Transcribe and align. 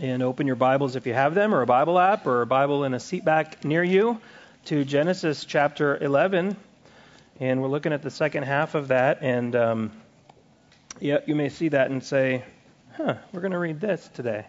And 0.00 0.22
open 0.22 0.46
your 0.46 0.56
Bibles 0.56 0.96
if 0.96 1.06
you 1.06 1.12
have 1.12 1.34
them, 1.34 1.54
or 1.54 1.60
a 1.60 1.66
Bible 1.66 1.98
app, 1.98 2.26
or 2.26 2.40
a 2.40 2.46
Bible 2.46 2.84
in 2.84 2.94
a 2.94 3.00
seat 3.00 3.26
back 3.26 3.62
near 3.62 3.84
you, 3.84 4.20
to 4.64 4.86
Genesis 4.86 5.44
chapter 5.44 6.02
11. 6.02 6.56
And 7.40 7.60
we're 7.60 7.68
looking 7.68 7.92
at 7.92 8.00
the 8.00 8.10
second 8.10 8.44
half 8.44 8.74
of 8.74 8.88
that. 8.88 9.18
And 9.20 9.54
um, 9.54 9.92
yeah, 10.98 11.18
you 11.26 11.34
may 11.34 11.50
see 11.50 11.68
that 11.68 11.90
and 11.90 12.02
say, 12.02 12.42
huh, 12.96 13.16
we're 13.32 13.42
going 13.42 13.52
to 13.52 13.58
read 13.58 13.80
this 13.80 14.08
today. 14.14 14.46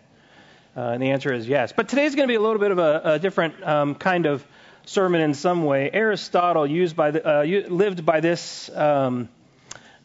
Uh, 0.77 0.91
and 0.91 1.04
the 1.04 1.11
answer 1.11 1.34
is 1.34 1.46
yes. 1.46 1.73
But 1.73 1.89
today's 1.89 2.16
going 2.16 2.28
to 2.28 2.32
be 2.32 2.36
a 2.36 2.41
little 2.41 2.60
bit 2.60 2.71
of 2.71 2.80
a, 2.80 3.02
a 3.04 3.20
different 3.20 3.62
um, 3.68 3.96
kind 3.96 4.25
of 4.25 4.46
sermon 4.86 5.20
in 5.20 5.34
some 5.34 5.66
way. 5.66 5.89
Aristotle 5.91 6.66
used 6.66 6.96
by 6.96 7.12
the, 7.12 7.28
uh, 7.28 7.44
lived 7.44 8.05
by 8.05 8.21
this 8.21 8.70
um, 8.73 9.28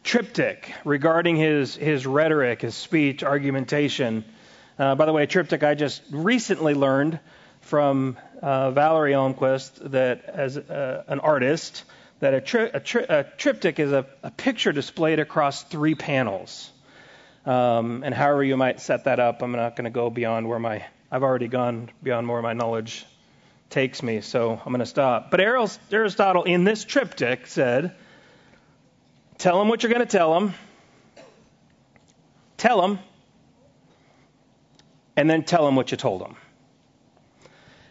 triptych 0.03 0.73
regarding 0.83 1.37
his, 1.37 1.75
his 1.75 2.05
rhetoric, 2.05 2.61
his 2.61 2.75
speech, 2.75 3.23
argumentation. 3.23 4.25
Uh, 4.79 4.95
by 4.95 5.05
the 5.05 5.11
way, 5.11 5.23
a 5.23 5.27
triptych 5.27 5.61
I 5.61 5.75
just 5.75 6.01
recently 6.09 6.73
learned 6.73 7.19
from 7.59 8.17
uh, 8.41 8.71
Valerie 8.71 9.11
Elmquist 9.11 9.91
that 9.91 10.23
as 10.23 10.57
uh, 10.57 11.03
an 11.05 11.19
artist, 11.19 11.83
that 12.21 12.33
a, 12.33 12.39
tri- 12.39 12.71
a, 12.73 12.79
tri- 12.79 13.05
a 13.09 13.25
triptych 13.25 13.77
is 13.77 13.91
a, 13.91 14.05
a, 14.23 14.31
picture 14.31 14.71
displayed 14.71 15.19
across 15.19 15.63
three 15.63 15.95
panels. 15.95 16.71
Um, 17.45 18.03
and 18.05 18.15
however 18.15 18.41
you 18.41 18.55
might 18.55 18.79
set 18.79 19.03
that 19.03 19.19
up, 19.19 19.41
I'm 19.41 19.51
not 19.51 19.75
going 19.75 19.83
to 19.83 19.91
go 19.91 20.09
beyond 20.09 20.47
where 20.47 20.59
my 20.59 20.85
I've 21.11 21.23
already 21.23 21.49
gone 21.49 21.89
beyond 22.01 22.29
where 22.29 22.41
my 22.41 22.53
knowledge 22.53 23.05
takes 23.69 24.01
me, 24.01 24.21
so 24.21 24.53
I'm 24.53 24.71
going 24.71 24.79
to 24.79 24.85
stop. 24.85 25.29
But 25.29 25.41
Aristotle 25.41 26.43
in 26.43 26.63
this 26.63 26.85
triptych 26.85 27.47
said, 27.47 27.95
Tell 29.39 29.59
them 29.59 29.67
what 29.67 29.83
you're 29.83 29.91
going 29.91 30.05
to 30.05 30.17
tell 30.17 30.33
them. 30.33 30.53
Tell 32.57 32.81
them. 32.81 32.99
And 35.19 35.29
then 35.29 35.43
tell 35.43 35.65
them 35.65 35.75
what 35.75 35.91
you 35.91 35.97
told 35.97 36.21
them. 36.21 36.37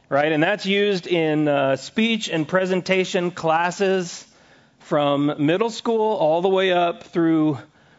Right? 0.09 0.33
And 0.33 0.43
that's 0.43 0.65
used 0.65 1.07
in 1.07 1.47
uh, 1.47 1.77
speech 1.77 2.31
and 2.31 2.49
presentation 2.49 3.31
classes 3.31 4.27
from 4.79 5.35
middle 5.45 5.69
school 5.69 6.17
all 6.17 6.41
the 6.41 6.49
way 6.49 6.73
up 6.73 7.03
through 7.03 7.59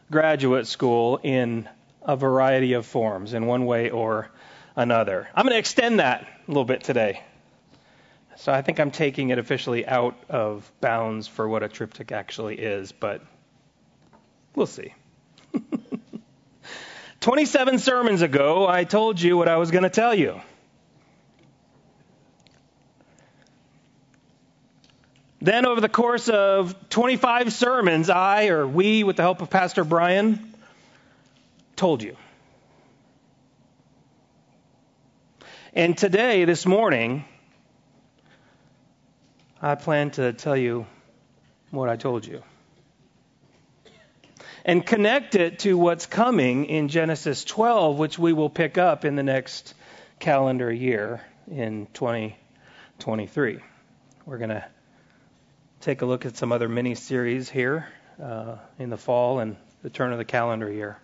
graduate 0.09 0.65
school 0.65 1.19
in 1.21 1.69
a 2.01 2.15
variety 2.15 2.73
of 2.73 2.87
forms, 2.87 3.33
in 3.33 3.45
one 3.45 3.67
way 3.67 3.91
or 3.91 4.31
another. 4.75 5.27
I'm 5.35 5.43
going 5.43 5.53
to 5.53 5.59
extend 5.59 5.99
that 5.99 6.23
a 6.23 6.51
little 6.51 6.65
bit 6.65 6.83
today. 6.83 7.21
So 8.37 8.51
I 8.51 8.63
think 8.63 8.79
I'm 8.79 8.89
taking 8.89 9.29
it 9.29 9.37
officially 9.37 9.85
out 9.85 10.17
of 10.29 10.71
bounds 10.81 11.27
for 11.27 11.47
what 11.47 11.61
a 11.61 11.67
triptych 11.67 12.11
actually 12.11 12.55
is, 12.55 12.91
but 12.91 13.21
We'll 14.55 14.67
see. 14.67 14.93
27 17.21 17.79
sermons 17.79 18.21
ago, 18.21 18.65
I 18.67 18.85
told 18.85 19.19
you 19.19 19.35
what 19.35 19.49
I 19.49 19.57
was 19.57 19.71
going 19.71 19.83
to 19.83 19.89
tell 19.89 20.15
you. 20.15 20.39
Then, 25.41 25.65
over 25.65 25.81
the 25.81 25.89
course 25.89 26.29
of 26.29 26.75
25 26.89 27.51
sermons, 27.53 28.09
I, 28.09 28.47
or 28.47 28.67
we, 28.67 29.03
with 29.03 29.17
the 29.17 29.21
help 29.21 29.41
of 29.41 29.49
Pastor 29.49 29.83
Brian, 29.83 30.53
told 31.75 32.03
you. 32.03 32.15
And 35.73 35.97
today, 35.97 36.45
this 36.45 36.65
morning, 36.65 37.25
I 39.61 39.75
plan 39.75 40.11
to 40.11 40.33
tell 40.33 40.57
you 40.57 40.87
what 41.71 41.89
I 41.89 41.95
told 41.95 42.25
you 42.25 42.43
and 44.65 44.85
connect 44.85 45.35
it 45.35 45.59
to 45.59 45.77
what's 45.77 46.05
coming 46.05 46.65
in 46.65 46.87
Genesis 46.87 47.43
12, 47.43 47.97
which 47.97 48.19
we 48.19 48.33
will 48.33 48.49
pick 48.49 48.77
up 48.77 49.05
in 49.05 49.15
the 49.15 49.23
next 49.23 49.73
calendar 50.19 50.71
year 50.71 51.21
in 51.49 51.87
2023. 51.93 53.59
We're 54.25 54.37
going 54.37 54.49
to 54.49 54.65
take 55.81 56.01
a 56.01 56.05
look 56.05 56.25
at 56.25 56.35
some 56.35 56.51
other 56.51 56.67
mini 56.67 56.95
series 56.95 57.49
here 57.49 57.87
uh, 58.21 58.57
in 58.77 58.89
the 58.89 58.97
fall 58.97 59.39
and 59.39 59.55
the 59.81 59.89
turn 59.89 60.11
of 60.11 60.17
the 60.17 60.25
calendar 60.25 60.71
year. 60.71 60.99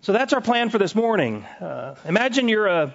So 0.00 0.12
that's 0.12 0.32
our 0.32 0.40
plan 0.40 0.70
for 0.70 0.78
this 0.78 0.94
morning. 0.94 1.44
Uh, 1.44 1.96
imagine 2.06 2.48
you're 2.48 2.66
a, 2.66 2.94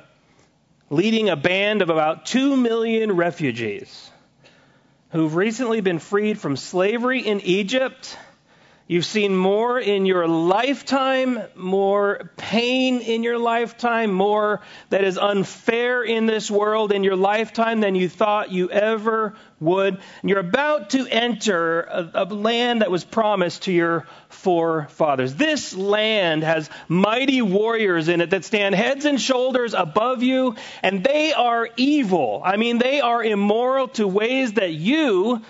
leading 0.89 1.29
a 1.29 1.35
band 1.35 1.83
of 1.83 1.89
about 1.89 2.25
2 2.25 2.57
million 2.57 3.11
refugees 3.11 4.09
who've 5.11 5.35
recently 5.35 5.81
been 5.81 5.99
freed 5.99 6.39
from 6.39 6.57
slavery 6.57 7.19
in 7.19 7.41
Egypt. 7.41 8.17
You've 8.85 9.05
seen 9.05 9.33
more 9.33 9.79
in 9.79 10.05
your 10.05 10.27
lifetime, 10.27 11.39
more 11.55 12.29
pain 12.35 12.99
in 12.99 13.23
your 13.23 13.37
lifetime, 13.37 14.11
more 14.11 14.59
that 14.89 15.05
is 15.05 15.17
unfair 15.17 16.03
in 16.03 16.25
this 16.25 16.51
world 16.51 16.91
in 16.91 17.05
your 17.05 17.15
lifetime 17.15 17.79
than 17.79 17.95
you 17.95 18.09
thought 18.09 18.51
you 18.51 18.69
ever 18.69 19.35
would. 19.61 19.93
And 20.21 20.29
you're 20.29 20.39
about 20.39 20.89
to 20.89 21.07
enter 21.07 21.79
a, 21.79 22.11
a, 22.13 22.25
land 22.25 22.81
that 22.81 22.91
was 22.91 23.05
promised 23.05 23.63
to 23.63 23.71
your 23.71 24.05
forefathers. 24.27 25.33
This 25.33 25.73
land 25.73 26.43
has 26.43 26.69
mighty 26.89 27.41
warriors 27.41 28.09
in 28.09 28.19
it 28.19 28.31
that 28.31 28.43
stand 28.43 28.75
heads 28.75 29.05
and 29.05 29.19
shoulders 29.19 29.73
above 29.73 30.23
you, 30.23 30.55
and 30.81 31.05
they 31.05 31.31
are 31.31 31.69
evil. 31.77 32.41
I 32.43 32.57
mean, 32.57 32.79
they 32.79 32.99
are 32.99 33.23
immoral 33.23 33.87
to 33.89 34.05
ways 34.05 34.53
that 34.53 34.73
you 34.73 35.41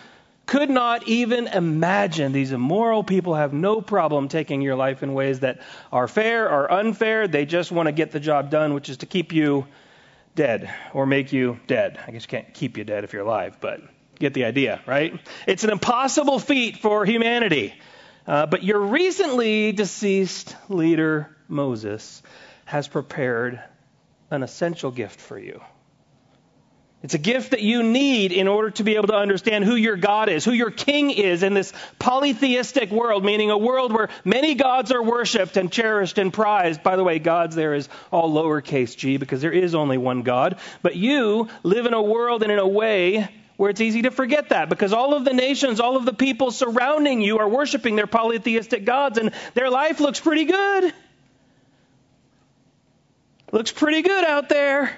could 0.45 0.69
not 0.69 1.07
even 1.07 1.47
imagine. 1.47 2.31
These 2.31 2.51
immoral 2.51 3.03
people 3.03 3.35
have 3.35 3.53
no 3.53 3.81
problem 3.81 4.27
taking 4.27 4.61
your 4.61 4.75
life 4.75 5.03
in 5.03 5.13
ways 5.13 5.39
that 5.39 5.61
are 5.91 6.07
fair 6.07 6.49
or 6.49 6.71
unfair. 6.71 7.27
They 7.27 7.45
just 7.45 7.71
want 7.71 7.87
to 7.87 7.91
get 7.91 8.11
the 8.11 8.19
job 8.19 8.49
done, 8.49 8.73
which 8.73 8.89
is 8.89 8.97
to 8.97 9.05
keep 9.05 9.31
you 9.31 9.67
dead 10.35 10.73
or 10.93 11.05
make 11.05 11.31
you 11.31 11.59
dead. 11.67 11.99
I 12.05 12.11
guess 12.11 12.23
you 12.23 12.27
can't 12.27 12.53
keep 12.53 12.77
you 12.77 12.83
dead 12.83 13.03
if 13.03 13.13
you're 13.13 13.23
alive, 13.23 13.57
but 13.61 13.81
get 14.19 14.33
the 14.33 14.45
idea, 14.45 14.81
right? 14.85 15.19
It's 15.47 15.63
an 15.63 15.69
impossible 15.69 16.39
feat 16.39 16.77
for 16.77 17.05
humanity. 17.05 17.73
Uh, 18.25 18.45
but 18.45 18.63
your 18.63 18.79
recently 18.79 19.71
deceased 19.71 20.55
leader, 20.69 21.35
Moses, 21.47 22.21
has 22.65 22.87
prepared 22.87 23.61
an 24.31 24.43
essential 24.43 24.91
gift 24.91 25.19
for 25.19 25.37
you. 25.37 25.61
It's 27.03 27.13
a 27.13 27.19
gift 27.19 27.51
that 27.51 27.61
you 27.61 27.83
need 27.83 28.31
in 28.31 28.47
order 28.47 28.71
to 28.71 28.83
be 28.85 28.95
able 28.95 29.09
to 29.09 29.15
understand 29.15 29.65
who 29.65 29.75
your 29.75 29.97
God 29.97 30.29
is, 30.29 30.45
who 30.45 30.53
your 30.53 30.71
king 30.71 31.11
is 31.11 31.43
in 31.43 31.53
this 31.53 31.73
polytheistic 31.99 32.91
world, 32.91 33.25
meaning 33.25 33.51
a 33.51 33.57
world 33.57 33.91
where 33.91 34.07
many 34.23 34.55
gods 34.55 34.89
are 34.93 35.03
worshiped 35.03 35.57
and 35.57 35.69
cherished 35.69 36.17
and 36.17 36.31
prized. 36.31 36.81
By 36.81 36.95
the 36.95 37.03
way, 37.03 37.19
gods 37.19 37.57
there 37.57 37.73
is 37.73 37.89
all 38.09 38.31
lowercase 38.31 38.95
g 38.95 39.17
because 39.17 39.41
there 39.41 39.51
is 39.51 39.75
only 39.75 39.97
one 39.97 40.21
God. 40.21 40.59
But 40.81 40.95
you 40.95 41.49
live 41.61 41.85
in 41.85 41.93
a 41.93 42.01
world 42.01 42.41
and 42.41 42.53
in 42.53 42.59
a 42.59 42.67
way 42.67 43.27
where 43.57 43.69
it's 43.69 43.81
easy 43.81 44.03
to 44.03 44.11
forget 44.11 44.49
that 44.49 44.69
because 44.69 44.93
all 44.93 45.13
of 45.13 45.25
the 45.25 45.33
nations, 45.33 45.81
all 45.81 45.97
of 45.97 46.05
the 46.05 46.13
people 46.13 46.51
surrounding 46.51 47.21
you 47.21 47.39
are 47.39 47.49
worshiping 47.49 47.97
their 47.97 48.07
polytheistic 48.07 48.85
gods 48.85 49.17
and 49.17 49.31
their 49.55 49.69
life 49.69 49.99
looks 49.99 50.21
pretty 50.21 50.45
good. 50.45 50.93
Looks 53.51 53.73
pretty 53.73 54.03
good 54.03 54.23
out 54.23 54.47
there. 54.47 54.97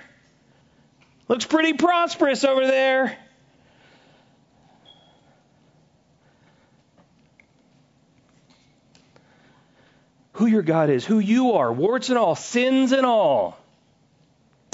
Looks 1.27 1.45
pretty 1.45 1.73
prosperous 1.73 2.43
over 2.43 2.65
there. 2.65 3.17
Who 10.33 10.47
your 10.47 10.61
God 10.61 10.89
is, 10.89 11.05
who 11.05 11.19
you 11.19 11.53
are, 11.53 11.71
warts 11.71 12.09
and 12.09 12.17
all, 12.17 12.35
sins 12.35 12.91
and 12.91 13.05
all 13.05 13.57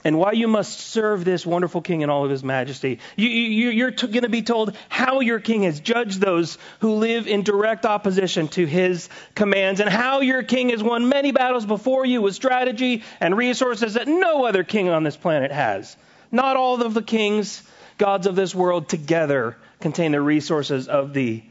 and 0.04 0.18
why 0.18 0.32
you 0.32 0.48
must 0.48 0.80
serve 0.80 1.24
this 1.24 1.46
wonderful 1.46 1.82
king 1.82 2.02
in 2.02 2.10
all 2.10 2.24
of 2.24 2.32
his 2.32 2.44
majesty. 2.44 3.00
You, 3.16 3.30
you, 3.30 3.70
you're 3.70 3.92
t- 3.92 4.08
going 4.08 4.24
to 4.24 4.30
be 4.30 4.42
told 4.42 4.76
how 4.90 5.20
your 5.20 5.40
king 5.40 5.64
has 5.64 5.80
judged 5.80 6.20
those 6.20 6.58
who 6.80 6.96
live 6.96 7.28
in 7.28 7.44
direct 7.44 7.86
opposition 7.86 8.48
to 8.50 8.66
his 8.66 9.10
commands, 9.36 9.80
and 9.80 9.90
how 9.90 10.22
your 10.22 10.44
king 10.44 10.70
has 10.70 10.82
won 10.82 11.10
many 11.10 11.32
battles 11.32 11.66
before 11.66 12.06
you 12.06 12.22
with 12.22 12.36
strategy 12.36 13.04
and 13.20 13.38
resources 13.38 13.94
that 13.94 14.08
no 14.08 14.46
other 14.46 14.64
king 14.64 14.90
on 14.90 15.04
this 15.04 15.18
planet 15.18 15.52
has. 15.52 15.96
Not 16.32 16.56
all 16.56 16.82
of 16.82 16.94
the 16.94 17.02
kings, 17.02 17.62
gods 17.98 18.28
of 18.28 18.36
this 18.36 18.56
world 18.56 18.90
together 18.90 19.58
contain 19.80 20.12
the 20.14 20.22
resources 20.22 20.88
of 20.88 21.14
the 21.14 21.44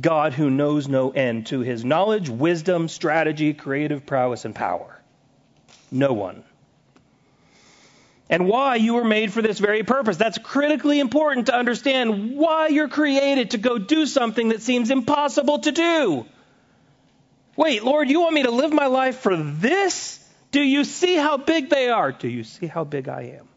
God 0.00 0.32
who 0.32 0.50
knows 0.50 0.86
no 0.86 1.10
end 1.10 1.46
to 1.46 1.60
his 1.60 1.84
knowledge, 1.84 2.28
wisdom, 2.28 2.88
strategy, 2.88 3.54
creative 3.54 4.06
prowess, 4.06 4.44
and 4.44 4.54
power. 4.54 5.00
No 5.90 6.12
one 6.12 6.44
and 8.30 8.46
why 8.46 8.76
you 8.76 8.94
were 8.94 9.04
made 9.04 9.32
for 9.32 9.42
this 9.42 9.58
very 9.58 9.82
purpose. 9.82 10.16
That's 10.16 10.38
critically 10.38 11.00
important 11.00 11.46
to 11.46 11.54
understand 11.54 12.36
why 12.36 12.68
you're 12.68 12.88
created 12.88 13.50
to 13.50 13.58
go 13.58 13.76
do 13.76 14.06
something 14.06 14.50
that 14.50 14.62
seems 14.62 14.92
impossible 14.92 15.58
to 15.58 15.72
do. 15.72 16.26
Wait, 17.56 17.82
Lord, 17.82 18.08
you 18.08 18.20
want 18.20 18.34
me 18.34 18.44
to 18.44 18.52
live 18.52 18.72
my 18.72 18.86
life 18.86 19.18
for 19.18 19.36
this? 19.36 20.24
Do 20.52 20.60
you 20.62 20.84
see 20.84 21.16
how 21.16 21.38
big 21.38 21.68
they 21.70 21.90
are? 21.90 22.12
Do 22.12 22.28
you 22.28 22.44
see 22.44 22.68
how 22.68 22.84
big 22.84 23.08
I 23.08 23.36
am? 23.38 23.48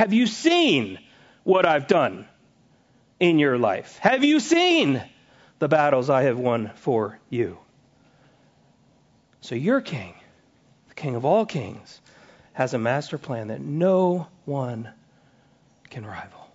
Have 0.00 0.14
you 0.14 0.26
seen 0.26 0.98
what 1.44 1.66
I've 1.66 1.86
done 1.86 2.26
in 3.18 3.38
your 3.38 3.58
life? 3.58 3.98
Have 3.98 4.24
you 4.24 4.40
seen 4.40 5.04
the 5.58 5.68
battles 5.68 6.08
I 6.08 6.22
have 6.22 6.38
won 6.38 6.70
for 6.76 7.18
you? 7.28 7.58
So 9.42 9.54
your 9.54 9.82
king, 9.82 10.14
the 10.88 10.94
King 10.94 11.16
of 11.16 11.26
all 11.26 11.44
kings, 11.44 12.00
has 12.54 12.72
a 12.72 12.78
master 12.78 13.18
plan 13.18 13.48
that 13.48 13.60
no 13.60 14.28
one 14.46 14.90
can 15.90 16.06
rival. 16.06 16.50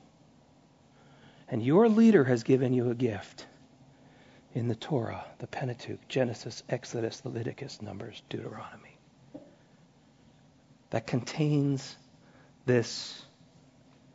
And 1.47 1.61
your 1.61 1.87
leader 1.87 2.23
has 2.23 2.41
given 2.41 2.73
you 2.73 2.89
a 2.89 2.95
gift 2.95 3.45
in 4.55 4.67
the 4.67 4.75
Torah, 4.75 5.23
the 5.37 5.45
Pentateuch, 5.45 6.07
Genesis, 6.07 6.63
Exodus, 6.67 7.23
Leviticus, 7.23 7.79
Numbers, 7.79 8.23
Deuteronomy, 8.27 8.97
that 10.89 11.05
contains 11.05 11.95
this 12.65 13.23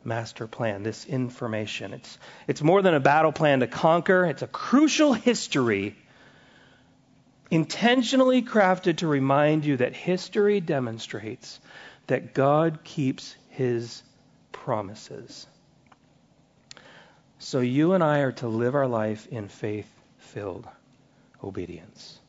master 0.03 0.47
plan, 0.47 0.83
this 0.83 1.05
information. 1.05 1.93
It's, 1.93 2.17
it's 2.47 2.61
more 2.61 2.81
than 2.81 2.93
a 2.93 2.99
battle 2.99 3.31
plan 3.31 3.59
to 3.59 3.67
conquer, 3.67 4.25
it's 4.25 4.41
a 4.41 4.47
crucial 4.47 5.13
history 5.13 5.95
intentionally 7.51 8.41
crafted 8.41 8.97
to 8.97 9.07
remind 9.07 9.65
you 9.65 9.77
that 9.77 9.93
history 9.93 10.61
demonstrates 10.61 11.59
that 12.07 12.33
God 12.33 12.79
keeps 12.83 13.35
his 13.49 14.01
promises. 14.53 15.45
So 17.39 17.59
you 17.59 17.93
and 17.93 18.03
I 18.03 18.19
are 18.19 18.31
to 18.33 18.47
live 18.47 18.73
our 18.73 18.87
life 18.87 19.27
in 19.27 19.49
faith 19.49 19.91
filled 20.19 20.67
obedience. 21.43 22.20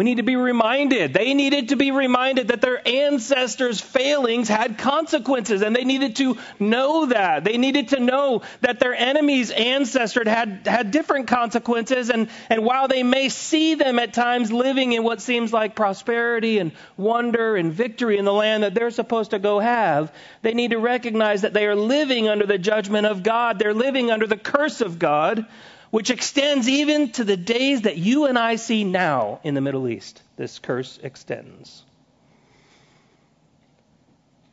We 0.00 0.04
need 0.04 0.16
to 0.16 0.22
be 0.22 0.36
reminded. 0.36 1.12
They 1.12 1.34
needed 1.34 1.68
to 1.68 1.76
be 1.76 1.90
reminded 1.90 2.48
that 2.48 2.62
their 2.62 2.80
ancestors' 2.88 3.82
failings 3.82 4.48
had 4.48 4.78
consequences, 4.78 5.60
and 5.60 5.76
they 5.76 5.84
needed 5.84 6.16
to 6.16 6.38
know 6.58 7.04
that. 7.04 7.44
They 7.44 7.58
needed 7.58 7.88
to 7.88 8.00
know 8.00 8.40
that 8.62 8.80
their 8.80 8.94
enemies' 8.94 9.50
ancestors 9.50 10.26
had, 10.26 10.66
had 10.66 10.90
different 10.90 11.28
consequences, 11.28 12.08
and, 12.08 12.30
and 12.48 12.64
while 12.64 12.88
they 12.88 13.02
may 13.02 13.28
see 13.28 13.74
them 13.74 13.98
at 13.98 14.14
times 14.14 14.50
living 14.50 14.94
in 14.94 15.02
what 15.02 15.20
seems 15.20 15.52
like 15.52 15.76
prosperity 15.76 16.60
and 16.60 16.72
wonder 16.96 17.54
and 17.56 17.70
victory 17.70 18.16
in 18.16 18.24
the 18.24 18.32
land 18.32 18.62
that 18.62 18.72
they're 18.72 18.90
supposed 18.90 19.32
to 19.32 19.38
go 19.38 19.58
have, 19.58 20.14
they 20.40 20.54
need 20.54 20.70
to 20.70 20.78
recognize 20.78 21.42
that 21.42 21.52
they 21.52 21.66
are 21.66 21.76
living 21.76 22.26
under 22.26 22.46
the 22.46 22.56
judgment 22.56 23.06
of 23.06 23.22
God. 23.22 23.58
They're 23.58 23.74
living 23.74 24.10
under 24.10 24.26
the 24.26 24.38
curse 24.38 24.80
of 24.80 24.98
God 24.98 25.44
which 25.90 26.10
extends 26.10 26.68
even 26.68 27.10
to 27.12 27.24
the 27.24 27.36
days 27.36 27.82
that 27.82 27.96
you 27.96 28.26
and 28.26 28.38
I 28.38 28.56
see 28.56 28.84
now 28.84 29.40
in 29.42 29.54
the 29.54 29.60
Middle 29.60 29.88
East. 29.88 30.22
This 30.36 30.58
curse 30.58 30.98
extends. 31.02 31.84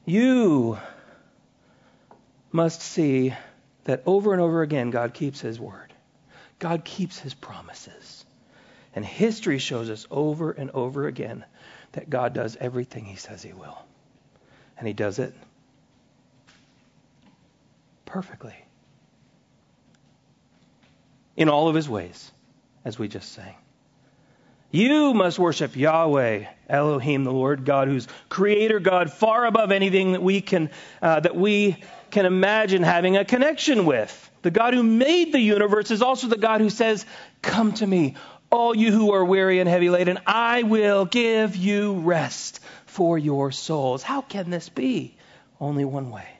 You 0.06 0.80
must 2.52 2.82
see 2.82 3.34
that 3.84 4.04
over 4.06 4.34
and 4.34 4.42
over 4.42 4.62
again, 4.62 4.90
God 4.90 5.14
keeps 5.14 5.40
His 5.40 5.60
word, 5.60 5.94
God 6.60 6.84
keeps 6.84 7.20
His 7.20 7.34
promises. 7.34 8.24
And 8.96 9.06
history 9.06 9.60
shows 9.60 9.92
us 9.92 10.08
over 10.10 10.50
and 10.50 10.72
over 10.72 11.06
again 11.06 11.46
that 11.92 12.10
God 12.10 12.34
does 12.34 12.58
everything 12.60 13.06
He 13.06 13.16
says 13.16 13.44
He 13.44 13.54
will. 13.54 13.78
And 14.76 14.88
He 14.88 14.94
does 14.94 15.20
it 15.20 15.36
perfectly 18.06 18.56
in 21.38 21.48
all 21.48 21.70
of 21.70 21.76
his 21.76 21.88
ways, 21.88 22.32
as 22.84 23.00
we 23.00 23.08
just 23.08 23.32
sang. 23.32 23.56
You 24.72 25.14
must 25.14 25.40
worship 25.40 25.78
Yahweh, 25.78 26.46
Elohim, 26.68 27.24
the 27.24 27.32
Lord 27.32 27.64
God, 27.64 27.88
who's 27.88 28.08
creator 28.28 28.82
God, 28.82 29.14
far 29.14 29.46
above 29.46 29.72
anything 29.72 30.12
that 30.12 30.22
we 30.22 30.42
can 30.42 30.72
uh, 31.02 31.22
that 31.22 31.36
we 31.36 31.78
can 32.12 32.26
imagine 32.26 32.84
having 32.84 33.16
a 33.16 33.24
connection 33.24 33.86
with. 33.86 34.32
The 34.42 34.52
God 34.52 34.74
who 34.74 34.84
made 34.84 35.32
the 35.32 35.40
universe 35.40 35.90
is 35.92 36.02
also 36.02 36.28
the 36.28 36.38
God 36.38 36.60
who 36.60 36.70
says, 36.70 37.06
"Come 37.42 37.74
to 37.74 37.88
me, 37.88 38.16
all 38.52 38.76
you 38.76 38.92
who 38.92 39.14
are 39.14 39.24
weary 39.24 39.60
and 39.60 39.70
heavy 39.70 39.90
laden, 39.90 40.20
I 40.26 40.64
will 40.64 41.06
give 41.06 41.56
you 41.56 41.94
rest 42.00 42.60
for 42.88 43.18
your 43.18 43.52
souls." 43.52 44.04
How 44.04 44.22
can 44.22 44.50
this 44.50 44.68
be? 44.68 45.16
Only 45.62 45.86
one 45.86 46.12
way. 46.12 46.37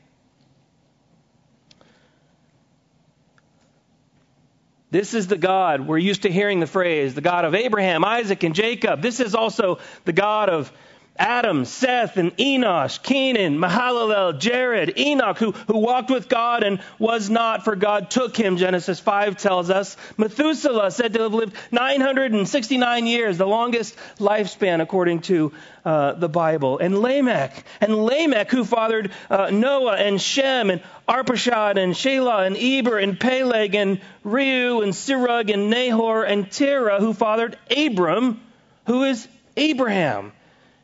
This 4.90 5.12
is 5.12 5.26
the 5.26 5.36
God, 5.36 5.86
we're 5.86 5.98
used 5.98 6.22
to 6.22 6.30
hearing 6.30 6.60
the 6.60 6.66
phrase, 6.66 7.14
the 7.14 7.20
God 7.20 7.44
of 7.44 7.54
Abraham, 7.54 8.04
Isaac, 8.04 8.42
and 8.42 8.54
Jacob. 8.54 9.02
This 9.02 9.20
is 9.20 9.34
also 9.34 9.80
the 10.06 10.14
God 10.14 10.48
of 10.48 10.72
Adam, 11.18 11.64
Seth, 11.64 12.16
and 12.16 12.36
Enosh, 12.36 13.02
Kenan, 13.02 13.58
Mahalalel, 13.58 14.38
Jared, 14.38 14.96
Enoch, 14.96 15.38
who, 15.38 15.52
who 15.52 15.78
walked 15.78 16.10
with 16.10 16.28
God 16.28 16.62
and 16.62 16.80
was 16.98 17.28
not, 17.28 17.64
for 17.64 17.74
God 17.74 18.10
took 18.10 18.36
him, 18.36 18.56
Genesis 18.56 19.00
5 19.00 19.36
tells 19.36 19.68
us. 19.68 19.96
Methuselah 20.16 20.90
said 20.90 21.14
to 21.14 21.22
have 21.22 21.34
lived 21.34 21.56
969 21.72 23.06
years, 23.06 23.36
the 23.36 23.46
longest 23.46 23.96
lifespan 24.18 24.80
according 24.80 25.20
to 25.22 25.52
uh, 25.84 26.12
the 26.12 26.28
Bible. 26.28 26.78
And 26.78 26.98
Lamech, 26.98 27.64
and 27.80 27.96
Lamech, 28.04 28.50
who 28.50 28.64
fathered 28.64 29.10
uh, 29.28 29.50
Noah 29.50 29.96
and 29.96 30.20
Shem 30.20 30.70
and 30.70 30.82
Arpachshad 31.08 31.78
and 31.78 31.94
Shelah 31.94 32.46
and 32.46 32.56
Eber 32.56 32.98
and 32.98 33.18
Peleg 33.18 33.74
and 33.74 34.00
Reu 34.24 34.82
and 34.82 34.92
Serug 34.92 35.52
and 35.52 35.70
Nahor 35.70 36.24
and 36.24 36.50
Terah, 36.50 37.00
who 37.00 37.12
fathered 37.14 37.58
Abram, 37.74 38.40
who 38.86 39.04
is 39.04 39.26
Abraham. 39.56 40.32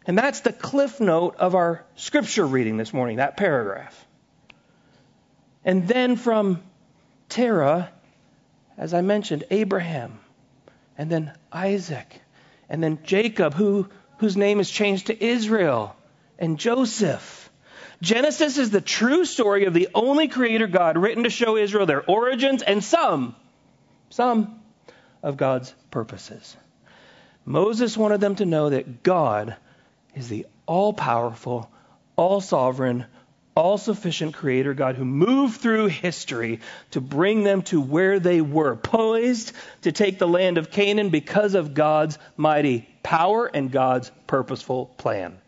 And 0.06 0.18
that's 0.18 0.40
the 0.40 0.52
cliff 0.52 1.00
note 1.00 1.36
of 1.36 1.54
our 1.54 1.84
scripture 1.96 2.46
reading 2.46 2.76
this 2.76 2.92
morning, 2.92 3.16
that 3.16 3.36
paragraph. 3.36 4.06
And 5.64 5.88
then 5.88 6.16
from 6.16 6.62
Terah, 7.28 7.90
as 8.76 8.92
I 8.92 9.00
mentioned, 9.00 9.44
Abraham, 9.50 10.18
and 10.98 11.10
then 11.10 11.32
Isaac, 11.50 12.20
and 12.68 12.82
then 12.82 12.98
Jacob, 13.04 13.54
who, 13.54 13.88
whose 14.18 14.36
name 14.36 14.60
is 14.60 14.70
changed 14.70 15.06
to 15.06 15.24
Israel, 15.24 15.96
and 16.38 16.58
Joseph. 16.58 17.50
Genesis 18.02 18.58
is 18.58 18.70
the 18.70 18.80
true 18.80 19.24
story 19.24 19.64
of 19.64 19.72
the 19.72 19.88
only 19.94 20.28
creator 20.28 20.66
God 20.66 20.98
written 20.98 21.24
to 21.24 21.30
show 21.30 21.56
Israel 21.56 21.86
their 21.86 22.04
origins 22.04 22.62
and 22.62 22.84
some, 22.84 23.34
some 24.10 24.60
of 25.22 25.38
God's 25.38 25.74
purposes. 25.90 26.56
Moses 27.46 27.96
wanted 27.96 28.20
them 28.20 28.36
to 28.36 28.44
know 28.44 28.70
that 28.70 29.02
God 29.02 29.56
is 30.14 30.28
the 30.28 30.46
all 30.66 30.92
powerful, 30.92 31.70
all 32.16 32.40
sovereign, 32.40 33.06
all 33.56 33.78
sufficient 33.78 34.34
creator 34.34 34.74
God 34.74 34.96
who 34.96 35.04
moved 35.04 35.60
through 35.60 35.86
history 35.86 36.60
to 36.90 37.00
bring 37.00 37.44
them 37.44 37.62
to 37.62 37.80
where 37.80 38.18
they 38.18 38.40
were, 38.40 38.76
poised 38.76 39.52
to 39.82 39.92
take 39.92 40.18
the 40.18 40.26
land 40.26 40.58
of 40.58 40.70
Canaan 40.70 41.10
because 41.10 41.54
of 41.54 41.74
God's 41.74 42.18
mighty 42.36 42.88
power 43.02 43.46
and 43.46 43.70
God's 43.70 44.10
purposeful 44.26 44.86
plan. 44.86 45.38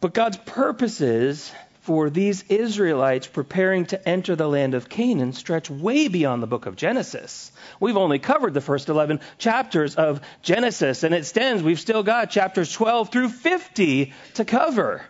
But 0.00 0.14
God's 0.14 0.36
purposes 0.36 1.52
for 1.82 2.10
these 2.10 2.44
Israelites 2.48 3.26
preparing 3.26 3.86
to 3.86 4.08
enter 4.08 4.36
the 4.36 4.48
land 4.48 4.74
of 4.74 4.88
Canaan 4.88 5.32
stretch 5.32 5.68
way 5.68 6.06
beyond 6.06 6.40
the 6.40 6.46
book 6.46 6.66
of 6.66 6.76
Genesis. 6.76 7.50
We've 7.80 7.96
only 7.96 8.20
covered 8.20 8.54
the 8.54 8.60
first 8.60 8.88
11 8.88 9.20
chapters 9.36 9.96
of 9.96 10.20
Genesis, 10.42 11.02
and 11.02 11.12
it 11.12 11.26
stands, 11.26 11.60
we've 11.60 11.80
still 11.80 12.04
got 12.04 12.30
chapters 12.30 12.72
12 12.72 13.10
through 13.10 13.28
50 13.30 14.12
to 14.34 14.44
cover. 14.44 15.04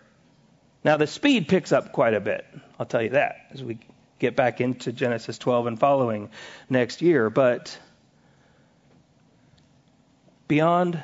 Now, 0.83 0.97
the 0.97 1.07
speed 1.07 1.47
picks 1.47 1.73
up 1.73 1.93
quite 1.93 2.15
a 2.15 2.21
bit, 2.21 2.47
I'll 2.79 2.87
tell 2.87 3.03
you 3.03 3.11
that, 3.11 3.37
as 3.53 3.63
we 3.63 3.79
get 4.19 4.35
back 4.35 4.63
into 4.63 4.93
Genesis 4.93 5.37
12 5.37 5.67
and 5.67 5.79
following 5.79 6.31
next 6.71 7.03
year. 7.03 7.29
But 7.29 7.79
beyond 10.49 11.03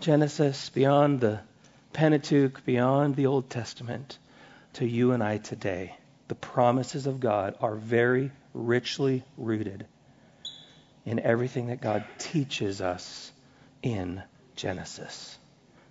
Genesis, 0.00 0.70
beyond 0.70 1.20
the 1.20 1.40
Pentateuch, 1.96 2.62
beyond 2.66 3.16
the 3.16 3.24
Old 3.24 3.48
Testament, 3.48 4.18
to 4.74 4.86
you 4.86 5.12
and 5.12 5.22
I 5.22 5.38
today, 5.38 5.96
the 6.28 6.34
promises 6.34 7.06
of 7.06 7.20
God 7.20 7.56
are 7.62 7.74
very 7.74 8.30
richly 8.52 9.24
rooted 9.38 9.86
in 11.06 11.18
everything 11.18 11.68
that 11.68 11.80
God 11.80 12.04
teaches 12.18 12.82
us 12.82 13.32
in 13.82 14.22
Genesis. 14.56 15.38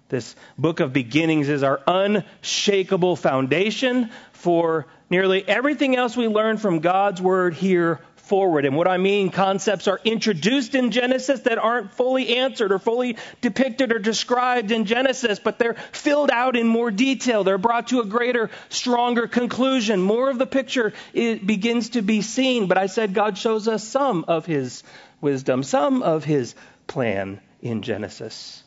This 0.08 0.36
book 0.60 0.80
of 0.80 0.94
beginnings 0.94 1.50
is 1.50 1.64
our 1.64 1.82
unshakable 1.88 3.16
foundation 3.16 4.12
for 4.32 4.86
nearly 5.10 5.44
everything 5.48 5.96
else 5.96 6.16
we 6.16 6.28
learn 6.28 6.58
from 6.58 6.82
God's 6.82 7.20
word 7.20 7.56
here 7.56 8.00
forward. 8.26 8.66
And 8.66 8.76
what 8.76 8.88
I 8.88 8.98
mean, 8.98 9.30
concepts 9.30 9.88
are 9.88 10.00
introduced 10.04 10.76
in 10.76 10.92
Genesis 10.92 11.42
that 11.42 11.58
aren't 11.58 11.94
fully 11.94 12.38
answered 12.38 12.72
or 12.72 12.80
fully 12.80 13.18
depicted 13.42 13.92
or 13.92 14.00
described 14.00 14.72
in 14.72 14.86
Genesis, 14.86 15.40
but 15.40 15.60
they're 15.60 15.76
filled 15.92 16.32
out 16.32 16.56
in 16.56 16.68
more 16.68 16.92
detail. 16.92 17.44
They're 17.44 17.58
brought 17.58 17.88
to 17.88 18.02
a 18.02 18.06
greater, 18.06 18.50
stronger 18.70 19.28
conclusion. 19.28 20.02
More 20.02 20.30
of 20.30 20.38
the 20.38 20.48
picture 20.48 20.94
begins 21.14 21.90
to 21.92 22.02
be 22.02 22.22
seen. 22.22 22.68
But 22.68 22.78
I 22.78 22.88
said 22.88 23.14
God 23.14 23.38
shows 23.38 23.68
us 23.68 23.84
some 23.84 24.26
of 24.28 24.46
his 24.46 24.84
wisdom, 25.22 25.64
some 25.64 26.04
of 26.04 26.24
his 26.24 26.56
plan 26.88 27.40
in 27.62 27.82
Genesis 27.82 28.64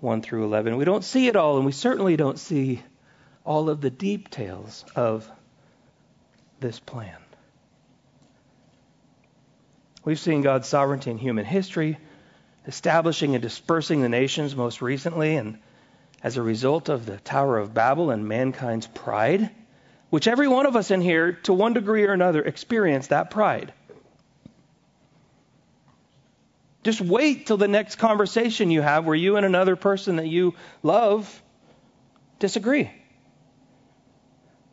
1 0.00 0.22
through 0.22 0.44
11. 0.44 0.76
We 0.76 0.84
don't 0.84 1.04
see 1.04 1.28
it 1.28 1.36
all, 1.36 1.56
and 1.56 1.66
we 1.66 1.72
certainly 1.72 2.16
don't 2.16 2.38
see 2.38 2.82
all 3.44 3.70
of 3.70 3.80
the 3.80 3.90
details 3.90 4.84
of 4.94 5.30
this 6.60 6.80
plan. 6.80 7.16
We've 10.04 10.18
seen 10.18 10.42
God's 10.42 10.68
sovereignty 10.68 11.10
in 11.10 11.18
human 11.18 11.44
history. 11.44 11.98
establishing 12.66 13.34
and 13.34 13.42
dispersing 13.42 14.00
the 14.00 14.08
nations 14.08 14.56
most 14.56 14.80
recently, 14.80 15.36
and 15.36 15.58
as 16.22 16.36
a 16.36 16.42
result 16.42 16.88
of 16.88 17.04
the 17.06 17.18
Tower 17.18 17.58
of 17.58 17.74
Babel 17.74 18.10
and 18.10 18.26
mankind's 18.26 18.86
pride, 18.86 19.50
which 20.10 20.26
every 20.26 20.48
one 20.48 20.66
of 20.66 20.76
us 20.76 20.90
in 20.90 21.00
here, 21.00 21.32
to 21.44 21.52
one 21.52 21.74
degree 21.74 22.04
or 22.04 22.12
another, 22.12 22.42
experience 22.42 23.08
that 23.08 23.30
pride. 23.30 23.72
Just 26.82 27.00
wait 27.00 27.46
till 27.46 27.56
the 27.56 27.68
next 27.68 27.96
conversation 27.96 28.70
you 28.70 28.82
have 28.82 29.06
where 29.06 29.14
you 29.14 29.36
and 29.36 29.46
another 29.46 29.74
person 29.76 30.16
that 30.16 30.28
you 30.28 30.54
love 30.82 31.42
disagree. 32.38 32.90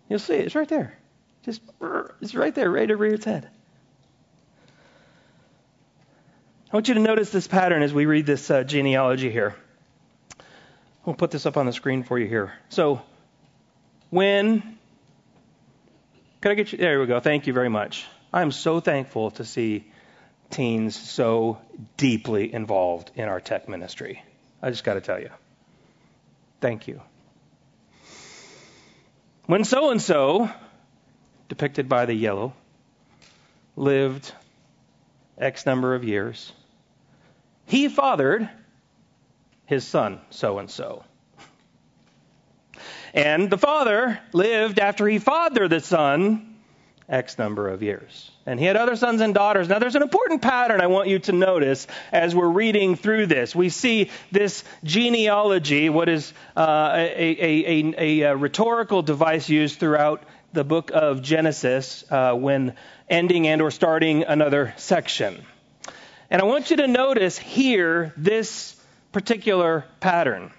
You'll 0.09 0.19
see 0.19 0.33
it. 0.33 0.45
It's 0.45 0.55
right 0.55 0.67
there. 0.67 0.97
Just, 1.43 1.61
it's 2.21 2.35
right 2.35 2.53
there, 2.53 2.69
right 2.69 2.89
over 2.89 3.05
your 3.05 3.17
head. 3.17 3.49
I 6.71 6.77
want 6.77 6.87
you 6.87 6.93
to 6.93 7.01
notice 7.01 7.29
this 7.31 7.47
pattern 7.47 7.83
as 7.83 7.93
we 7.93 8.05
read 8.05 8.25
this 8.25 8.49
uh, 8.49 8.63
genealogy 8.63 9.29
here. 9.29 9.57
We'll 11.03 11.17
put 11.17 11.29
this 11.29 11.45
up 11.45 11.57
on 11.57 11.65
the 11.65 11.73
screen 11.73 12.03
for 12.03 12.17
you 12.17 12.27
here. 12.27 12.53
So, 12.69 13.01
when. 14.09 14.77
Can 16.39 16.51
I 16.51 16.53
get 16.53 16.71
you? 16.71 16.77
There 16.77 17.01
we 17.01 17.07
go. 17.07 17.19
Thank 17.19 17.45
you 17.45 17.51
very 17.51 17.67
much. 17.67 18.05
I'm 18.31 18.53
so 18.53 18.79
thankful 18.79 19.31
to 19.31 19.43
see 19.43 19.91
teens 20.49 20.95
so 20.95 21.59
deeply 21.97 22.53
involved 22.53 23.11
in 23.15 23.27
our 23.27 23.41
tech 23.41 23.67
ministry. 23.67 24.23
I 24.61 24.69
just 24.69 24.85
got 24.85 24.93
to 24.93 25.01
tell 25.01 25.19
you. 25.19 25.29
Thank 26.61 26.87
you. 26.87 27.01
When 29.45 29.65
so 29.65 29.91
and 29.91 30.01
so, 30.01 30.49
depicted 31.49 31.89
by 31.89 32.05
the 32.05 32.13
yellow, 32.13 32.53
lived 33.75 34.31
X 35.37 35.65
number 35.65 35.95
of 35.95 36.05
years, 36.05 36.53
he 37.71 37.87
fathered 37.87 38.49
his 39.65 39.87
son, 39.87 40.19
so 40.29 40.59
and 40.59 40.69
so. 40.69 41.05
And 43.13 43.49
the 43.49 43.57
father 43.57 44.19
lived 44.33 44.77
after 44.77 45.07
he 45.07 45.19
fathered 45.19 45.69
the 45.69 45.79
son 45.79 46.57
X 47.07 47.37
number 47.37 47.69
of 47.69 47.81
years. 47.81 48.29
And 48.45 48.59
he 48.59 48.65
had 48.65 48.75
other 48.75 48.97
sons 48.97 49.21
and 49.21 49.33
daughters. 49.33 49.69
Now, 49.69 49.79
there's 49.79 49.95
an 49.95 50.01
important 50.01 50.41
pattern 50.41 50.81
I 50.81 50.87
want 50.87 51.07
you 51.07 51.19
to 51.19 51.31
notice 51.31 51.87
as 52.11 52.35
we're 52.35 52.49
reading 52.49 52.97
through 52.97 53.27
this. 53.27 53.55
We 53.55 53.69
see 53.69 54.09
this 54.33 54.65
genealogy, 54.83 55.89
what 55.89 56.09
is 56.09 56.33
uh, 56.57 56.91
a, 56.93 57.37
a, 57.39 57.95
a, 57.97 58.21
a, 58.31 58.35
rhetorical 58.35 59.01
device 59.01 59.47
used 59.47 59.79
throughout 59.79 60.23
the 60.51 60.65
book 60.65 60.91
of 60.93 61.21
Genesis 61.21 62.03
uh, 62.11 62.33
when 62.33 62.75
ending 63.09 63.47
and 63.47 63.61
or 63.61 63.71
starting 63.71 64.23
another 64.23 64.73
section. 64.75 65.45
And 66.31 66.41
I 66.41 66.45
want 66.45 66.71
you 66.71 66.77
to 66.77 66.87
notice 66.87 67.37
here 67.37 68.13
this 68.15 68.81
particular 69.11 69.83
pattern. 69.99 70.53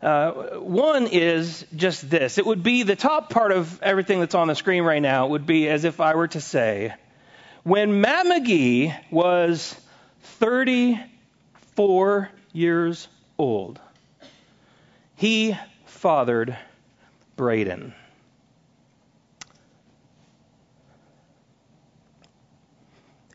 Uh, 0.00 0.30
one 0.60 1.08
is 1.08 1.66
just 1.76 2.08
this. 2.08 2.38
It 2.38 2.46
would 2.46 2.62
be 2.62 2.84
the 2.84 2.96
top 2.96 3.28
part 3.28 3.52
of 3.52 3.82
everything 3.82 4.20
that's 4.20 4.34
on 4.34 4.48
the 4.48 4.54
screen 4.54 4.82
right 4.82 5.02
now. 5.02 5.26
It 5.26 5.30
would 5.32 5.44
be 5.44 5.68
as 5.68 5.84
if 5.84 6.00
I 6.00 6.14
were 6.14 6.28
to 6.28 6.40
say, 6.40 6.94
when 7.64 8.00
Matt 8.00 8.26
Magee 8.26 8.94
was 9.10 9.76
34 10.22 12.30
years 12.54 13.08
old, 13.36 13.78
he 15.16 15.54
fathered 15.84 16.56
Braden. 17.36 17.92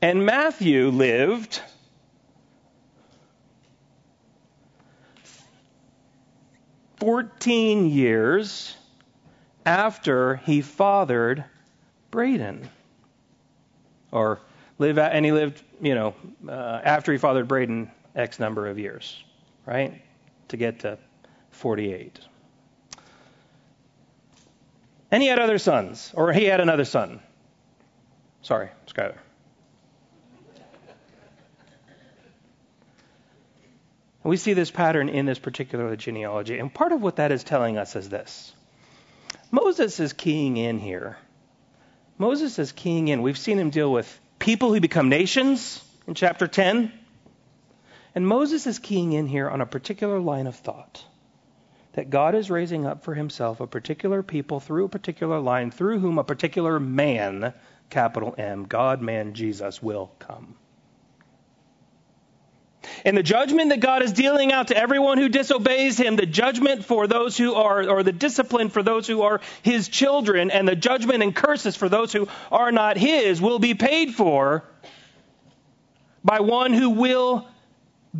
And 0.06 0.24
Matthew 0.24 0.90
lived 0.90 1.60
14 6.98 7.90
years 7.90 8.78
after 9.66 10.36
he 10.36 10.62
fathered 10.62 11.44
Braden. 12.12 12.70
Or 14.12 14.42
live 14.78 15.00
at, 15.00 15.14
and 15.14 15.26
he 15.26 15.32
lived, 15.32 15.64
you 15.82 15.96
know, 15.96 16.14
uh, 16.48 16.52
after 16.84 17.12
he 17.12 17.18
fathered 17.18 17.48
Braden 17.48 17.90
X 18.16 18.40
number 18.40 18.68
of 18.68 18.78
years, 18.78 19.24
right? 19.66 20.04
To 20.50 20.58
get 20.58 20.82
to 20.82 21.00
48. 21.50 22.20
And 25.10 25.24
he 25.24 25.30
had 25.30 25.40
other 25.40 25.58
sons, 25.58 26.12
or 26.14 26.32
he 26.32 26.46
had 26.46 26.62
another 26.62 26.86
son. 26.86 27.22
Sorry, 28.44 28.70
Skyler. 28.86 29.18
And 34.26 34.32
we 34.32 34.38
see 34.38 34.54
this 34.54 34.72
pattern 34.72 35.10
in 35.10 35.28
this 35.28 35.38
particular 35.38 35.96
genealogy. 35.96 36.58
And 36.58 36.74
part 36.74 36.92
of 36.92 37.00
what 37.00 37.18
that 37.18 37.32
is 37.32 37.44
telling 37.44 37.78
us 37.78 37.96
is 37.96 38.10
this 38.10 38.52
Moses 39.52 40.00
is 40.00 40.14
keying 40.14 40.58
in 40.58 40.80
here. 40.80 41.16
Moses 42.18 42.58
is 42.58 42.72
keying 42.72 43.08
in. 43.08 43.22
We've 43.22 43.38
seen 43.38 43.60
him 43.60 43.70
deal 43.70 43.92
with 43.92 44.20
people 44.40 44.74
who 44.74 44.80
become 44.80 45.10
nations 45.10 45.80
in 46.08 46.16
chapter 46.16 46.48
10. 46.48 46.92
And 48.16 48.28
Moses 48.28 48.66
is 48.66 48.80
keying 48.80 49.14
in 49.14 49.28
here 49.28 49.48
on 49.48 49.62
a 49.62 49.68
particular 49.68 50.20
line 50.20 50.48
of 50.48 50.56
thought 50.56 51.06
that 51.94 52.10
God 52.10 52.34
is 52.34 52.50
raising 52.50 52.88
up 52.88 53.04
for 53.04 53.14
himself 53.14 53.60
a 53.60 53.68
particular 53.68 54.24
people 54.24 54.60
through 54.60 54.86
a 54.86 54.90
particular 54.90 55.40
line 55.40 55.70
through 55.70 56.00
whom 56.00 56.18
a 56.18 56.24
particular 56.24 56.80
man, 56.80 57.54
capital 57.92 58.34
M, 58.40 58.64
God, 58.64 59.04
man, 59.04 59.36
Jesus, 59.36 59.84
will 59.84 60.12
come. 60.18 60.56
And 63.04 63.16
the 63.16 63.24
judgment 63.24 63.70
that 63.70 63.80
God 63.80 64.02
is 64.02 64.14
dealing 64.14 64.52
out 64.52 64.70
to 64.70 64.78
everyone 64.78 65.18
who 65.18 65.30
disobeys 65.30 66.00
him, 66.00 66.16
the 66.16 66.26
judgment 66.26 66.86
for 66.86 67.08
those 67.08 67.38
who 67.38 67.54
are, 67.56 67.88
or 67.88 68.04
the 68.04 68.12
discipline 68.12 68.70
for 68.70 68.84
those 68.84 69.08
who 69.08 69.22
are 69.22 69.42
his 69.62 69.88
children, 69.88 70.52
and 70.52 70.68
the 70.68 70.76
judgment 70.76 71.24
and 71.24 71.36
curses 71.36 71.76
for 71.76 71.90
those 71.90 72.12
who 72.12 72.28
are 72.52 72.72
not 72.72 72.98
his, 72.98 73.42
will 73.42 73.60
be 73.60 73.74
paid 73.74 74.14
for 74.14 74.64
by 76.24 76.40
one 76.40 76.74
who 76.74 76.90
will 76.90 77.48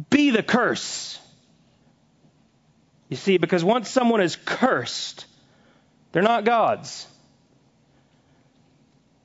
be 0.10 0.30
the 0.30 0.44
curse. 0.44 1.20
You 3.10 3.18
see, 3.18 3.38
because 3.38 3.64
once 3.64 3.90
someone 3.90 4.22
is 4.22 4.36
cursed, 4.36 5.26
they're 6.12 6.22
not 6.22 6.44
God's. 6.44 7.08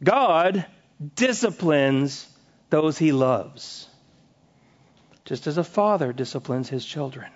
God 0.03 0.65
disciplines 1.15 2.27
those 2.71 2.97
he 2.97 3.13
loves 3.13 3.90
just 5.31 5.47
as 5.47 5.59
a 5.59 5.63
father 5.63 6.13
disciplines 6.13 6.69
his 6.69 6.85
children. 6.85 7.31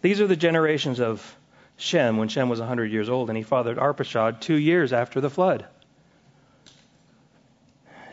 These 0.00 0.22
are 0.22 0.26
the 0.26 0.36
generations 0.36 1.00
of 1.00 1.36
Shem 1.76 2.16
when 2.16 2.28
Shem 2.28 2.48
was 2.48 2.58
100 2.58 2.90
years 2.90 3.10
old 3.10 3.28
and 3.28 3.36
he 3.36 3.42
fathered 3.42 3.76
Arpachshad 3.76 4.40
two 4.40 4.56
years 4.56 4.94
after 4.94 5.20
the 5.20 5.28
flood. 5.28 5.66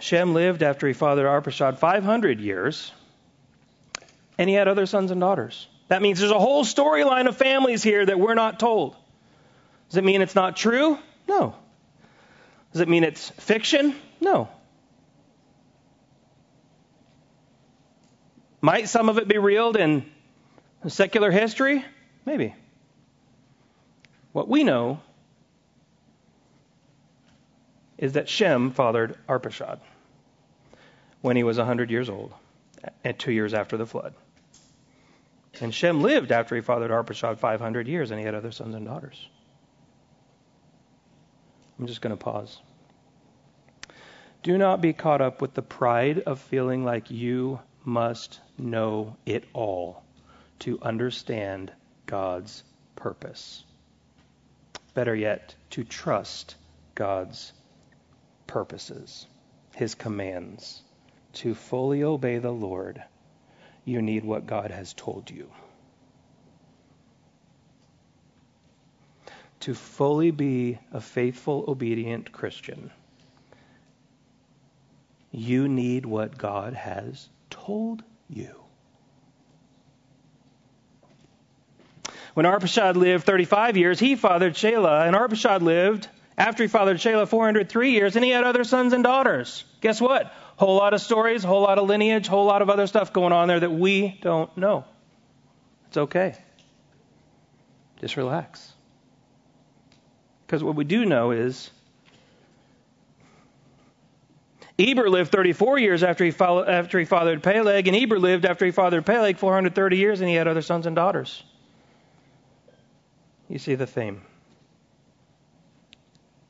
Shem 0.01 0.33
lived 0.33 0.61
after 0.61 0.87
he 0.87 0.91
fathered 0.91 1.25
Arpachshad 1.25 1.77
500 1.77 2.41
years 2.41 2.91
and 4.37 4.49
he 4.49 4.55
had 4.57 4.67
other 4.67 4.85
sons 4.85 5.11
and 5.11 5.21
daughters. 5.21 5.69
That 5.87 6.01
means 6.01 6.19
there's 6.19 6.31
a 6.31 6.37
whole 6.37 6.65
storyline 6.65 7.29
of 7.29 7.37
families 7.37 7.81
here 7.81 8.05
that 8.05 8.19
we're 8.19 8.33
not 8.33 8.59
told. 8.59 8.97
Does 9.87 9.95
it 9.95 10.03
mean 10.03 10.21
it's 10.21 10.35
not 10.35 10.57
true? 10.57 10.99
No. 11.29 11.55
Does 12.73 12.81
it 12.81 12.89
mean 12.89 13.05
it's 13.05 13.29
fiction? 13.29 13.95
No. 14.19 14.49
Might 18.61 18.89
some 18.89 19.09
of 19.09 19.17
it 19.17 19.27
be 19.27 19.37
real 19.37 19.75
in 19.75 20.05
secular 20.87 21.31
history? 21.31 21.83
Maybe. 22.25 22.55
What 24.31 24.47
we 24.49 24.63
know 24.63 24.99
is 27.97 28.13
that 28.13 28.27
Shem 28.27 28.71
fathered 28.71 29.17
Arpachshad 29.27 29.79
when 31.21 31.35
he 31.35 31.43
was 31.43 31.57
100 31.57 31.89
years 31.89 32.09
old, 32.09 32.33
and 33.03 33.17
two 33.17 33.31
years 33.31 33.53
after 33.53 33.77
the 33.77 33.85
flood. 33.85 34.13
And 35.61 35.73
Shem 35.73 36.01
lived 36.01 36.31
after 36.31 36.55
he 36.55 36.61
fathered 36.61 36.91
Arpachshad 36.91 37.39
500 37.39 37.87
years, 37.87 38.11
and 38.11 38.19
he 38.19 38.25
had 38.25 38.35
other 38.35 38.51
sons 38.51 38.75
and 38.75 38.85
daughters. 38.85 39.27
I'm 41.79 41.87
just 41.87 42.01
going 42.01 42.15
to 42.15 42.23
pause. 42.23 42.59
Do 44.43 44.57
not 44.57 44.81
be 44.81 44.93
caught 44.93 45.21
up 45.21 45.41
with 45.41 45.53
the 45.53 45.61
pride 45.61 46.19
of 46.19 46.39
feeling 46.39 46.85
like 46.85 47.09
you 47.09 47.59
must 47.85 48.39
know 48.57 49.15
it 49.25 49.45
all 49.53 50.03
to 50.59 50.79
understand 50.81 51.71
God's 52.05 52.63
purpose. 52.95 53.63
Better 54.93 55.15
yet, 55.15 55.55
to 55.71 55.83
trust 55.83 56.55
God's 56.95 57.53
purposes, 58.47 59.27
His 59.75 59.95
commands. 59.95 60.81
To 61.33 61.53
fully 61.53 62.03
obey 62.03 62.37
the 62.37 62.51
Lord, 62.51 63.03
you 63.83 64.01
need 64.01 64.23
what 64.23 64.47
God 64.47 64.71
has 64.71 64.93
told 64.93 65.29
you. 65.29 65.51
To 69.61 69.73
fully 69.73 70.31
be 70.31 70.79
a 70.93 71.01
faithful, 71.01 71.65
obedient 71.67 72.31
Christian, 72.31 72.91
You 75.37 75.67
need 75.67 76.05
what 76.05 76.37
God 76.37 76.73
has 76.75 77.27
told 77.55 78.03
you. 78.29 78.65
When 82.33 82.45
Arpachshad 82.45 82.95
lived 82.95 83.25
35 83.25 83.77
years, 83.77 83.99
he 83.99 84.15
fathered 84.15 84.55
Shelah, 84.55 85.07
and 85.07 85.15
Arpachshad 85.15 85.61
lived 85.61 86.09
after 86.37 86.63
he 86.63 86.67
fathered 86.67 86.97
Shelah 86.97 87.27
403 87.27 87.91
years, 87.91 88.15
and 88.15 88.25
he 88.25 88.31
had 88.31 88.43
other 88.43 88.65
sons 88.65 88.91
and 88.91 89.03
daughters. 89.03 89.63
Guess 89.79 90.01
what? 90.01 90.33
Whole 90.57 90.75
lot 90.75 90.93
of 90.93 91.01
stories, 91.01 91.43
whole 91.43 91.61
lot 91.61 91.77
of 91.77 91.87
lineage, 91.87 92.27
whole 92.27 92.45
lot 92.45 92.61
of 92.61 92.69
other 92.69 92.87
stuff 92.87 93.13
going 93.13 93.31
on 93.31 93.47
there 93.47 93.59
that 93.59 93.71
we 93.71 94.19
don't 94.21 94.55
know. 94.57 94.83
It's 95.87 95.97
okay. 95.97 96.35
Just 98.01 98.17
relax. 98.17 98.73
Because 100.45 100.61
what 100.63 100.75
we 100.75 100.83
do 100.83 101.05
know 101.05 101.31
is 101.31 101.69
Eber 104.77 105.09
lived 105.09 105.31
34 105.31 105.79
years 105.79 106.03
after 106.03 106.25
he, 106.25 106.31
followed, 106.31 106.67
after 106.67 106.99
he 106.99 107.05
fathered 107.05 107.41
Peleg, 107.41 107.87
and 107.87 107.95
Eber 107.95 108.19
lived 108.19 108.45
after 108.45 108.65
he 108.65 108.71
fathered 108.71 109.05
Peleg 109.05 109.37
430 109.37 109.97
years, 109.97 110.19
and 110.19 110.29
he 110.29 110.35
had 110.35 110.47
other 110.47 110.61
sons 110.61 110.85
and 110.85 110.95
daughters. 110.95 111.43
You 113.47 113.59
see 113.59 113.75
the 113.75 113.87
theme. 113.87 114.21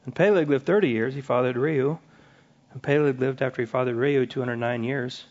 And 0.05 0.15
Peleg 0.15 0.49
lived 0.49 0.65
30 0.65 0.89
years. 0.89 1.13
He 1.13 1.21
fathered 1.21 1.55
Reu. 1.55 1.99
And 2.71 2.81
Peleg 2.81 3.19
lived 3.19 3.41
after 3.41 3.61
he 3.61 3.65
fathered 3.65 3.95
Reu 3.95 4.29
209 4.29 4.83
years, 4.83 5.23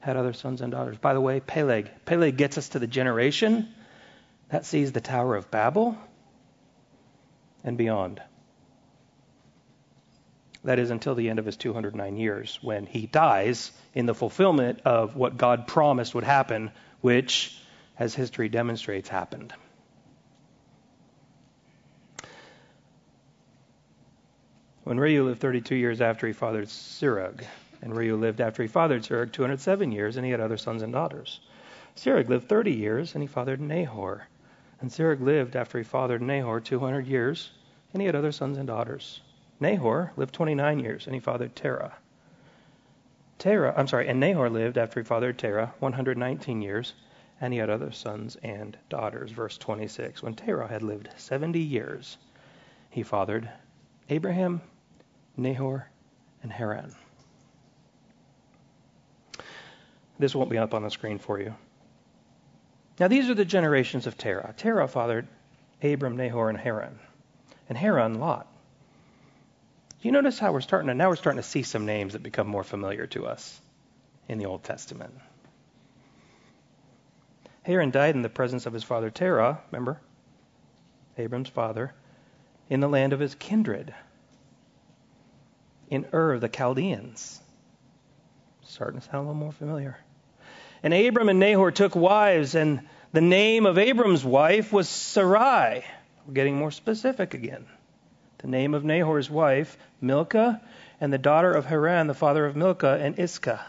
had 0.00 0.16
other 0.16 0.32
sons 0.32 0.60
and 0.60 0.72
daughters. 0.72 0.98
By 0.98 1.14
the 1.14 1.20
way, 1.20 1.40
Peleg. 1.40 1.90
Peleg 2.04 2.36
gets 2.36 2.58
us 2.58 2.70
to 2.70 2.78
the 2.78 2.86
generation 2.86 3.68
that 4.50 4.66
sees 4.66 4.92
the 4.92 5.00
Tower 5.00 5.36
of 5.36 5.50
Babel 5.50 5.96
and 7.64 7.78
beyond. 7.78 8.20
That 10.64 10.78
is 10.78 10.90
until 10.90 11.14
the 11.14 11.28
end 11.28 11.38
of 11.38 11.44
his 11.44 11.56
209 11.56 12.16
years, 12.16 12.58
when 12.62 12.86
he 12.86 13.06
dies 13.06 13.72
in 13.94 14.06
the 14.06 14.14
fulfillment 14.14 14.80
of 14.84 15.16
what 15.16 15.36
God 15.36 15.66
promised 15.66 16.14
would 16.14 16.24
happen, 16.24 16.70
which, 17.00 17.58
as 17.98 18.14
history 18.14 18.48
demonstrates, 18.48 19.08
happened. 19.08 19.52
When 24.84 24.98
Reu 24.98 25.24
lived 25.24 25.40
32 25.40 25.74
years 25.74 26.00
after 26.00 26.26
he 26.26 26.32
fathered 26.32 26.66
Serug, 26.66 27.44
and 27.80 27.92
Reu 27.92 28.18
lived 28.18 28.40
after 28.40 28.62
he 28.62 28.68
fathered 28.68 29.02
Serug 29.02 29.32
207 29.32 29.90
years, 29.90 30.16
and 30.16 30.24
he 30.24 30.30
had 30.30 30.40
other 30.40 30.56
sons 30.56 30.82
and 30.82 30.92
daughters. 30.92 31.40
Serug 31.96 32.28
lived 32.28 32.48
30 32.48 32.72
years, 32.72 33.14
and 33.14 33.22
he 33.22 33.28
fathered 33.28 33.60
Nahor. 33.60 34.26
And 34.80 34.90
Serug 34.90 35.20
lived 35.20 35.56
after 35.56 35.78
he 35.78 35.84
fathered 35.84 36.22
Nahor 36.22 36.60
200 36.60 37.06
years, 37.06 37.50
and 37.92 38.00
he 38.00 38.06
had 38.06 38.16
other 38.16 38.32
sons 38.32 38.58
and 38.58 38.66
daughters. 38.66 39.20
Nahor 39.62 40.12
lived 40.16 40.34
29 40.34 40.80
years, 40.80 41.06
and 41.06 41.14
he 41.14 41.20
fathered 41.20 41.54
Terah. 41.54 41.94
Terah, 43.38 43.72
I'm 43.76 43.86
sorry, 43.86 44.08
and 44.08 44.18
Nahor 44.18 44.50
lived 44.50 44.76
after 44.76 45.00
he 45.00 45.04
fathered 45.04 45.38
Terah 45.38 45.72
119 45.78 46.60
years, 46.60 46.94
and 47.40 47.52
he 47.52 47.60
had 47.60 47.70
other 47.70 47.92
sons 47.92 48.36
and 48.42 48.76
daughters. 48.88 49.30
Verse 49.30 49.56
26. 49.58 50.22
When 50.22 50.34
Terah 50.34 50.66
had 50.66 50.82
lived 50.82 51.08
70 51.16 51.60
years, 51.60 52.18
he 52.90 53.02
fathered 53.02 53.48
Abraham, 54.10 54.60
Nahor, 55.36 55.88
and 56.42 56.52
Haran. 56.52 56.92
This 60.18 60.34
won't 60.34 60.50
be 60.50 60.58
up 60.58 60.74
on 60.74 60.82
the 60.82 60.90
screen 60.90 61.18
for 61.18 61.40
you. 61.40 61.54
Now, 63.00 63.08
these 63.08 63.30
are 63.30 63.34
the 63.34 63.44
generations 63.44 64.06
of 64.06 64.18
Terah. 64.18 64.54
Terah 64.56 64.86
fathered 64.86 65.26
Abram, 65.82 66.16
Nahor, 66.16 66.48
and 66.48 66.58
Haran. 66.58 66.98
And 67.68 67.78
Haran, 67.78 68.20
Lot. 68.20 68.51
Do 70.02 70.08
you 70.08 70.12
notice 70.12 70.36
how 70.36 70.50
we're 70.50 70.62
starting 70.62 70.88
to 70.88 70.94
now 70.94 71.10
we're 71.10 71.16
starting 71.16 71.40
to 71.40 71.48
see 71.48 71.62
some 71.62 71.86
names 71.86 72.14
that 72.14 72.24
become 72.24 72.48
more 72.48 72.64
familiar 72.64 73.06
to 73.08 73.24
us 73.24 73.60
in 74.28 74.38
the 74.38 74.46
Old 74.46 74.64
Testament? 74.64 75.14
Haran 77.62 77.92
died 77.92 78.16
in 78.16 78.22
the 78.22 78.28
presence 78.28 78.66
of 78.66 78.72
his 78.72 78.82
father 78.82 79.10
Terah, 79.10 79.60
remember? 79.70 80.00
Abram's 81.16 81.50
father, 81.50 81.94
in 82.68 82.80
the 82.80 82.88
land 82.88 83.12
of 83.12 83.20
his 83.20 83.36
kindred, 83.36 83.94
in 85.88 86.04
Ur, 86.12 86.32
of 86.32 86.40
the 86.40 86.48
Chaldeans. 86.48 87.40
Starting 88.62 88.98
to 88.98 89.06
sound 89.06 89.18
a 89.18 89.20
little 89.20 89.34
more 89.34 89.52
familiar. 89.52 89.98
And 90.82 90.92
Abram 90.92 91.28
and 91.28 91.38
Nahor 91.38 91.70
took 91.70 91.94
wives, 91.94 92.56
and 92.56 92.88
the 93.12 93.20
name 93.20 93.66
of 93.66 93.78
Abram's 93.78 94.24
wife 94.24 94.72
was 94.72 94.88
Sarai. 94.88 95.84
We're 96.26 96.34
getting 96.34 96.56
more 96.56 96.72
specific 96.72 97.34
again 97.34 97.66
the 98.42 98.48
name 98.48 98.74
of 98.74 98.84
Nahor's 98.84 99.30
wife, 99.30 99.78
Milcah, 100.00 100.60
and 101.00 101.12
the 101.12 101.18
daughter 101.18 101.52
of 101.52 101.64
Haran, 101.64 102.08
the 102.08 102.14
father 102.14 102.44
of 102.44 102.56
Milcah, 102.56 102.98
and 103.00 103.18
Iscah. 103.18 103.64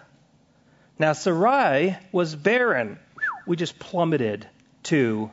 Now, 1.00 1.14
Sarai 1.14 1.98
was 2.12 2.36
barren. 2.36 3.00
We 3.46 3.56
just 3.56 3.80
plummeted 3.80 4.48
to 4.84 5.32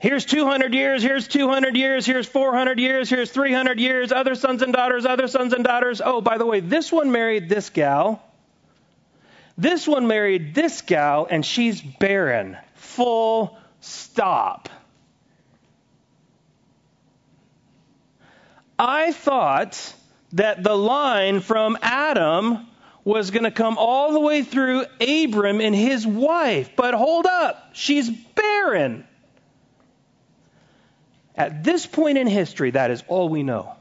here's 0.00 0.24
200 0.26 0.74
years, 0.74 1.02
here's 1.02 1.28
200 1.28 1.76
years, 1.76 2.04
here's 2.04 2.26
400 2.26 2.78
years, 2.78 3.08
here's 3.08 3.30
300 3.30 3.80
years, 3.80 4.12
other 4.12 4.34
sons 4.34 4.62
and 4.62 4.72
daughters, 4.72 5.06
other 5.06 5.28
sons 5.28 5.52
and 5.52 5.64
daughters. 5.64 6.02
Oh, 6.04 6.20
by 6.20 6.36
the 6.36 6.46
way, 6.46 6.60
this 6.60 6.92
one 6.92 7.10
married 7.10 7.48
this 7.48 7.70
gal. 7.70 8.22
This 9.56 9.86
one 9.86 10.06
married 10.08 10.54
this 10.54 10.82
gal, 10.82 11.26
and 11.30 11.46
she's 11.46 11.80
barren. 11.80 12.56
Full 12.74 13.56
stop. 13.80 14.68
I 18.78 19.12
thought 19.12 19.94
that 20.32 20.62
the 20.62 20.74
line 20.74 21.40
from 21.40 21.78
Adam 21.80 22.66
was 23.04 23.30
going 23.30 23.44
to 23.44 23.50
come 23.50 23.76
all 23.78 24.12
the 24.12 24.20
way 24.20 24.42
through 24.42 24.86
Abram 25.00 25.60
and 25.60 25.74
his 25.74 26.06
wife. 26.06 26.70
But 26.74 26.94
hold 26.94 27.26
up, 27.26 27.70
she's 27.74 28.10
barren. 28.10 29.06
At 31.36 31.62
this 31.64 31.86
point 31.86 32.18
in 32.18 32.26
history, 32.26 32.70
that 32.70 32.90
is 32.90 33.04
all 33.08 33.28
we 33.28 33.42
know. 33.42 33.74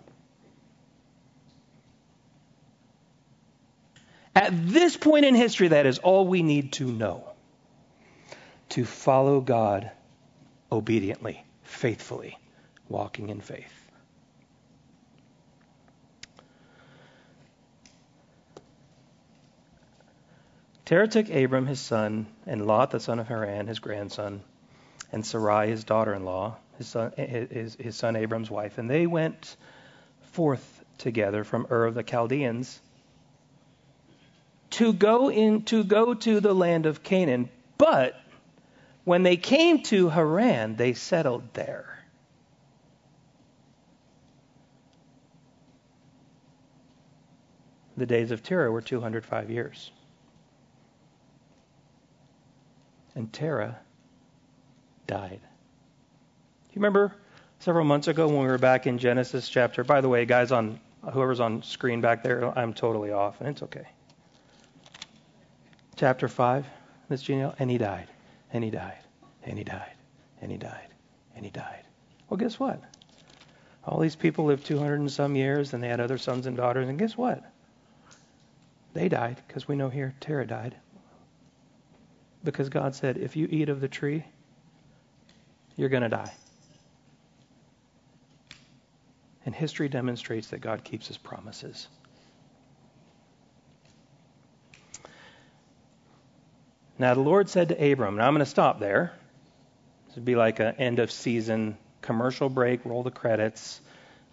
At 4.36 4.68
this 4.68 4.98
point 4.98 5.26
in 5.26 5.36
history, 5.36 5.70
that 5.70 5.86
is 5.86 6.00
all 6.00 6.28
we 6.28 6.42
need 6.42 6.74
to 6.74 6.92
know 6.92 7.30
to 8.70 8.84
follow 8.84 9.40
God 9.40 9.92
obediently, 10.72 11.44
faithfully, 11.62 12.38
walking 12.90 13.30
in 13.30 13.40
faith. 13.42 13.83
Terah 20.94 21.08
took 21.08 21.28
Abram 21.32 21.66
his 21.66 21.80
son, 21.80 22.28
and 22.46 22.68
Lot 22.68 22.92
the 22.92 23.00
son 23.00 23.18
of 23.18 23.28
Haran 23.28 23.66
his 23.66 23.80
grandson, 23.80 24.44
and 25.12 25.26
Sarai 25.26 25.68
his 25.68 25.84
daughter-in-law, 25.84 26.56
his 26.78 26.86
son, 26.86 27.12
his, 27.18 27.74
his 27.74 27.96
son 27.96 28.16
Abram's 28.16 28.52
wife, 28.52 28.78
and 28.78 28.88
they 28.88 29.08
went 29.08 29.58
forth 30.34 30.86
together 31.00 31.44
from 31.44 31.66
Ur 31.72 31.86
of 31.86 31.96
the 31.96 32.04
Chaldeans 32.04 32.80
to 34.70 34.94
go 34.94 35.32
in 35.32 35.64
to 35.64 35.84
go 35.84 36.14
to 36.14 36.40
the 36.40 36.54
land 36.54 36.86
of 36.86 37.02
Canaan. 37.02 37.50
But 37.80 38.14
when 39.04 39.24
they 39.24 39.38
came 39.38 39.82
to 39.86 40.10
Haran, 40.10 40.76
they 40.76 40.94
settled 40.94 41.56
there. 41.56 42.06
The 47.98 48.06
days 48.06 48.30
of 48.30 48.44
Terah 48.44 48.72
were 48.72 48.82
205 48.82 49.50
years. 49.50 49.90
And 53.16 53.32
Terah 53.32 53.78
died. 55.08 55.40
You 56.72 56.76
remember 56.76 57.14
several 57.60 57.86
months 57.86 58.08
ago 58.08 58.28
when 58.28 58.40
we 58.40 58.48
were 58.48 58.58
back 58.58 58.88
in 58.88 58.98
Genesis 58.98 59.48
chapter? 59.48 59.84
By 59.84 60.02
the 60.02 60.10
way, 60.10 60.26
guys, 60.26 60.52
on 60.52 60.80
whoever's 61.12 61.40
on 61.40 61.62
screen 61.64 62.02
back 62.02 62.24
there, 62.24 62.58
I'm 62.58 62.74
totally 62.74 63.12
off, 63.12 63.40
and 63.40 63.50
it's 63.50 63.62
okay. 63.64 63.88
Chapter 65.96 66.28
five, 66.28 66.66
this 67.10 67.22
genealogy, 67.22 67.58
and 67.60 67.70
he 67.70 67.78
died, 67.78 68.08
and 68.52 68.64
he 68.64 68.72
died, 68.72 69.04
and 69.44 69.58
he 69.58 69.64
died, 69.64 69.96
and 70.42 70.52
he 70.52 70.58
died, 70.58 70.88
and 71.36 71.46
he 71.46 71.52
died. 71.52 71.84
Well, 72.30 72.38
guess 72.38 72.60
what? 72.60 72.82
All 73.86 74.00
these 74.00 74.16
people 74.16 74.46
lived 74.46 74.66
200 74.66 75.00
and 75.00 75.12
some 75.12 75.36
years, 75.36 75.74
and 75.74 75.84
they 75.84 75.90
had 75.90 76.00
other 76.00 76.18
sons 76.18 76.48
and 76.48 76.58
daughters, 76.58 76.88
and 76.88 76.98
guess 76.98 77.16
what? 77.16 77.44
They 78.94 79.10
died 79.10 79.42
because 79.48 79.68
we 79.68 79.76
know 79.76 79.90
here 79.90 80.16
Terah 80.20 80.48
died 80.48 80.76
because 82.44 82.70
God 82.70 82.96
said, 82.96 83.18
if 83.18 83.36
you 83.36 83.48
eat 83.50 83.70
of 83.70 83.82
the 83.82 83.88
tree, 83.88 84.26
you're 85.76 85.90
going 85.90 86.04
to 86.04 86.10
die. 86.10 86.34
And 89.46 89.54
history 89.54 89.90
demonstrates 89.90 90.48
that 90.50 90.60
God 90.60 90.84
keeps 90.84 91.08
his 91.08 91.18
promises. 91.18 91.88
Now, 96.98 97.14
the 97.14 97.22
Lord 97.22 97.50
said 97.50 97.70
to 97.70 97.92
Abram, 97.92 98.18
now 98.18 98.28
I'm 98.28 98.34
going 98.34 98.46
to 98.46 98.50
stop 98.50 98.80
there. 98.80 99.14
This 100.08 100.16
would 100.16 100.26
be 100.26 100.36
like 100.36 100.60
an 100.60 100.76
end 100.78 101.00
of 101.00 101.12
season 101.12 101.78
commercial 102.04 102.50
break, 102.50 102.86
roll 102.86 103.02
the 103.02 103.12
credits. 103.12 103.82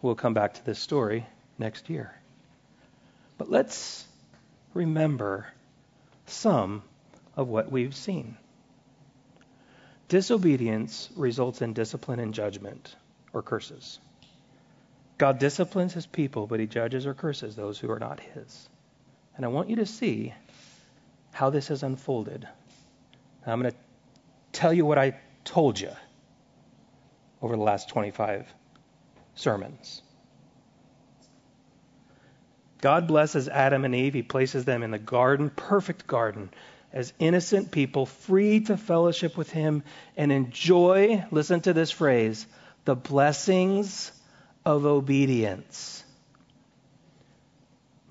We'll 0.03 0.15
come 0.15 0.35
back 0.35 0.55
to 0.55 0.65
this 0.65 0.79
story 0.79 1.27
next 1.59 1.89
year. 1.89 2.15
But 3.39 3.51
let's 3.51 4.07
remember 4.75 5.47
some 6.27 6.83
of 7.41 7.49
what 7.49 7.73
we've 7.73 7.95
seen. 7.95 8.37
Disobedience 10.09 11.09
results 11.17 11.63
in 11.63 11.73
discipline 11.73 12.21
and 12.21 12.35
judgment 12.35 12.95
or 13.33 13.43
curses. 13.43 13.99
God 15.17 15.39
disciplines 15.39 15.95
his 15.95 16.05
people, 16.05 16.47
but 16.47 16.61
he 16.61 16.67
judges 16.67 17.07
or 17.07 17.15
curses 17.15 17.57
those 17.57 17.79
who 17.79 17.91
are 17.91 17.99
not 17.99 18.21
his. 18.21 18.69
And 19.37 19.47
I 19.47 19.49
want 19.49 19.71
you 19.71 19.77
to 19.77 19.87
see 19.87 20.35
how 21.33 21.49
this 21.49 21.69
has 21.69 21.83
unfolded. 21.83 22.47
I'm 23.47 23.63
going 23.63 23.73
to 23.73 23.79
tell 24.53 24.75
you 24.75 24.85
what 24.85 24.99
I 24.99 25.19
told 25.45 25.81
you 25.81 25.93
over 27.41 27.57
the 27.57 27.63
last 27.63 27.89
25 27.89 28.53
sermons. 29.35 30.03
God 32.83 33.07
blesses 33.07 33.49
Adam 33.49 33.87
and 33.87 33.95
Eve. 33.95 34.13
He 34.13 34.23
places 34.23 34.67
them 34.67 34.83
in 34.83 34.91
the 34.91 34.99
garden, 34.99 35.49
perfect 35.49 36.07
garden, 36.07 36.51
as 36.93 37.13
innocent 37.19 37.71
people, 37.71 38.07
free 38.07 38.61
to 38.61 38.77
fellowship 38.77 39.37
with 39.37 39.51
Him 39.51 39.83
and 40.17 40.33
enjoy, 40.33 41.25
listen 41.31 41.61
to 41.63 41.73
this 41.73 41.91
phrase, 41.91 42.47
the 42.85 42.97
blessings 42.97 44.13
of 44.65 44.87
obedience. 44.87 46.05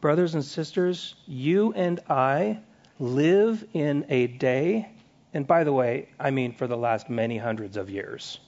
Brothers 0.01 0.33
and 0.33 0.45
sisters, 0.45 1.15
you 1.25 1.73
and 1.73 1.99
I 2.09 2.59
live 2.99 3.65
in 3.73 4.05
a 4.09 4.27
day, 4.27 4.89
and 5.33 5.45
by 5.45 5.65
the 5.65 5.73
way, 5.73 6.09
I 6.19 6.31
mean 6.31 6.53
for 6.53 6.67
the 6.67 6.77
last 6.77 7.09
many 7.09 7.37
hundreds 7.37 7.75
of 7.75 7.89
years. 7.89 8.39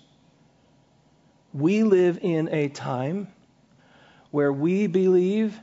We 1.53 1.83
live 1.83 2.19
in 2.21 2.47
a 2.53 2.69
time 2.69 3.27
where 4.31 4.53
we 4.53 4.87
believe 4.87 5.59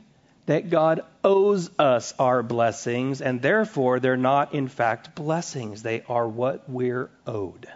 that 0.49 0.71
God 0.71 1.01
owes 1.23 1.69
us 1.77 2.15
our 2.17 2.41
blessings, 2.41 3.21
and 3.21 3.39
therefore 3.39 3.99
they're 3.99 4.17
not, 4.17 4.55
in 4.55 4.67
fact, 4.67 5.13
blessings. 5.13 5.83
They 5.83 6.01
are 6.09 6.27
what 6.27 6.67
we're 6.67 7.11
owed. 7.27 7.67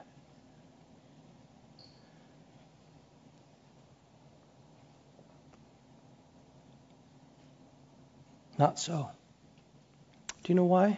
Not 8.57 8.79
so. 8.79 9.07
Do 10.41 10.51
you 10.51 10.55
know 10.55 10.65
why? 10.65 10.97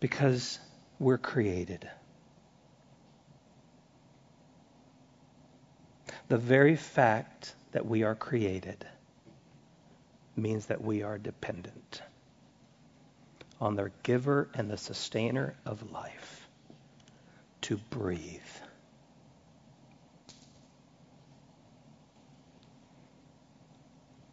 Because 0.00 0.58
we're 0.98 1.16
created. 1.16 1.88
The 6.26 6.38
very 6.38 6.74
fact 6.74 7.54
that 7.76 7.84
we 7.84 8.04
are 8.04 8.14
created 8.14 8.86
means 10.34 10.64
that 10.64 10.82
we 10.82 11.02
are 11.02 11.18
dependent 11.18 12.00
on 13.60 13.74
the 13.74 13.90
giver 14.02 14.48
and 14.54 14.70
the 14.70 14.78
sustainer 14.78 15.54
of 15.66 15.92
life 15.92 16.48
to 17.60 17.76
breathe. 17.90 18.40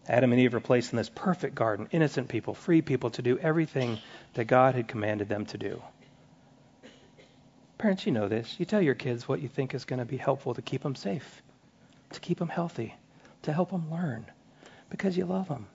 Adam 0.08 0.32
and 0.32 0.40
Eve 0.40 0.54
were 0.54 0.62
placed 0.62 0.94
in 0.94 0.98
this 0.98 1.10
perfect 1.10 1.54
garden, 1.54 1.90
innocent 1.92 2.30
people, 2.30 2.54
free 2.54 2.82
people 2.82 3.10
to 3.10 3.22
do 3.22 3.38
everything 3.38 4.00
that 4.36 4.46
God 4.46 4.74
had 4.74 4.88
commanded 4.88 5.28
them 5.28 5.46
to 5.48 5.58
do. 5.58 5.82
Parents, 7.78 8.06
you 8.06 8.14
know 8.14 8.30
this. 8.30 8.56
You 8.58 8.66
tell 8.66 8.82
your 8.82 8.96
kids 8.96 9.28
what 9.28 9.42
you 9.42 9.50
think 9.50 9.74
is 9.74 9.84
going 9.84 10.00
to 10.00 10.06
be 10.06 10.16
helpful 10.16 10.54
to 10.54 10.62
keep 10.62 10.82
them 10.82 10.96
safe, 10.96 11.44
to 12.14 12.22
keep 12.22 12.40
them 12.40 12.48
healthy, 12.48 12.96
to 13.44 13.54
help 13.54 13.72
them 13.72 13.92
learn 13.92 14.26
because 14.90 15.16
you 15.16 15.26
love 15.26 15.48
them. 15.48 15.68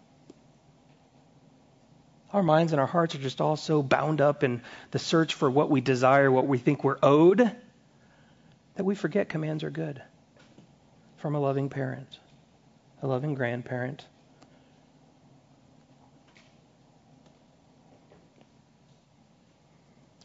Our 2.32 2.42
minds 2.42 2.72
and 2.72 2.80
our 2.80 2.86
hearts 2.86 3.14
are 3.14 3.18
just 3.18 3.40
all 3.40 3.56
so 3.56 3.82
bound 3.82 4.20
up 4.20 4.44
in 4.44 4.62
the 4.90 4.98
search 4.98 5.34
for 5.34 5.50
what 5.50 5.70
we 5.70 5.80
desire, 5.80 6.30
what 6.30 6.46
we 6.46 6.58
think 6.58 6.84
we're 6.84 6.98
owed, 7.02 7.38
that 8.74 8.84
we 8.84 8.94
forget 8.94 9.28
commands 9.28 9.64
are 9.64 9.70
good 9.70 10.02
from 11.16 11.34
a 11.34 11.40
loving 11.40 11.68
parent, 11.68 12.18
a 13.02 13.06
loving 13.06 13.34
grandparent. 13.34 14.04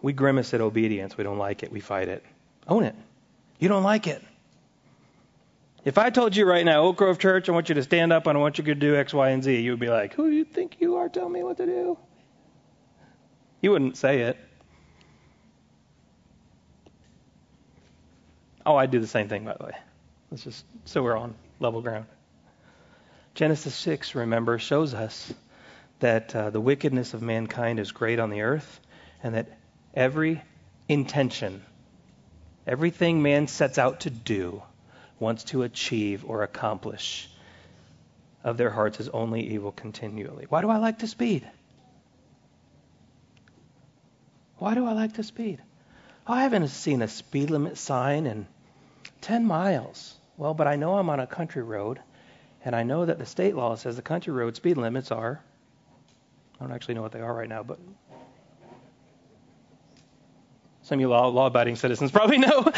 We 0.01 0.11
grimace 0.11 0.53
at 0.53 0.59
obedience. 0.59 1.17
We 1.17 1.23
don't 1.23 1.37
like 1.37 1.63
it. 1.63 1.71
We 1.71 1.79
fight 1.79 2.09
it. 2.09 2.23
Own 2.67 2.83
it. 2.83 2.95
You 3.57 3.69
don't 3.69 3.83
like 3.83 4.05
it. 4.07 4.21
If 5.85 5.97
I 5.97 6.09
told 6.09 6.35
you 6.35 6.45
right 6.45 6.63
now, 6.63 6.83
Oak 6.83 6.95
Grove 6.95 7.19
Church, 7.19 7.49
I 7.49 7.51
want 7.51 7.67
you 7.67 7.75
to 7.75 7.83
stand 7.83 8.13
up 8.13 8.25
and 8.25 8.37
I 8.37 8.41
want 8.41 8.57
you 8.57 8.63
to 8.63 8.75
do 8.75 8.95
X, 8.95 9.13
Y, 9.13 9.29
and 9.29 9.43
Z, 9.43 9.59
you 9.59 9.71
would 9.71 9.79
be 9.81 9.89
like, 9.89 10.13
Who 10.13 10.29
do 10.29 10.35
you 10.35 10.45
think 10.45 10.77
you 10.79 10.95
are? 10.95 11.09
Tell 11.09 11.27
me 11.27 11.43
what 11.43 11.57
to 11.57 11.65
do. 11.65 11.97
You 13.61 13.71
wouldn't 13.71 13.97
say 13.97 14.21
it. 14.21 14.37
Oh, 18.65 18.77
I'd 18.77 18.91
do 18.91 18.99
the 18.99 19.07
same 19.07 19.27
thing, 19.27 19.43
by 19.43 19.55
the 19.59 19.65
way. 19.65 19.75
Let's 20.31 20.43
just 20.43 20.65
so 20.85 21.03
we're 21.03 21.17
on 21.17 21.35
level 21.59 21.81
ground. 21.81 22.05
Genesis 23.35 23.75
6, 23.75 24.15
remember, 24.15 24.59
shows 24.59 24.93
us 24.93 25.33
that 25.99 26.35
uh, 26.35 26.49
the 26.49 26.61
wickedness 26.61 27.13
of 27.13 27.21
mankind 27.21 27.79
is 27.79 27.91
great 27.91 28.19
on 28.19 28.29
the 28.29 28.41
earth 28.41 28.79
and 29.21 29.35
that 29.35 29.47
every 29.93 30.41
intention, 30.87 31.63
everything 32.67 33.21
man 33.21 33.47
sets 33.47 33.77
out 33.77 34.01
to 34.01 34.09
do, 34.09 34.61
wants 35.19 35.45
to 35.45 35.63
achieve 35.63 36.25
or 36.27 36.43
accomplish 36.43 37.29
of 38.43 38.57
their 38.57 38.69
hearts 38.69 38.99
is 38.99 39.09
only 39.09 39.41
evil 39.53 39.71
continually. 39.71 40.45
Why 40.49 40.61
do 40.61 40.69
I 40.69 40.77
like 40.77 40.99
to 40.99 41.07
speed? 41.07 41.49
Why 44.57 44.75
do 44.75 44.85
I 44.85 44.93
like 44.93 45.13
to 45.13 45.23
speed? 45.23 45.61
Oh, 46.27 46.33
I 46.33 46.43
haven't 46.43 46.67
seen 46.69 47.01
a 47.01 47.07
speed 47.07 47.49
limit 47.49 47.77
sign 47.77 48.25
in 48.25 48.47
10 49.21 49.45
miles. 49.45 50.15
Well, 50.37 50.53
but 50.53 50.67
I 50.67 50.75
know 50.75 50.97
I'm 50.97 51.09
on 51.09 51.19
a 51.19 51.27
country 51.27 51.63
road, 51.63 51.99
and 52.63 52.75
I 52.75 52.83
know 52.83 53.05
that 53.05 53.19
the 53.19 53.25
state 53.25 53.55
law 53.55 53.75
says 53.75 53.95
the 53.95 54.01
country 54.01 54.33
road 54.33 54.55
speed 54.55 54.77
limits 54.77 55.11
are, 55.11 55.41
I 56.59 56.63
don't 56.63 56.73
actually 56.73 56.95
know 56.95 57.01
what 57.01 57.11
they 57.11 57.21
are 57.21 57.33
right 57.33 57.49
now, 57.49 57.63
but 57.63 57.79
some 60.83 60.97
of 60.97 61.01
you 61.01 61.09
law 61.09 61.47
abiding 61.47 61.77
citizens 61.77 62.11
probably 62.11 62.37
know. 62.39 62.71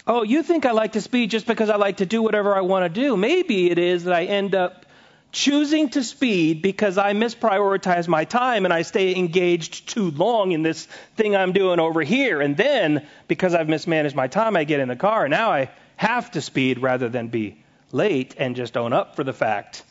oh, 0.07 0.23
you 0.23 0.43
think 0.43 0.65
I 0.65 0.71
like 0.71 0.93
to 0.93 1.01
speed 1.01 1.31
just 1.31 1.47
because 1.47 1.69
I 1.69 1.77
like 1.77 1.97
to 1.97 2.05
do 2.05 2.21
whatever 2.21 2.55
I 2.55 2.61
want 2.61 2.83
to 2.83 3.01
do. 3.01 3.17
Maybe 3.17 3.69
it 3.69 3.77
is 3.77 4.03
that 4.05 4.13
I 4.13 4.25
end 4.25 4.55
up 4.55 4.85
choosing 5.31 5.89
to 5.89 6.03
speed 6.03 6.61
because 6.61 6.97
I 6.97 7.13
misprioritize 7.13 8.07
my 8.07 8.23
time 8.25 8.65
and 8.65 8.73
I 8.73 8.83
stay 8.83 9.15
engaged 9.15 9.89
too 9.89 10.11
long 10.11 10.51
in 10.51 10.61
this 10.61 10.85
thing 11.17 11.35
I'm 11.35 11.51
doing 11.51 11.79
over 11.79 12.01
here. 12.01 12.41
And 12.41 12.55
then, 12.55 13.05
because 13.27 13.53
I've 13.53 13.67
mismanaged 13.67 14.15
my 14.15 14.27
time, 14.27 14.55
I 14.55 14.63
get 14.63 14.79
in 14.79 14.87
the 14.87 14.95
car. 14.95 15.25
And 15.25 15.31
now 15.31 15.51
I 15.51 15.71
have 15.97 16.31
to 16.31 16.41
speed 16.41 16.79
rather 16.79 17.09
than 17.09 17.27
be 17.27 17.57
late 17.91 18.35
and 18.37 18.55
just 18.55 18.77
own 18.77 18.93
up 18.93 19.15
for 19.15 19.23
the 19.23 19.33
fact 19.33 19.83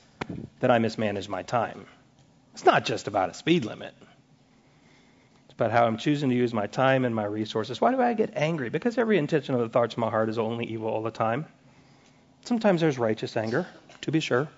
that 0.61 0.71
I 0.71 0.79
mismanaged 0.79 1.29
my 1.29 1.43
time. 1.43 1.87
It's 2.55 2.65
not 2.65 2.85
just 2.85 3.09
about 3.09 3.31
a 3.31 3.35
speed 3.35 3.65
limit 3.65 3.95
about 5.57 5.71
how 5.71 5.87
I'm 5.87 5.97
choosing 5.97 6.31
to 6.31 6.35
use 6.35 6.53
my 6.53 6.67
time 6.67 7.05
and 7.05 7.15
my 7.15 7.25
resources. 7.25 7.81
Why 7.81 7.93
do 7.93 8.01
I 8.01 8.15
get 8.15 8.33
angry? 8.35 8.71
Because 8.71 8.99
every 8.99 9.19
intention 9.19 9.55
of 9.55 9.61
the 9.61 9.69
thoughts 9.69 9.95
of 9.95 9.99
my 9.99 10.11
heart 10.11 10.29
is 10.29 10.39
only 10.39 10.67
evil 10.67 10.89
all 10.89 11.03
the 11.03 11.11
time. 11.11 11.47
Sometimes 12.45 12.81
there's 12.81 12.99
righteous 12.99 13.37
anger, 13.37 13.67
to 14.03 14.11
be 14.11 14.21
sure. 14.21 14.49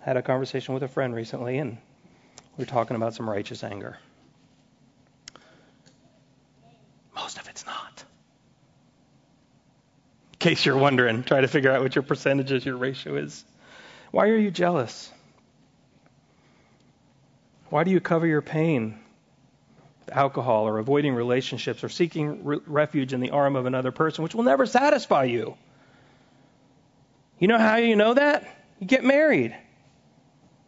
Had 0.00 0.16
a 0.16 0.22
conversation 0.22 0.74
with 0.74 0.82
a 0.82 0.88
friend 0.88 1.14
recently, 1.14 1.58
and 1.58 1.78
we 2.56 2.62
were 2.62 2.66
talking 2.66 2.96
about 2.96 3.14
some 3.14 3.28
righteous 3.28 3.64
anger. 3.64 3.96
Most 7.14 7.38
of 7.38 7.48
it's 7.48 7.64
not. 7.64 8.04
In 10.34 10.38
case 10.38 10.66
you're 10.66 10.76
wondering, 10.76 11.22
try 11.22 11.40
to 11.40 11.48
figure 11.48 11.70
out 11.70 11.82
what 11.82 11.94
your 11.94 12.02
percentages, 12.02 12.66
your 12.66 12.76
ratio 12.76 13.16
is. 13.16 13.44
Why 14.10 14.28
are 14.28 14.36
you 14.36 14.50
jealous? 14.50 15.10
Why 17.70 17.84
do 17.84 17.90
you 17.90 18.00
cover 18.00 18.26
your 18.26 18.42
pain? 18.42 19.01
Alcohol 20.10 20.66
or 20.66 20.78
avoiding 20.78 21.14
relationships 21.14 21.84
or 21.84 21.88
seeking 21.88 22.44
re- 22.44 22.60
refuge 22.66 23.12
in 23.12 23.20
the 23.20 23.30
arm 23.30 23.56
of 23.56 23.66
another 23.66 23.92
person, 23.92 24.24
which 24.24 24.34
will 24.34 24.44
never 24.44 24.66
satisfy 24.66 25.24
you. 25.24 25.56
You 27.38 27.48
know 27.48 27.58
how 27.58 27.76
you 27.76 27.96
know 27.96 28.14
that? 28.14 28.48
You 28.78 28.86
get 28.86 29.04
married. 29.04 29.56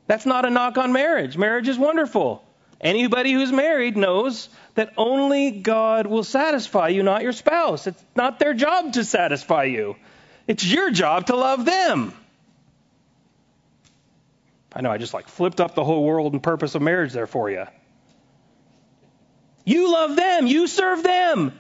That's 0.07 0.27
not 0.27 0.45
a 0.45 0.51
knock 0.51 0.77
on 0.77 0.93
marriage. 0.93 1.37
Marriage 1.37 1.69
is 1.69 1.79
wonderful. 1.79 2.45
Anybody 2.81 3.33
who's 3.33 3.53
married 3.53 3.97
knows 3.97 4.49
that 4.75 4.93
only 4.97 5.51
God 5.51 6.07
will 6.07 6.25
satisfy 6.25 6.89
you, 6.89 7.03
not 7.03 7.23
your 7.23 7.33
spouse. 7.33 7.87
It's 7.87 8.05
not 8.15 8.39
their 8.39 8.53
job 8.55 8.93
to 8.95 9.05
satisfy 9.05 9.65
you, 9.65 9.97
it's 10.47 10.65
your 10.65 10.91
job 10.91 11.27
to 11.27 11.37
love 11.37 11.65
them. 11.65 12.13
I 14.77 14.81
know 14.81 14.91
I 14.91 14.99
just 14.99 15.15
like 15.15 15.29
flipped 15.29 15.61
up 15.61 15.77
the 15.77 15.85
whole 15.85 16.05
world 16.05 16.33
and 16.33 16.43
purpose 16.43 16.75
of 16.75 16.83
marriage 16.83 17.13
there 17.13 17.29
for 17.29 17.49
you. 17.49 17.67
You 19.65 19.91
love 19.91 20.17
them. 20.17 20.47
You 20.47 20.67
serve 20.67 21.03
them. 21.03 21.59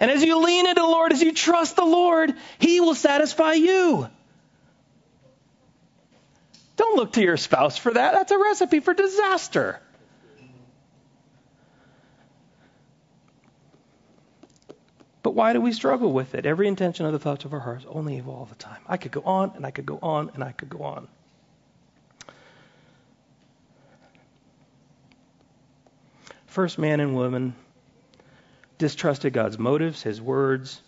And 0.00 0.10
as 0.10 0.22
you 0.24 0.38
lean 0.44 0.66
into 0.66 0.80
the 0.80 0.86
Lord, 0.86 1.12
as 1.12 1.22
you 1.22 1.32
trust 1.32 1.76
the 1.76 1.84
Lord, 1.84 2.34
He 2.58 2.80
will 2.80 2.94
satisfy 2.94 3.52
you. 3.52 4.08
Don't 6.76 6.96
look 6.96 7.12
to 7.12 7.22
your 7.22 7.36
spouse 7.36 7.76
for 7.76 7.92
that. 7.92 8.12
That's 8.12 8.32
a 8.32 8.38
recipe 8.38 8.80
for 8.80 8.94
disaster. 8.94 9.80
But 15.22 15.34
why 15.34 15.54
do 15.54 15.60
we 15.60 15.72
struggle 15.72 16.12
with 16.12 16.34
it? 16.34 16.44
Every 16.44 16.68
intention 16.68 17.06
of 17.06 17.12
the 17.12 17.18
thoughts 17.18 17.46
of 17.46 17.54
our 17.54 17.60
hearts 17.60 17.86
only 17.88 18.18
evil 18.18 18.34
all 18.34 18.44
the 18.44 18.56
time. 18.56 18.80
I 18.86 18.98
could 18.98 19.12
go 19.12 19.22
on 19.22 19.52
and 19.56 19.64
I 19.64 19.70
could 19.70 19.86
go 19.86 19.98
on 20.02 20.30
and 20.34 20.44
I 20.44 20.52
could 20.52 20.68
go 20.68 20.82
on. 20.82 21.08
First 26.54 26.78
man 26.78 27.00
and 27.00 27.16
woman 27.16 27.56
distrusted 28.78 29.32
God's 29.32 29.58
motives, 29.58 30.04
his 30.04 30.20
words, 30.20 30.80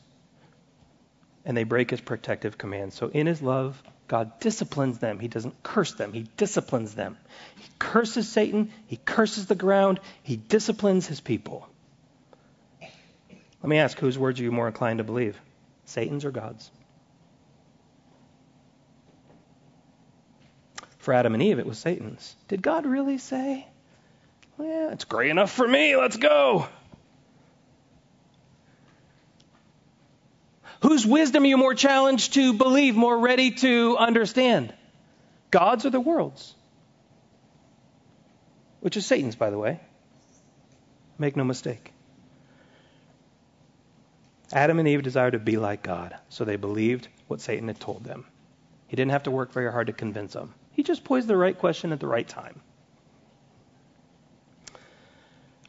and 1.45 1.57
they 1.57 1.65
break 1.65 1.91
his 1.91 2.01
protective 2.01 2.57
commands. 2.57 2.95
So 2.95 3.09
in 3.09 3.27
his 3.27 3.43
love, 3.43 3.83
God 4.07 4.39
disciplines 4.39 4.99
them. 5.01 5.19
He 5.19 5.27
doesn't 5.27 5.65
curse 5.65 5.93
them, 5.95 6.13
he 6.13 6.29
disciplines 6.37 6.95
them. 6.95 7.17
He 7.57 7.69
curses 7.81 8.29
Satan, 8.29 8.71
he 8.87 8.97
curses 8.97 9.47
the 9.47 9.57
ground, 9.57 9.99
he 10.23 10.37
disciplines 10.37 11.09
his 11.09 11.21
people. 11.21 11.69
Let 12.81 13.69
me 13.69 13.79
ask 13.79 13.99
whose 13.99 14.17
words 14.17 14.39
are 14.39 14.45
you 14.45 14.53
more 14.53 14.69
inclined 14.69 14.99
to 14.99 15.05
believe? 15.05 15.37
Satan's 15.85 16.25
or 16.25 16.31
God's? 16.31 16.71
For 20.99 21.13
Adam 21.13 21.35
and 21.35 21.43
Eve, 21.43 21.59
it 21.59 21.67
was 21.67 21.79
Satan's. 21.79 22.37
Did 22.47 22.63
God 22.63 22.87
really 22.87 23.19
say, 23.19 23.67
well, 24.59 24.69
yeah, 24.69 24.93
it's 24.93 25.05
gray 25.05 25.31
enough 25.31 25.53
for 25.53 25.67
me, 25.67 25.97
let's 25.97 26.17
go? 26.17 26.69
Whose 30.83 31.07
wisdom 31.07 31.45
are 31.45 31.47
you 31.47 31.57
more 31.57 31.75
challenged 31.75 32.35
to 32.35 32.53
believe, 32.53 32.97
more 32.97 33.19
ready 33.19 33.53
to 33.53 33.97
understand? 33.97 34.75
God's 35.51 35.87
or 35.87 35.91
the 35.91 36.01
world's? 36.01 36.55
Which 38.81 38.97
is 38.97 39.07
Satan's, 39.07 39.37
by 39.37 39.51
the 39.51 39.59
way. 39.59 39.81
Make 41.19 41.35
no 41.35 41.45
mistake. 41.45 41.93
Adam 44.53 44.79
and 44.79 44.87
Eve 44.87 45.03
desired 45.03 45.33
to 45.33 45.39
be 45.39 45.57
like 45.57 45.83
God, 45.83 46.17
so 46.29 46.45
they 46.45 46.57
believed 46.57 47.09
what 47.27 47.41
Satan 47.41 47.69
had 47.69 47.81
told 47.81 48.05
them. 48.05 48.27
He 48.87 48.97
didn't 48.97 49.11
have 49.11 49.25
to 49.25 49.31
work 49.31 49.53
very 49.53 49.73
hard 49.73 49.89
to 49.89 49.93
convince 49.93 50.35
them. 50.35 50.55
He 50.71 50.83
just 50.83 51.03
posed 51.03 51.27
the 51.27 51.37
right 51.37 51.59
question 51.59 51.93
at 51.93 51.99
the 51.99 52.07
right 52.07 52.29
time. 52.29 52.61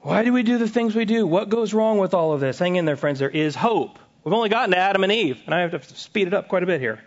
Why 0.08 0.24
do 0.24 0.32
we 0.32 0.44
do 0.44 0.58
the 0.58 0.70
things 0.70 0.96
we 0.96 1.04
do? 1.04 1.28
What 1.28 1.50
goes 1.50 1.74
wrong 1.74 1.98
with 1.98 2.14
all 2.14 2.32
of 2.32 2.40
this? 2.40 2.58
Hang 2.60 2.78
in 2.78 2.86
there, 2.86 2.96
friends. 2.96 3.20
There 3.20 3.30
is 3.30 3.58
hope. 3.58 4.00
We've 4.24 4.34
only 4.34 4.48
gotten 4.48 4.72
to 4.72 4.78
Adam 4.78 5.04
and 5.04 5.12
Eve, 5.12 5.38
and 5.46 5.54
I 5.54 5.60
have 5.60 5.86
to 5.86 5.96
speed 5.98 6.28
it 6.28 6.34
up 6.34 6.48
quite 6.48 6.64
a 6.64 6.66
bit 6.66 6.80
here. 6.80 7.04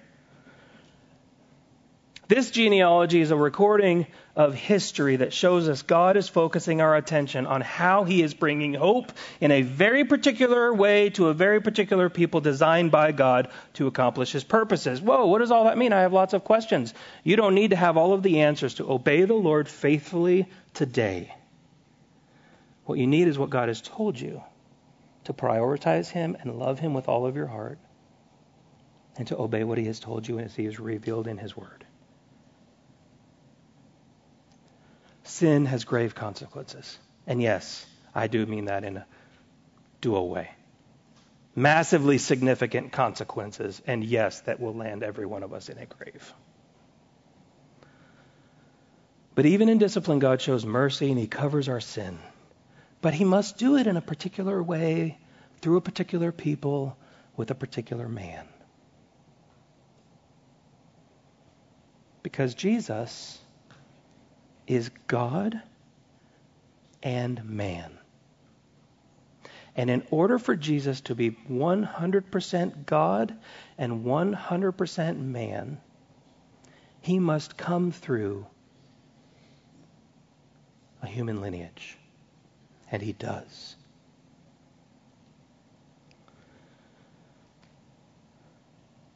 This 2.29 2.51
genealogy 2.51 3.23
is 3.23 3.31
a 3.31 3.37
recording 3.37 4.07
of 4.37 4.53
history 4.53 5.17
that 5.17 5.33
shows 5.33 5.67
us 5.67 5.81
God 5.81 6.19
is 6.19 6.29
focusing 6.29 6.83
our 6.83 6.95
attention 6.95 7.47
on 7.47 7.63
how 7.63 8.05
He 8.05 8.21
is 8.21 8.35
bringing 8.35 8.75
hope 8.75 9.13
in 9.41 9.51
a 9.51 9.63
very 9.63 10.05
particular 10.05 10.71
way 10.75 11.09
to 11.11 11.29
a 11.29 11.35
very 11.35 11.63
particular 11.63 12.11
people 12.11 12.43
designed 12.43 12.91
by 12.91 13.13
God 13.13 13.49
to 13.75 13.87
accomplish 13.87 14.33
His 14.33 14.45
purposes. 14.45 15.01
Whoa, 15.01 15.25
what 15.25 15.39
does 15.39 15.51
all 15.51 15.65
that 15.65 15.79
mean? 15.79 15.95
I 15.95 16.03
have 16.03 16.13
lots 16.13 16.35
of 16.35 16.45
questions. 16.45 16.93
You 17.25 17.37
don't 17.37 17.55
need 17.55 17.71
to 17.71 17.77
have 17.77 17.97
all 17.97 18.13
of 18.13 18.23
the 18.23 18.43
answers 18.43 18.75
to 18.75 18.93
obey 18.93 19.25
the 19.25 19.33
Lord 19.33 19.71
faithfully 19.71 20.51
today. 20.75 21.33
What 22.85 22.99
you 22.99 23.07
need 23.07 23.29
is 23.29 23.39
what 23.39 23.51
God 23.51 23.69
has 23.69 23.81
told 23.81 24.19
you 24.19 24.43
to 25.25 25.33
prioritize 25.33 26.09
Him 26.09 26.37
and 26.41 26.59
love 26.59 26.79
Him 26.79 26.95
with 26.95 27.09
all 27.09 27.27
of 27.27 27.37
your 27.37 27.47
heart, 27.47 27.79
and 29.17 29.27
to 29.29 29.39
obey 29.39 29.65
what 29.65 29.79
He 29.79 29.85
has 29.85 30.01
told 30.01 30.27
you 30.27 30.39
as 30.39 30.55
He 30.55 30.65
is 30.65 30.81
revealed 30.81 31.27
in 31.27 31.39
His 31.39 31.57
Word. 31.57 31.85
Sin 35.25 35.67
has 35.67 35.85
grave 35.85 36.15
consequences. 36.15 36.99
And 37.27 37.41
yes, 37.41 37.87
I 38.15 38.27
do 38.27 38.45
mean 38.47 38.65
that 38.65 38.83
in 38.85 38.97
a 38.97 39.07
dual 40.01 40.29
way. 40.29 40.51
Massively 41.55 42.19
significant 42.19 42.93
consequences, 42.93 43.81
and 43.87 44.03
yes, 44.03 44.41
that 44.43 44.59
will 44.61 44.75
land 44.75 45.03
every 45.03 45.27
one 45.27 45.43
of 45.43 45.53
us 45.53 45.69
in 45.69 45.79
a 45.79 45.87
grave. 45.87 46.33
But 49.35 49.47
even 49.47 49.69
in 49.69 49.79
discipline, 49.79 50.19
God 50.19 50.41
shows 50.41 50.65
mercy 50.65 51.11
and 51.11 51.19
He 51.19 51.27
covers 51.27 51.69
our 51.69 51.81
sin. 51.81 52.19
But 53.01 53.15
he 53.15 53.25
must 53.25 53.57
do 53.57 53.77
it 53.77 53.87
in 53.87 53.97
a 53.97 54.03
particular 54.03 54.63
way, 54.63 55.19
through 55.61 55.79
a 55.79 55.81
particular 55.81 56.33
people, 56.33 56.97
with 57.37 57.51
a 57.51 57.55
particular 57.55 58.09
man. 58.09 58.47
Because 62.23 62.55
Jesus 62.55 63.39
is 64.67 64.91
God 65.07 65.61
and 67.03 67.43
man. 67.45 67.99
And 69.75 69.89
in 69.89 70.07
order 70.11 70.39
for 70.39 70.55
Jesus 70.55 71.01
to 71.03 71.15
be 71.15 71.31
100% 71.31 72.87
God 72.87 73.35
and 73.79 74.05
100% 74.05 75.19
man, 75.19 75.81
he 77.01 77.19
must 77.19 77.57
come 77.57 77.93
through 77.93 78.47
a 81.03 81.07
human 81.07 81.41
lineage. 81.41 81.97
And 82.91 83.01
he 83.01 83.13
does. 83.13 83.77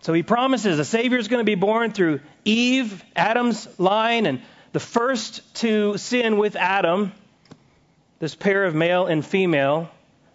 So 0.04 0.12
he 0.12 0.22
promises 0.22 0.78
a 0.78 0.84
Savior 0.84 1.16
is 1.16 1.28
going 1.28 1.40
to 1.40 1.44
be 1.44 1.54
born 1.54 1.92
through 1.92 2.20
Eve, 2.44 3.02
Adam's 3.16 3.66
line, 3.78 4.26
and 4.26 4.42
the 4.72 4.80
first 4.80 5.54
to 5.56 5.96
sin 5.96 6.36
with 6.36 6.56
Adam, 6.56 7.12
this 8.18 8.34
pair 8.34 8.64
of 8.64 8.74
male 8.74 9.06
and 9.06 9.24
female, 9.24 9.90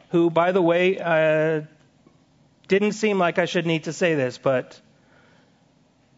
who, 0.10 0.32
by 0.32 0.54
the 0.54 0.62
way, 0.62 0.97
uh, 0.97 1.62
didn't 2.67 2.93
seem 2.93 3.19
like 3.19 3.38
I 3.38 3.45
should 3.45 3.67
need 3.67 3.84
to 3.84 3.93
say 3.93 4.15
this, 4.15 4.39
but 4.39 4.82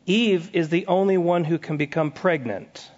Eve 0.06 0.52
is 0.54 0.70
the 0.70 0.88
only 0.88 1.18
one 1.18 1.44
who 1.44 1.58
can 1.58 1.78
become 1.78 2.12
pregnant. 2.12 2.90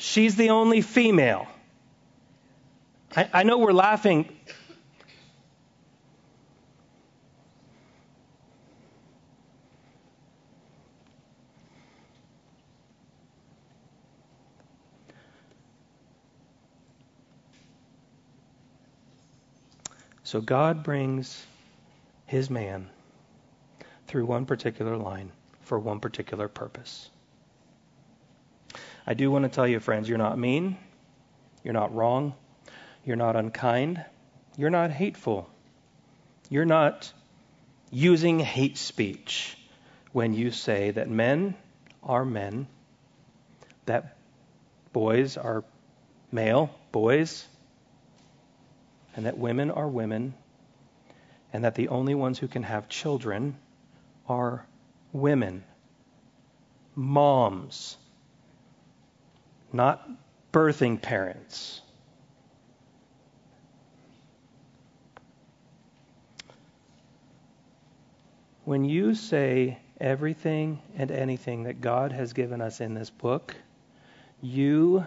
She's 0.00 0.34
the 0.34 0.48
only 0.48 0.80
female. 0.80 1.46
I, 3.14 3.28
I 3.34 3.42
know 3.42 3.58
we're 3.58 3.70
laughing. 3.72 4.34
So 20.22 20.40
God 20.40 20.82
brings 20.82 21.44
his 22.24 22.48
man 22.48 22.88
through 24.06 24.24
one 24.24 24.46
particular 24.46 24.96
line 24.96 25.30
for 25.60 25.78
one 25.78 26.00
particular 26.00 26.48
purpose. 26.48 27.10
I 29.06 29.14
do 29.14 29.30
want 29.30 29.44
to 29.44 29.48
tell 29.48 29.66
you, 29.66 29.80
friends, 29.80 30.08
you're 30.08 30.18
not 30.18 30.38
mean. 30.38 30.76
You're 31.64 31.74
not 31.74 31.94
wrong. 31.94 32.34
You're 33.04 33.16
not 33.16 33.36
unkind. 33.36 34.04
You're 34.56 34.70
not 34.70 34.90
hateful. 34.90 35.48
You're 36.48 36.64
not 36.64 37.12
using 37.90 38.38
hate 38.38 38.76
speech 38.76 39.56
when 40.12 40.34
you 40.34 40.50
say 40.50 40.90
that 40.90 41.08
men 41.08 41.54
are 42.02 42.24
men, 42.24 42.66
that 43.86 44.16
boys 44.92 45.36
are 45.36 45.64
male 46.32 46.74
boys, 46.92 47.46
and 49.14 49.26
that 49.26 49.38
women 49.38 49.70
are 49.70 49.88
women, 49.88 50.34
and 51.52 51.64
that 51.64 51.74
the 51.74 51.88
only 51.88 52.14
ones 52.14 52.38
who 52.38 52.48
can 52.48 52.62
have 52.62 52.88
children 52.88 53.56
are 54.28 54.64
women, 55.12 55.64
moms, 56.94 57.96
not 59.72 60.08
birthing 60.52 61.00
parents. 61.00 61.80
When 68.64 68.84
you 68.84 69.14
say 69.14 69.78
everything 70.00 70.80
and 70.96 71.10
anything 71.10 71.64
that 71.64 71.80
God 71.80 72.12
has 72.12 72.32
given 72.32 72.60
us 72.60 72.80
in 72.80 72.94
this 72.94 73.10
book, 73.10 73.54
you 74.40 75.06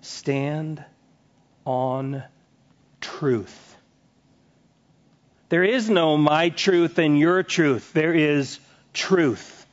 stand 0.00 0.84
on 1.64 2.22
truth. 3.00 3.76
There 5.48 5.64
is 5.64 5.88
no 5.88 6.16
my 6.16 6.50
truth 6.50 6.98
and 6.98 7.18
your 7.18 7.42
truth. 7.42 7.92
There 7.92 8.14
is 8.14 8.58
truth. 8.92 9.66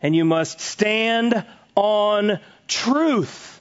And 0.00 0.16
you 0.16 0.24
must 0.24 0.60
stand 0.60 1.44
on 1.74 2.40
truth. 2.68 3.60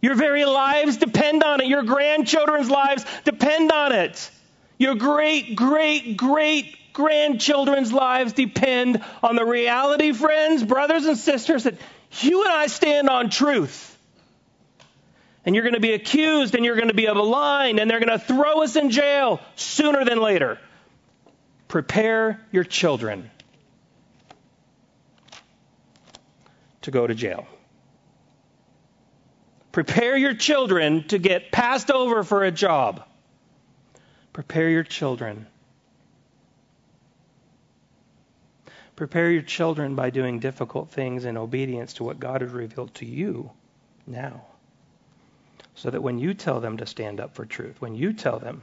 Your 0.00 0.14
very 0.14 0.44
lives 0.44 0.96
depend 0.96 1.42
on 1.42 1.60
it. 1.60 1.66
Your 1.66 1.82
grandchildren's 1.82 2.70
lives 2.70 3.04
depend 3.24 3.72
on 3.72 3.92
it. 3.92 4.30
Your 4.78 4.94
great, 4.94 5.56
great, 5.56 6.16
great 6.16 6.76
grandchildren's 6.92 7.92
lives 7.92 8.32
depend 8.32 9.02
on 9.22 9.36
the 9.36 9.44
reality, 9.44 10.12
friends, 10.12 10.62
brothers, 10.62 11.06
and 11.06 11.18
sisters, 11.18 11.64
that 11.64 11.74
you 12.20 12.44
and 12.44 12.52
I 12.52 12.66
stand 12.68 13.08
on 13.08 13.30
truth. 13.30 13.96
And 15.44 15.54
you're 15.54 15.64
going 15.64 15.74
to 15.74 15.80
be 15.80 15.92
accused 15.92 16.54
and 16.54 16.64
you're 16.64 16.76
going 16.76 16.88
to 16.88 16.94
be 16.94 17.06
maligned 17.06 17.80
and 17.80 17.90
they're 17.90 18.00
going 18.00 18.18
to 18.18 18.24
throw 18.24 18.62
us 18.62 18.76
in 18.76 18.90
jail 18.90 19.40
sooner 19.56 20.04
than 20.04 20.20
later. 20.20 20.58
Prepare 21.68 22.40
your 22.52 22.64
children 22.64 23.30
to 26.88 26.90
go 26.90 27.06
to 27.06 27.14
jail. 27.14 27.46
Prepare 29.72 30.16
your 30.16 30.32
children 30.32 31.06
to 31.08 31.18
get 31.18 31.52
passed 31.52 31.90
over 31.90 32.22
for 32.24 32.44
a 32.44 32.50
job. 32.50 33.04
Prepare 34.32 34.70
your 34.70 34.84
children. 34.84 35.46
Prepare 38.96 39.30
your 39.30 39.42
children 39.42 39.96
by 39.96 40.08
doing 40.08 40.40
difficult 40.40 40.88
things 40.88 41.26
in 41.26 41.36
obedience 41.36 41.92
to 41.94 42.04
what 42.04 42.18
God 42.18 42.40
has 42.40 42.50
revealed 42.50 42.94
to 42.94 43.04
you 43.04 43.50
now. 44.06 44.46
So 45.74 45.90
that 45.90 46.02
when 46.02 46.18
you 46.18 46.32
tell 46.32 46.60
them 46.60 46.78
to 46.78 46.86
stand 46.86 47.20
up 47.20 47.34
for 47.34 47.44
truth, 47.44 47.82
when 47.82 47.94
you 47.94 48.14
tell 48.14 48.38
them 48.38 48.62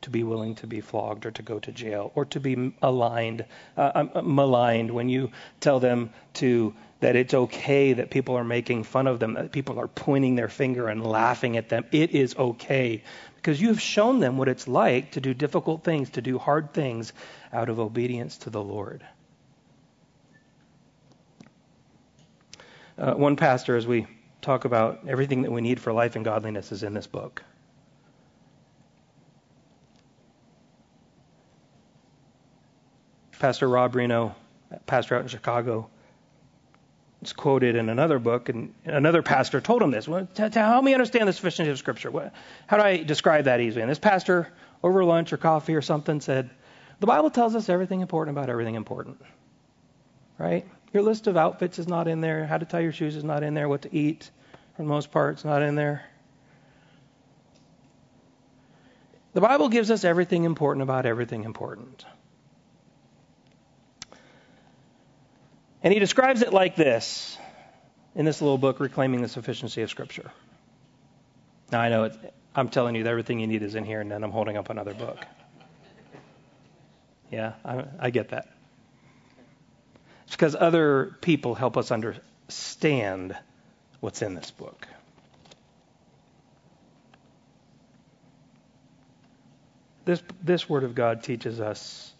to 0.00 0.10
be 0.10 0.22
willing 0.22 0.54
to 0.54 0.66
be 0.66 0.80
flogged 0.80 1.26
or 1.26 1.32
to 1.32 1.42
go 1.42 1.58
to 1.58 1.70
jail 1.70 2.12
or 2.14 2.24
to 2.24 2.40
be 2.40 2.72
aligned, 2.80 3.44
uh, 3.76 4.06
uh, 4.14 4.22
maligned, 4.22 4.90
when 4.90 5.10
you 5.10 5.32
tell 5.60 5.80
them 5.80 6.10
to 6.32 6.74
that 7.00 7.14
it's 7.14 7.32
okay 7.32 7.92
that 7.92 8.10
people 8.10 8.36
are 8.36 8.44
making 8.44 8.82
fun 8.82 9.06
of 9.06 9.20
them, 9.20 9.34
that 9.34 9.52
people 9.52 9.78
are 9.78 9.86
pointing 9.86 10.34
their 10.34 10.48
finger 10.48 10.88
and 10.88 11.04
laughing 11.04 11.56
at 11.56 11.68
them. 11.68 11.84
It 11.92 12.10
is 12.10 12.34
okay 12.36 13.02
because 13.36 13.60
you 13.60 13.68
have 13.68 13.80
shown 13.80 14.18
them 14.18 14.36
what 14.36 14.48
it's 14.48 14.66
like 14.66 15.12
to 15.12 15.20
do 15.20 15.32
difficult 15.32 15.84
things, 15.84 16.10
to 16.10 16.22
do 16.22 16.38
hard 16.38 16.74
things 16.74 17.12
out 17.52 17.68
of 17.68 17.78
obedience 17.78 18.38
to 18.38 18.50
the 18.50 18.62
Lord. 18.62 19.04
Uh, 22.98 23.14
one 23.14 23.36
pastor, 23.36 23.76
as 23.76 23.86
we 23.86 24.08
talk 24.42 24.64
about 24.64 25.06
everything 25.06 25.42
that 25.42 25.52
we 25.52 25.60
need 25.60 25.78
for 25.78 25.92
life 25.92 26.16
and 26.16 26.24
godliness, 26.24 26.72
is 26.72 26.82
in 26.82 26.94
this 26.94 27.06
book. 27.06 27.44
Pastor 33.38 33.68
Rob 33.68 33.92
Rienow, 33.92 34.34
pastor 34.86 35.14
out 35.14 35.22
in 35.22 35.28
Chicago, 35.28 35.88
it's 37.28 37.34
quoted 37.34 37.76
in 37.76 37.90
another 37.90 38.18
book, 38.18 38.48
and 38.48 38.72
another 38.86 39.20
pastor 39.20 39.60
told 39.60 39.82
him 39.82 39.90
this. 39.90 40.08
Well, 40.08 40.26
to, 40.36 40.48
help 40.48 40.82
me 40.82 40.94
understand 40.94 41.28
the 41.28 41.34
sufficiency 41.34 41.70
of 41.70 41.76
Scripture, 41.76 42.10
what, 42.10 42.32
how 42.66 42.78
do 42.78 42.82
I 42.82 43.02
describe 43.02 43.44
that 43.44 43.60
easily? 43.60 43.82
And 43.82 43.90
this 43.90 43.98
pastor, 43.98 44.48
over 44.82 45.04
lunch 45.04 45.30
or 45.34 45.36
coffee 45.36 45.74
or 45.74 45.82
something, 45.82 46.22
said, 46.22 46.48
The 47.00 47.06
Bible 47.06 47.28
tells 47.28 47.54
us 47.54 47.68
everything 47.68 48.00
important 48.00 48.34
about 48.34 48.48
everything 48.48 48.76
important. 48.76 49.20
Right? 50.38 50.66
Your 50.94 51.02
list 51.02 51.26
of 51.26 51.36
outfits 51.36 51.78
is 51.78 51.86
not 51.86 52.08
in 52.08 52.22
there. 52.22 52.46
How 52.46 52.56
to 52.56 52.64
tie 52.64 52.80
your 52.80 52.92
shoes 52.92 53.14
is 53.14 53.24
not 53.24 53.42
in 53.42 53.52
there. 53.52 53.68
What 53.68 53.82
to 53.82 53.94
eat, 53.94 54.30
for 54.74 54.82
the 54.82 54.88
most 54.88 55.10
part, 55.10 55.36
is 55.36 55.44
not 55.44 55.60
in 55.60 55.74
there. 55.74 56.06
The 59.34 59.42
Bible 59.42 59.68
gives 59.68 59.90
us 59.90 60.02
everything 60.02 60.44
important 60.44 60.82
about 60.82 61.04
everything 61.04 61.44
important. 61.44 62.06
And 65.82 65.92
he 65.92 66.00
describes 66.00 66.42
it 66.42 66.52
like 66.52 66.76
this 66.76 67.38
in 68.14 68.24
this 68.24 68.42
little 68.42 68.58
book, 68.58 68.80
Reclaiming 68.80 69.22
the 69.22 69.28
Sufficiency 69.28 69.82
of 69.82 69.90
Scripture. 69.90 70.32
Now, 71.70 71.80
I 71.80 71.88
know 71.88 72.04
it's, 72.04 72.18
I'm 72.54 72.68
telling 72.68 72.96
you 72.96 73.04
that 73.04 73.10
everything 73.10 73.38
you 73.38 73.46
need 73.46 73.62
is 73.62 73.74
in 73.74 73.84
here, 73.84 74.00
and 74.00 74.10
then 74.10 74.24
I'm 74.24 74.32
holding 74.32 74.56
up 74.56 74.70
another 74.70 74.94
book. 74.94 75.24
Yeah, 77.30 77.52
I, 77.64 77.84
I 78.00 78.10
get 78.10 78.30
that. 78.30 78.48
It's 80.26 80.34
because 80.34 80.56
other 80.56 81.16
people 81.20 81.54
help 81.54 81.76
us 81.76 81.90
understand 81.90 83.36
what's 84.00 84.22
in 84.22 84.34
this 84.34 84.50
book. 84.50 84.88
This, 90.04 90.22
this 90.42 90.68
Word 90.68 90.84
of 90.84 90.94
God 90.94 91.22
teaches 91.22 91.60
us. 91.60 92.12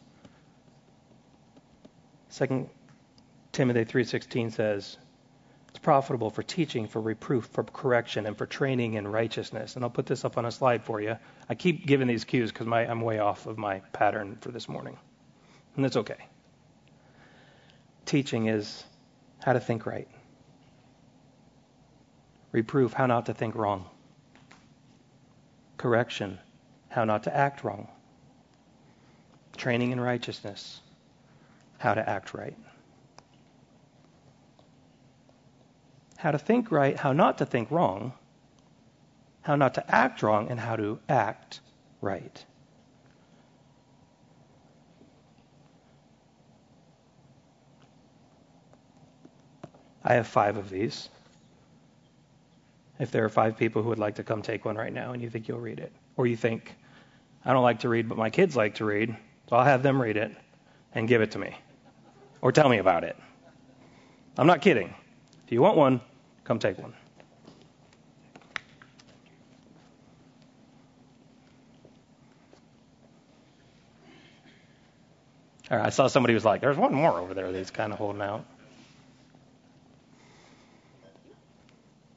Second 2.29 2.69
Timothy 3.59 3.85
3:16 3.85 4.53
says, 4.53 4.99
it's 5.71 5.81
profitable 5.81 6.31
for 6.31 6.45
teaching, 6.45 6.87
for 6.87 7.01
reproof, 7.01 7.47
for 7.47 7.65
correction, 7.65 8.25
and 8.25 8.39
for 8.39 8.47
training 8.47 8.95
in 8.95 9.09
righteousness. 9.09 9.75
And 9.75 9.85
I'll 9.85 9.91
put 9.91 10.07
this 10.07 10.25
up 10.25 10.39
on 10.39 10.45
a 10.45 10.53
slide 10.53 10.85
for 10.85 11.01
you. 11.01 11.17
I 11.49 11.57
keep 11.57 11.85
giving 11.85 12.07
these 12.07 12.25
cues 12.25 12.53
because 12.53 12.69
I'm 12.69 13.01
way 13.01 13.19
off 13.19 13.49
of 13.49 13.59
my 13.59 13.81
pattern 13.93 14.39
for 14.41 14.53
this 14.53 14.69
morning. 14.69 14.97
And 15.75 15.85
that's 15.85 15.97
okay. 15.97 16.29
Teaching 18.07 18.47
is 18.47 18.85
how 19.43 19.55
to 19.55 19.59
think 19.59 19.87
right. 19.87 20.07
Reproof, 22.53 22.93
how 22.93 23.07
not 23.07 23.27
to 23.27 23.35
think 23.35 23.57
wrong. 23.57 23.87
Correction, 25.79 26.39
how 26.91 27.03
not 27.03 27.25
to 27.25 27.37
act 27.37 27.65
wrong. 27.65 27.89
Training 29.57 29.91
in 29.91 30.01
righteousness, 30.01 30.81
how 31.79 31.95
to 31.95 32.09
act 32.09 32.35
right. 32.35 32.57
How 36.19 36.33
to 36.33 36.39
think 36.39 36.73
right, 36.73 36.97
how 36.97 37.13
not 37.13 37.39
to 37.39 37.47
think 37.47 37.71
wrong, 37.71 38.13
how 39.43 39.55
not 39.55 39.75
to 39.75 39.95
act 39.95 40.21
wrong, 40.21 40.51
and 40.51 40.59
how 40.59 40.75
to 40.75 40.99
act 41.09 41.61
right. 42.01 42.45
I 50.03 50.15
have 50.15 50.27
five 50.27 50.57
of 50.57 50.71
these. 50.71 51.09
If 52.99 53.13
there 53.13 53.25
are 53.25 53.29
five 53.29 53.57
people 53.57 53.85
who 53.85 53.91
would 53.91 54.01
like 54.01 54.17
to 54.17 54.25
come 54.25 54.43
take 54.43 54.65
one 54.65 54.75
right 54.75 54.93
now 54.93 55.13
and 55.13 55.23
you 55.23 55.31
think 55.31 55.47
you'll 55.47 55.61
read 55.61 55.79
it, 55.79 55.93
or 56.17 56.27
you 56.27 56.37
think, 56.37 56.75
I 57.45 57.53
don't 57.53 57.63
like 57.63 57.79
to 57.81 57.89
read, 57.89 58.09
but 58.09 58.19
my 58.19 58.29
kids 58.29 58.57
like 58.57 58.75
to 58.77 58.85
read, 58.85 59.17
so 59.49 59.55
I'll 59.55 59.65
have 59.65 59.85
them 59.85 60.03
read 60.03 60.17
it 60.17 60.35
and 60.95 61.07
give 61.07 61.23
it 61.23 61.31
to 61.31 61.39
me, 61.39 61.57
or 62.43 62.51
tell 62.51 62.69
me 62.69 62.79
about 62.79 63.05
it. 63.05 63.17
I'm 64.37 64.49
not 64.49 64.63
kidding. 64.63 64.93
If 65.47 65.53
you 65.53 65.63
want 65.63 65.77
one, 65.77 66.01
come 66.49 66.59
take 66.59 66.79
one. 66.79 66.95
All 75.71 75.77
right, 75.77 75.87
I 75.87 75.91
saw 75.91 76.07
somebody 76.07 76.33
was 76.33 76.47
like, 76.47 76.63
there's 76.63 76.79
one 76.79 76.95
more 76.95 77.19
over 77.19 77.35
there 77.35 77.53
that's 77.53 77.71
kind 77.71 77.93
of 77.93 77.99
holding 77.99 78.23
out. 78.23 78.47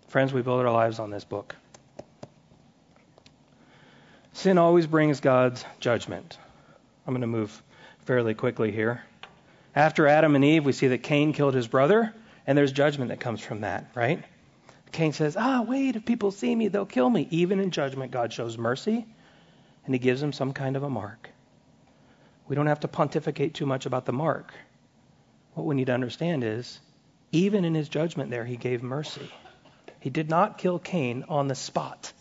Friends, 0.07 0.31
we 0.31 0.41
build 0.41 0.61
our 0.61 0.71
lives 0.71 0.99
on 0.99 1.09
this 1.09 1.25
book. 1.25 1.53
Sin 4.31 4.57
always 4.57 4.87
brings 4.87 5.19
God's 5.19 5.65
judgment. 5.81 6.37
I'm 7.05 7.13
going 7.13 7.19
to 7.19 7.27
move 7.27 7.61
fairly 8.05 8.33
quickly 8.33 8.71
here. 8.71 9.03
After 9.75 10.07
Adam 10.07 10.35
and 10.35 10.45
Eve, 10.45 10.63
we 10.63 10.71
see 10.71 10.87
that 10.87 11.03
Cain 11.03 11.33
killed 11.33 11.53
his 11.53 11.67
brother. 11.67 12.13
And 12.47 12.57
there's 12.57 12.71
judgment 12.71 13.09
that 13.09 13.19
comes 13.19 13.41
from 13.41 13.61
that, 13.61 13.91
right? 13.95 14.23
Cain 14.91 15.13
says, 15.13 15.37
Ah, 15.37 15.61
wait, 15.61 15.95
if 15.95 16.05
people 16.05 16.31
see 16.31 16.53
me, 16.53 16.67
they'll 16.67 16.85
kill 16.85 17.09
me. 17.09 17.27
Even 17.31 17.59
in 17.59 17.71
judgment, 17.71 18.11
God 18.11 18.33
shows 18.33 18.57
mercy 18.57 19.05
and 19.85 19.95
he 19.95 19.99
gives 19.99 20.21
him 20.21 20.33
some 20.33 20.53
kind 20.53 20.75
of 20.75 20.83
a 20.83 20.89
mark. 20.89 21.29
We 22.47 22.55
don't 22.55 22.67
have 22.67 22.81
to 22.81 22.87
pontificate 22.87 23.53
too 23.53 23.65
much 23.65 23.85
about 23.85 24.05
the 24.05 24.13
mark. 24.13 24.53
What 25.53 25.65
we 25.65 25.75
need 25.75 25.87
to 25.87 25.93
understand 25.93 26.43
is, 26.43 26.79
even 27.31 27.65
in 27.65 27.73
his 27.73 27.89
judgment 27.89 28.29
there, 28.29 28.45
he 28.45 28.57
gave 28.57 28.83
mercy. 28.83 29.29
He 29.99 30.09
did 30.09 30.29
not 30.29 30.57
kill 30.57 30.79
Cain 30.79 31.25
on 31.29 31.47
the 31.47 31.55
spot, 31.55 32.11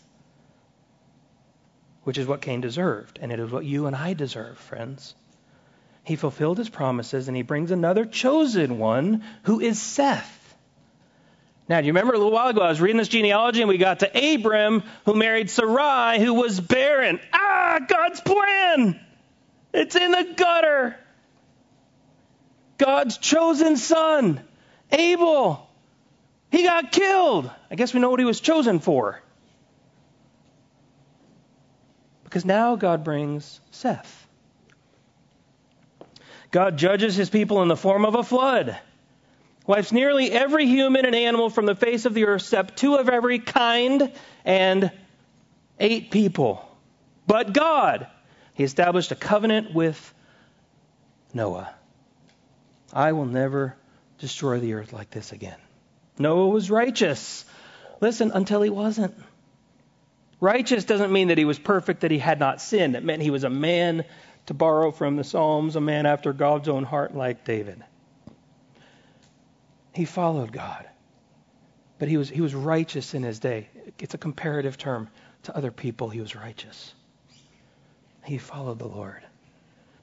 which 2.03 2.17
is 2.17 2.27
what 2.27 2.41
Cain 2.41 2.61
deserved, 2.61 3.19
and 3.21 3.31
it 3.31 3.39
is 3.39 3.51
what 3.51 3.65
you 3.65 3.87
and 3.87 3.95
I 3.95 4.13
deserve, 4.13 4.57
friends. 4.57 5.15
He 6.03 6.15
fulfilled 6.15 6.57
his 6.57 6.69
promises 6.69 7.27
and 7.27 7.37
he 7.37 7.43
brings 7.43 7.71
another 7.71 8.05
chosen 8.05 8.79
one 8.79 9.23
who 9.43 9.59
is 9.59 9.81
Seth. 9.81 10.37
Now, 11.69 11.79
do 11.79 11.87
you 11.87 11.93
remember 11.93 12.13
a 12.13 12.17
little 12.17 12.33
while 12.33 12.49
ago 12.49 12.61
I 12.61 12.69
was 12.69 12.81
reading 12.81 12.97
this 12.97 13.07
genealogy 13.07 13.61
and 13.61 13.69
we 13.69 13.77
got 13.77 13.99
to 13.99 14.35
Abram 14.35 14.83
who 15.05 15.13
married 15.13 15.49
Sarai 15.49 16.19
who 16.19 16.33
was 16.33 16.59
barren. 16.59 17.19
Ah, 17.31 17.79
God's 17.87 18.19
plan! 18.19 18.99
It's 19.73 19.95
in 19.95 20.11
the 20.11 20.33
gutter. 20.35 20.97
God's 22.77 23.17
chosen 23.17 23.77
son, 23.77 24.41
Abel, 24.91 25.69
he 26.49 26.63
got 26.63 26.91
killed. 26.91 27.49
I 27.69 27.75
guess 27.75 27.93
we 27.93 27.99
know 27.99 28.09
what 28.09 28.19
he 28.19 28.25
was 28.25 28.41
chosen 28.41 28.79
for. 28.79 29.21
Because 32.23 32.43
now 32.43 32.75
God 32.75 33.03
brings 33.03 33.61
Seth. 33.71 34.20
God 36.51 36.77
judges 36.77 37.15
his 37.15 37.29
people 37.29 37.61
in 37.61 37.69
the 37.69 37.77
form 37.77 38.05
of 38.05 38.15
a 38.15 38.23
flood. 38.23 38.77
wipes 39.65 39.91
nearly 39.91 40.31
every 40.31 40.67
human 40.67 41.05
and 41.05 41.15
animal 41.15 41.49
from 41.49 41.65
the 41.65 41.75
face 41.75 42.05
of 42.05 42.13
the 42.13 42.25
earth, 42.25 42.41
except 42.41 42.77
two 42.77 42.95
of 42.95 43.07
every 43.09 43.39
kind 43.39 44.11
and 44.43 44.91
eight 45.79 46.11
people. 46.11 46.67
But 47.25 47.53
God, 47.53 48.07
He 48.53 48.63
established 48.63 49.11
a 49.11 49.15
covenant 49.15 49.73
with 49.73 50.13
Noah. 51.33 51.73
I 52.93 53.13
will 53.13 53.25
never 53.25 53.75
destroy 54.19 54.59
the 54.59 54.73
earth 54.73 54.91
like 54.91 55.09
this 55.09 55.31
again. 55.31 55.57
Noah 56.19 56.49
was 56.49 56.69
righteous. 56.69 57.45
Listen, 58.01 58.31
until 58.33 58.61
he 58.61 58.69
wasn't. 58.69 59.15
Righteous 60.41 60.85
doesn't 60.85 61.11
mean 61.11 61.29
that 61.29 61.37
he 61.37 61.45
was 61.45 61.59
perfect, 61.59 62.01
that 62.01 62.11
he 62.11 62.17
had 62.17 62.39
not 62.39 62.61
sinned. 62.61 62.95
It 62.95 63.03
meant 63.03 63.21
he 63.21 63.29
was 63.29 63.43
a 63.43 63.49
man, 63.49 64.03
to 64.47 64.53
borrow 64.53 64.91
from 64.91 65.15
the 65.15 65.23
Psalms, 65.23 65.75
a 65.75 65.81
man 65.81 66.05
after 66.05 66.33
God's 66.33 66.67
own 66.67 66.83
heart 66.83 67.15
like 67.15 67.45
David. 67.45 67.83
He 69.93 70.05
followed 70.05 70.51
God. 70.51 70.87
But 71.99 72.07
he 72.07 72.17
was, 72.17 72.29
he 72.29 72.41
was 72.41 72.55
righteous 72.55 73.13
in 73.13 73.23
his 73.23 73.39
day. 73.39 73.69
It's 73.99 74.13
a 74.13 74.17
comparative 74.17 74.77
term. 74.77 75.09
To 75.43 75.57
other 75.57 75.71
people, 75.71 76.09
he 76.09 76.21
was 76.21 76.35
righteous. 76.35 76.93
He 78.23 78.37
followed 78.37 78.79
the 78.79 78.87
Lord. 78.87 79.23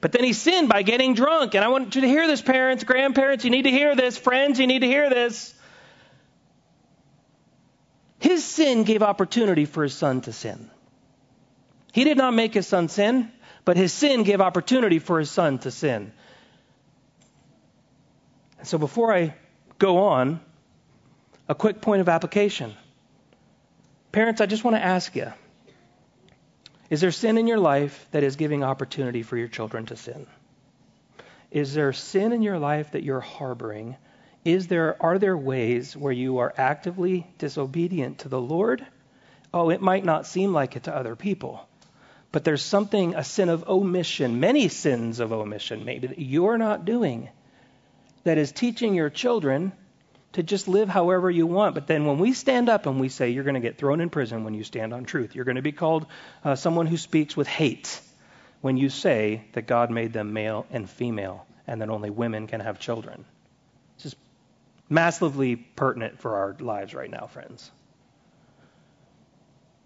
But 0.00 0.12
then 0.12 0.24
he 0.24 0.32
sinned 0.32 0.68
by 0.68 0.82
getting 0.82 1.14
drunk. 1.14 1.54
And 1.54 1.64
I 1.64 1.68
want 1.68 1.94
you 1.94 2.00
to 2.02 2.06
hear 2.08 2.26
this, 2.26 2.42
parents, 2.42 2.84
grandparents. 2.84 3.44
You 3.44 3.50
need 3.50 3.62
to 3.62 3.70
hear 3.70 3.96
this. 3.96 4.16
Friends, 4.16 4.58
you 4.60 4.66
need 4.66 4.80
to 4.80 4.86
hear 4.86 5.10
this. 5.10 5.54
His 8.20 8.44
sin 8.44 8.84
gave 8.84 9.02
opportunity 9.02 9.64
for 9.64 9.82
his 9.82 9.94
son 9.94 10.20
to 10.22 10.32
sin. 10.32 10.70
He 11.92 12.04
did 12.04 12.16
not 12.16 12.34
make 12.34 12.54
his 12.54 12.66
son 12.66 12.88
sin, 12.88 13.30
but 13.68 13.76
his 13.76 13.92
sin 13.92 14.22
gave 14.22 14.40
opportunity 14.40 14.98
for 14.98 15.18
his 15.18 15.30
son 15.30 15.58
to 15.58 15.70
sin. 15.70 16.10
And 18.56 18.66
so 18.66 18.78
before 18.78 19.12
I 19.12 19.34
go 19.78 20.06
on, 20.06 20.40
a 21.50 21.54
quick 21.54 21.82
point 21.82 22.00
of 22.00 22.08
application. 22.08 22.74
Parents, 24.10 24.40
I 24.40 24.46
just 24.46 24.64
want 24.64 24.76
to 24.76 24.82
ask 24.82 25.14
you 25.14 25.34
is 26.88 27.02
there 27.02 27.10
sin 27.10 27.36
in 27.36 27.46
your 27.46 27.58
life 27.58 28.06
that 28.12 28.22
is 28.22 28.36
giving 28.36 28.64
opportunity 28.64 29.22
for 29.22 29.36
your 29.36 29.48
children 29.48 29.84
to 29.84 29.98
sin? 29.98 30.26
Is 31.50 31.74
there 31.74 31.92
sin 31.92 32.32
in 32.32 32.40
your 32.40 32.58
life 32.58 32.92
that 32.92 33.02
you're 33.02 33.20
harboring? 33.20 33.96
Is 34.46 34.68
there 34.68 34.96
are 34.98 35.18
there 35.18 35.36
ways 35.36 35.94
where 35.94 36.10
you 36.24 36.38
are 36.38 36.54
actively 36.56 37.26
disobedient 37.36 38.20
to 38.20 38.30
the 38.30 38.40
Lord? 38.40 38.86
Oh, 39.52 39.68
it 39.68 39.82
might 39.82 40.06
not 40.06 40.26
seem 40.26 40.54
like 40.54 40.74
it 40.74 40.84
to 40.84 40.96
other 40.96 41.16
people. 41.16 41.68
But 42.30 42.44
there's 42.44 42.62
something, 42.62 43.14
a 43.14 43.24
sin 43.24 43.48
of 43.48 43.68
omission, 43.68 44.40
many 44.40 44.68
sins 44.68 45.20
of 45.20 45.32
omission 45.32 45.84
maybe 45.84 46.08
that 46.08 46.18
you're 46.18 46.58
not 46.58 46.84
doing 46.84 47.30
that 48.24 48.38
is 48.38 48.52
teaching 48.52 48.94
your 48.94 49.08
children 49.08 49.72
to 50.32 50.42
just 50.42 50.68
live 50.68 50.88
however 50.88 51.30
you 51.30 51.46
want. 51.46 51.74
But 51.74 51.86
then 51.86 52.04
when 52.04 52.18
we 52.18 52.34
stand 52.34 52.68
up 52.68 52.84
and 52.84 53.00
we 53.00 53.08
say, 53.08 53.30
you're 53.30 53.44
going 53.44 53.54
to 53.54 53.60
get 53.60 53.78
thrown 53.78 54.00
in 54.00 54.10
prison 54.10 54.44
when 54.44 54.52
you 54.52 54.62
stand 54.62 54.92
on 54.92 55.04
truth, 55.04 55.34
you're 55.34 55.46
going 55.46 55.56
to 55.56 55.62
be 55.62 55.72
called 55.72 56.06
uh, 56.44 56.54
someone 56.54 56.86
who 56.86 56.98
speaks 56.98 57.36
with 57.36 57.48
hate 57.48 58.00
when 58.60 58.76
you 58.76 58.90
say 58.90 59.44
that 59.52 59.66
God 59.66 59.90
made 59.90 60.12
them 60.12 60.34
male 60.34 60.66
and 60.70 60.88
female 60.88 61.46
and 61.66 61.80
that 61.80 61.88
only 61.88 62.10
women 62.10 62.46
can 62.46 62.60
have 62.60 62.78
children. 62.78 63.24
It's 63.94 64.02
just 64.04 64.16
massively 64.90 65.56
pertinent 65.56 66.18
for 66.20 66.36
our 66.36 66.56
lives 66.60 66.92
right 66.92 67.10
now, 67.10 67.26
friends. 67.26 67.70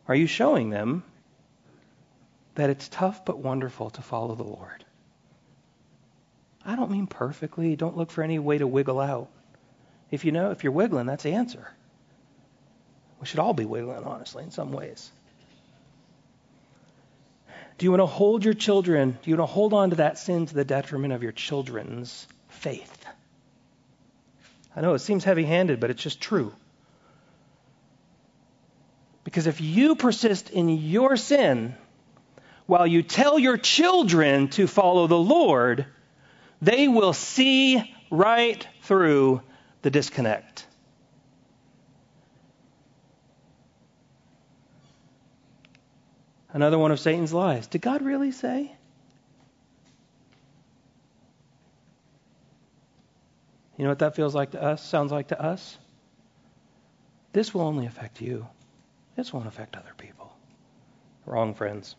Are 0.08 0.14
you 0.14 0.26
showing 0.26 0.70
them 0.70 1.04
that 2.54 2.70
it's 2.70 2.88
tough 2.88 3.24
but 3.24 3.38
wonderful 3.38 3.90
to 3.90 4.02
follow 4.02 4.34
the 4.34 4.42
Lord? 4.42 4.84
I 6.64 6.76
don't 6.76 6.90
mean 6.90 7.06
perfectly. 7.06 7.76
Don't 7.76 7.96
look 7.96 8.10
for 8.10 8.22
any 8.22 8.38
way 8.38 8.58
to 8.58 8.66
wiggle 8.66 9.00
out. 9.00 9.28
If 10.10 10.24
you 10.24 10.32
know, 10.32 10.50
if 10.50 10.62
you're 10.62 10.72
wiggling, 10.72 11.06
that's 11.06 11.22
the 11.22 11.32
answer. 11.32 11.68
We 13.20 13.26
should 13.26 13.40
all 13.40 13.54
be 13.54 13.64
wiggling, 13.64 14.04
honestly, 14.04 14.44
in 14.44 14.50
some 14.50 14.72
ways. 14.72 15.10
Do 17.78 17.86
you 17.86 17.90
want 17.90 18.02
to 18.02 18.06
hold 18.06 18.44
your 18.44 18.54
children? 18.54 19.18
Do 19.22 19.30
you 19.30 19.36
want 19.36 19.48
to 19.48 19.52
hold 19.52 19.72
on 19.72 19.90
to 19.90 19.96
that 19.96 20.18
sin 20.18 20.46
to 20.46 20.54
the 20.54 20.64
detriment 20.64 21.12
of 21.12 21.22
your 21.22 21.32
children's 21.32 22.26
faith? 22.48 23.06
I 24.76 24.80
know 24.80 24.94
it 24.94 25.00
seems 25.00 25.24
heavy 25.24 25.44
handed, 25.44 25.80
but 25.80 25.90
it's 25.90 26.02
just 26.02 26.20
true. 26.20 26.52
Because 29.24 29.46
if 29.46 29.60
you 29.60 29.96
persist 29.96 30.50
in 30.50 30.68
your 30.68 31.16
sin 31.16 31.74
while 32.72 32.86
you 32.86 33.02
tell 33.02 33.38
your 33.38 33.58
children 33.58 34.48
to 34.48 34.66
follow 34.66 35.06
the 35.06 35.18
Lord, 35.18 35.84
they 36.62 36.88
will 36.88 37.12
see 37.12 37.94
right 38.10 38.66
through 38.84 39.42
the 39.82 39.90
disconnect. 39.90 40.66
Another 46.50 46.78
one 46.78 46.92
of 46.92 46.98
Satan's 46.98 47.34
lies. 47.34 47.66
Did 47.66 47.82
God 47.82 48.00
really 48.00 48.32
say? 48.32 48.74
You 53.76 53.84
know 53.84 53.90
what 53.90 53.98
that 53.98 54.16
feels 54.16 54.34
like 54.34 54.52
to 54.52 54.62
us, 54.62 54.82
sounds 54.82 55.12
like 55.12 55.28
to 55.28 55.38
us? 55.38 55.76
This 57.34 57.52
will 57.52 57.60
only 57.60 57.84
affect 57.84 58.22
you. 58.22 58.46
This 59.14 59.30
won't 59.30 59.46
affect 59.46 59.76
other 59.76 59.92
people. 59.98 60.34
Wrong, 61.26 61.52
friends. 61.52 61.96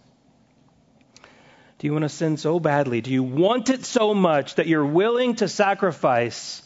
Do 1.84 1.88
you 1.88 1.92
want 1.92 2.04
to 2.04 2.10
sin 2.10 2.38
so 2.38 2.62
badly? 2.62 3.02
Do 3.02 3.12
you 3.12 3.24
want 3.24 3.70
it 3.70 3.84
so 3.84 4.14
much 4.14 4.56
that 4.56 4.68
you're 4.68 4.86
willing 4.86 5.36
to 5.36 5.50
sacrifice 5.50 6.64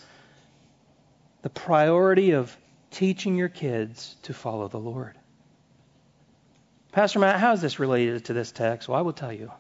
the 1.42 1.50
priority 1.50 2.34
of 2.34 2.56
teaching 2.92 3.36
your 3.36 3.50
kids 3.50 4.16
to 4.24 4.34
follow 4.34 4.68
the 4.68 4.78
Lord. 4.78 5.16
Pastor 6.92 7.18
Matt, 7.18 7.40
how 7.40 7.54
is 7.54 7.62
this 7.62 7.80
related 7.80 8.26
to 8.26 8.34
this 8.34 8.52
text? 8.52 8.88
Well, 8.88 9.00
I 9.00 9.02
will 9.02 9.14
tell 9.14 9.34
you. 9.34 9.52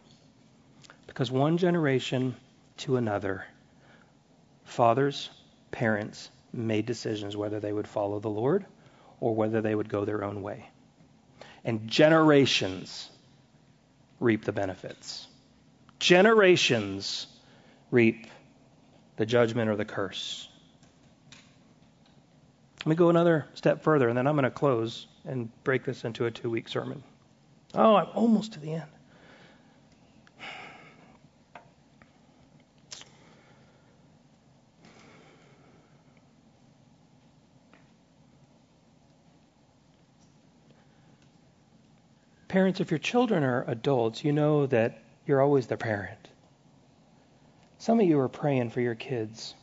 Because 1.07 1.31
one 1.31 1.57
generation 1.57 2.35
to 2.77 2.97
another, 2.97 3.43
fathers, 4.65 5.29
parents 5.71 6.29
made 6.53 6.85
decisions 6.85 7.35
whether 7.35 7.59
they 7.59 7.73
would 7.73 7.87
follow 7.87 8.19
the 8.19 8.29
Lord 8.29 8.63
or 9.19 9.35
whether 9.35 9.61
they 9.61 9.73
would 9.73 9.89
go 9.89 10.05
their 10.05 10.23
own 10.23 10.43
way. 10.43 10.69
And 11.63 11.87
generations 11.87 13.09
reap 14.19 14.45
the 14.45 14.51
benefits. 14.51 15.27
Generations 15.99 17.27
reap 17.91 18.27
the 19.15 19.25
judgment 19.25 19.69
or 19.69 19.75
the 19.75 19.85
curse. 19.85 20.47
Let 22.85 22.87
me 22.87 22.95
go 22.95 23.09
another 23.09 23.47
step 23.55 23.83
further, 23.83 24.07
and 24.07 24.17
then 24.17 24.27
I'm 24.27 24.35
going 24.35 24.43
to 24.43 24.51
close 24.51 25.07
and 25.25 25.49
break 25.63 25.83
this 25.83 26.05
into 26.05 26.25
a 26.25 26.31
two 26.31 26.49
week 26.49 26.69
sermon. 26.69 27.03
Oh, 27.73 27.95
I'm 27.95 28.07
almost 28.13 28.53
to 28.53 28.59
the 28.59 28.73
end. 28.73 28.83
Parents, 42.47 42.79
if 42.79 42.91
your 42.91 42.97
children 42.97 43.43
are 43.43 43.65
adults, 43.67 44.23
you 44.23 44.31
know 44.31 44.65
that 44.67 45.01
you're 45.28 45.41
always 45.41 45.67
the 45.67 45.78
parent. 45.78 46.28
Some 47.80 47.99
of 47.99 48.07
you 48.07 48.19
are 48.19 48.30
praying 48.30 48.71
for 48.71 48.82
your 48.82 48.95
kids 48.95 49.53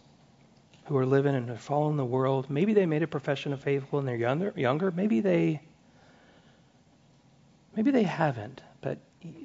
who 0.87 0.97
are 0.97 1.07
living 1.07 1.35
and 1.35 1.51
are 1.51 1.57
following 1.57 1.97
the 1.97 2.05
world. 2.05 2.51
Maybe 2.51 2.75
they 2.75 2.87
made 2.87 3.03
a 3.03 3.07
profession 3.07 3.53
of 3.53 3.61
faith 3.61 3.83
when 3.91 4.05
they're 4.05 4.15
younger. 4.15 4.53
Younger. 4.55 4.91
Maybe 4.91 5.21
they. 5.21 5.62
Maybe 7.75 7.91
they 7.91 8.05
haven't, 8.05 8.61
but 8.83 8.99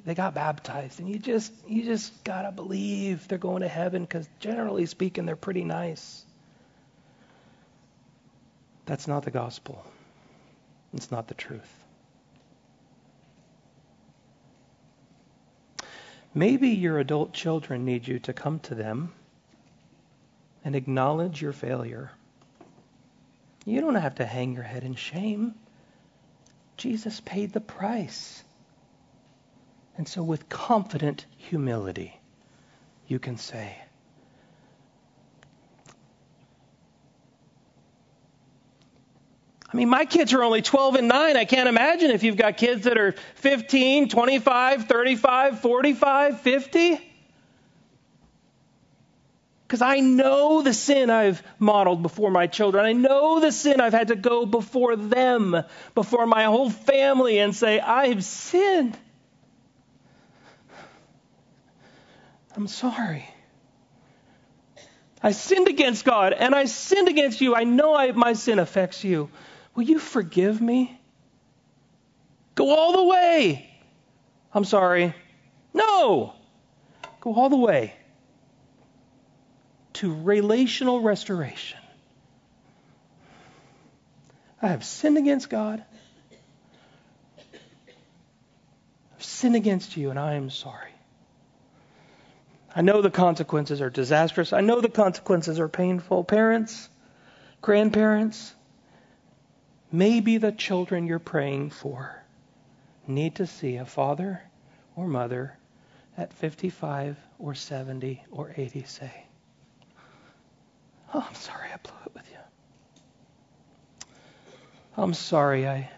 they 0.04 0.14
got 0.14 0.34
baptized, 0.34 1.00
and 1.00 1.08
you 1.08 1.18
just 1.18 1.52
you 1.66 1.84
just 1.84 2.22
gotta 2.22 2.52
believe 2.52 3.26
they're 3.26 3.38
going 3.38 3.62
to 3.62 3.68
heaven 3.68 4.02
because 4.02 4.28
generally 4.38 4.86
speaking, 4.86 5.26
they're 5.26 5.34
pretty 5.34 5.64
nice. 5.64 6.24
That's 8.86 9.08
not 9.08 9.24
the 9.24 9.30
gospel. 9.32 9.84
It's 10.92 11.10
not 11.10 11.26
the 11.26 11.34
truth. 11.34 11.72
Maybe 16.32 16.68
your 16.68 16.98
adult 16.98 17.32
children 17.32 17.84
need 17.84 18.06
you 18.06 18.20
to 18.20 18.32
come 18.32 18.60
to 18.60 18.74
them 18.74 19.12
and 20.64 20.76
acknowledge 20.76 21.42
your 21.42 21.52
failure. 21.52 22.12
You 23.64 23.80
don't 23.80 23.96
have 23.96 24.16
to 24.16 24.26
hang 24.26 24.54
your 24.54 24.62
head 24.62 24.84
in 24.84 24.94
shame. 24.94 25.54
Jesus 26.76 27.20
paid 27.20 27.52
the 27.52 27.60
price. 27.60 28.42
And 29.96 30.08
so, 30.08 30.22
with 30.22 30.48
confident 30.48 31.26
humility, 31.36 32.18
you 33.06 33.18
can 33.18 33.36
say, 33.36 33.76
I 39.72 39.76
mean, 39.76 39.88
my 39.88 40.04
kids 40.04 40.32
are 40.32 40.42
only 40.42 40.62
12 40.62 40.96
and 40.96 41.08
9. 41.08 41.36
I 41.36 41.44
can't 41.44 41.68
imagine 41.68 42.10
if 42.10 42.24
you've 42.24 42.36
got 42.36 42.56
kids 42.56 42.84
that 42.84 42.98
are 42.98 43.14
15, 43.36 44.08
25, 44.08 44.86
35, 44.86 45.60
45, 45.60 46.40
50. 46.40 47.10
Because 49.62 49.82
I 49.82 50.00
know 50.00 50.62
the 50.62 50.74
sin 50.74 51.10
I've 51.10 51.40
modeled 51.60 52.02
before 52.02 52.32
my 52.32 52.48
children. 52.48 52.84
I 52.84 52.92
know 52.92 53.38
the 53.38 53.52
sin 53.52 53.80
I've 53.80 53.92
had 53.92 54.08
to 54.08 54.16
go 54.16 54.44
before 54.44 54.96
them, 54.96 55.62
before 55.94 56.26
my 56.26 56.44
whole 56.44 56.70
family, 56.70 57.38
and 57.38 57.54
say, 57.54 57.78
I've 57.78 58.24
sinned. 58.24 58.98
I'm 62.56 62.66
sorry. 62.66 63.28
I 65.22 65.30
sinned 65.30 65.68
against 65.68 66.04
God 66.04 66.32
and 66.32 66.54
I 66.54 66.64
sinned 66.64 67.08
against 67.08 67.40
you. 67.40 67.54
I 67.54 67.62
know 67.62 67.94
I, 67.94 68.10
my 68.10 68.32
sin 68.32 68.58
affects 68.58 69.04
you. 69.04 69.30
Will 69.80 69.86
you 69.86 69.98
forgive 69.98 70.60
me? 70.60 71.00
Go 72.54 72.68
all 72.68 72.92
the 72.92 73.04
way. 73.04 73.66
I'm 74.52 74.66
sorry. 74.66 75.14
No. 75.72 76.34
Go 77.22 77.34
all 77.34 77.48
the 77.48 77.56
way 77.56 77.94
to 79.94 80.14
relational 80.14 81.00
restoration. 81.00 81.78
I 84.60 84.66
have 84.68 84.84
sinned 84.84 85.16
against 85.16 85.48
God. 85.48 85.82
I've 89.14 89.24
sinned 89.24 89.56
against 89.56 89.96
you, 89.96 90.10
and 90.10 90.18
I 90.18 90.34
am 90.34 90.50
sorry. 90.50 90.92
I 92.76 92.82
know 92.82 93.00
the 93.00 93.10
consequences 93.10 93.80
are 93.80 93.88
disastrous. 93.88 94.52
I 94.52 94.60
know 94.60 94.82
the 94.82 94.90
consequences 94.90 95.58
are 95.58 95.68
painful. 95.68 96.24
Parents, 96.24 96.90
grandparents, 97.62 98.54
maybe 99.92 100.38
the 100.38 100.52
children 100.52 101.06
you're 101.06 101.18
praying 101.18 101.70
for 101.70 102.22
need 103.06 103.36
to 103.36 103.46
see 103.46 103.76
a 103.76 103.84
father 103.84 104.42
or 104.96 105.06
mother 105.06 105.56
at 106.16 106.32
55 106.32 107.16
or 107.38 107.54
70 107.54 108.22
or 108.30 108.52
80 108.56 108.84
say, 108.84 109.26
Oh, 111.12 111.26
I'm 111.28 111.34
sorry 111.34 111.68
I 111.72 111.76
blew 111.82 111.96
it 112.06 112.14
with 112.14 112.30
you. 112.30 112.36
I'm 114.96 115.14
sorry 115.14 115.66
I 115.66 115.90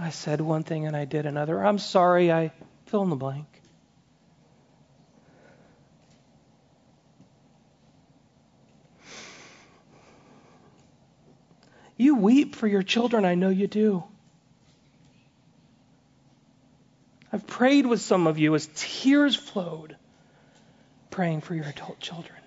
I 0.00 0.10
said 0.10 0.40
one 0.40 0.62
thing 0.62 0.86
and 0.86 0.96
I 0.96 1.06
did 1.06 1.26
another. 1.26 1.64
I'm 1.64 1.78
sorry 1.78 2.32
I 2.32 2.52
fill 2.86 3.02
in 3.02 3.10
the 3.10 3.16
blank. 3.16 3.57
You 11.98 12.14
weep 12.14 12.54
for 12.54 12.68
your 12.68 12.84
children, 12.84 13.24
I 13.24 13.34
know 13.34 13.48
you 13.50 13.66
do. 13.66 14.04
I've 17.32 17.46
prayed 17.46 17.86
with 17.86 18.00
some 18.00 18.26
of 18.26 18.38
you 18.38 18.54
as 18.54 18.68
tears 18.74 19.34
flowed, 19.34 19.96
praying 21.10 21.42
for 21.42 21.54
your 21.54 21.64
adult 21.64 21.98
children. 21.98 22.38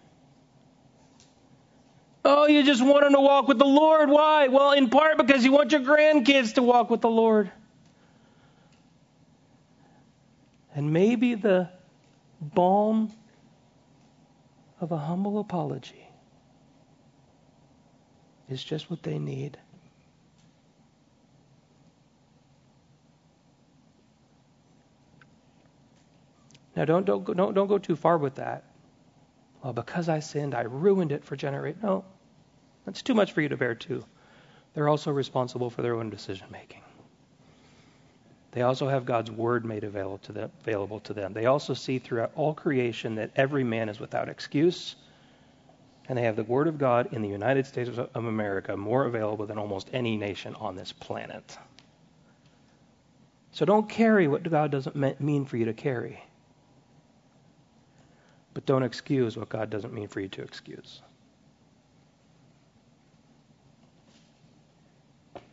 Oh, 2.24 2.48
you 2.48 2.64
just 2.64 2.84
want 2.84 3.04
them 3.04 3.14
to 3.14 3.20
walk 3.20 3.48
with 3.48 3.60
the 3.60 3.66
Lord. 3.66 4.10
Why? 4.10 4.48
Well, 4.48 4.72
in 4.72 4.90
part 4.90 5.18
because 5.18 5.44
you 5.44 5.52
want 5.52 5.74
your 5.74 5.82
grandkids 5.82 6.56
to 6.56 6.64
walk 6.64 6.90
with 6.90 7.02
the 7.02 7.10
Lord. 7.10 7.52
And 10.74 10.94
maybe 10.94 11.36
the 11.36 11.70
balm 12.40 13.12
of 14.80 14.94
a 14.94 14.98
humble 14.98 15.40
apology 15.40 16.11
is 18.52 18.64
just 18.64 18.90
what 18.90 19.04
they 19.04 19.20
need. 19.20 19.58
Now, 26.76 26.86
don't, 26.86 27.06
don't, 27.06 27.26
don't, 27.36 27.54
don't 27.54 27.68
go 27.68 27.78
too 27.78 27.96
far 27.96 28.18
with 28.18 28.36
that. 28.36 28.64
Well, 29.64 29.74
because 29.74 30.10
I 30.10 30.20
sinned, 30.20 30.56
I 30.56 30.62
ruined 30.62 31.12
it 31.12 31.24
for 31.24 31.36
generations. 31.36 31.84
No, 31.84 32.06
that's 32.86 33.02
too 33.02 33.14
much 33.14 33.34
for 33.34 33.42
you 33.42 33.50
to 33.50 33.58
bear, 33.58 33.76
too. 33.76 34.04
They're 34.74 34.90
also 34.90 35.12
responsible 35.12 35.70
for 35.70 35.82
their 35.82 35.96
own 35.96 36.10
decision 36.10 36.48
making. 36.52 36.82
They 38.52 38.64
also 38.64 38.88
have 38.88 39.06
God's 39.06 39.32
word 39.32 39.66
made 39.66 39.84
available 39.84 40.18
to, 40.20 40.32
them, 40.32 40.52
available 40.62 41.00
to 41.02 41.14
them. 41.14 41.34
They 41.34 41.46
also 41.46 41.74
see 41.74 42.00
throughout 42.00 42.32
all 42.36 42.54
creation 42.54 43.16
that 43.16 43.32
every 43.36 43.64
man 43.64 43.88
is 43.90 44.00
without 44.00 44.28
excuse. 44.28 44.96
And 46.08 46.18
they 46.18 46.24
have 46.24 46.36
the 46.36 46.44
word 46.44 46.68
of 46.68 46.78
God 46.78 47.14
in 47.14 47.22
the 47.22 47.30
United 47.30 47.66
States 47.68 47.90
of 47.98 48.10
America 48.16 48.76
more 48.76 49.06
available 49.06 49.46
than 49.46 49.58
almost 49.58 49.90
any 49.94 50.18
nation 50.18 50.56
on 50.56 50.76
this 50.76 50.92
planet. 50.92 51.58
So 53.52 53.66
don't 53.66 53.88
carry 53.88 54.28
what 54.28 54.44
God 54.44 54.72
doesn't 54.72 54.96
mean 55.22 55.46
for 55.46 55.58
you 55.58 55.66
to 55.66 55.74
carry. 55.74 56.24
But 58.54 58.66
don't 58.66 58.84
excuse 58.84 59.38
what 59.38 59.50
God 59.50 59.70
doesn't 59.70 59.94
mean 59.94 60.08
for 60.08 60.20
you 60.20 60.28
to 60.30 60.42
excuse. 60.42 61.02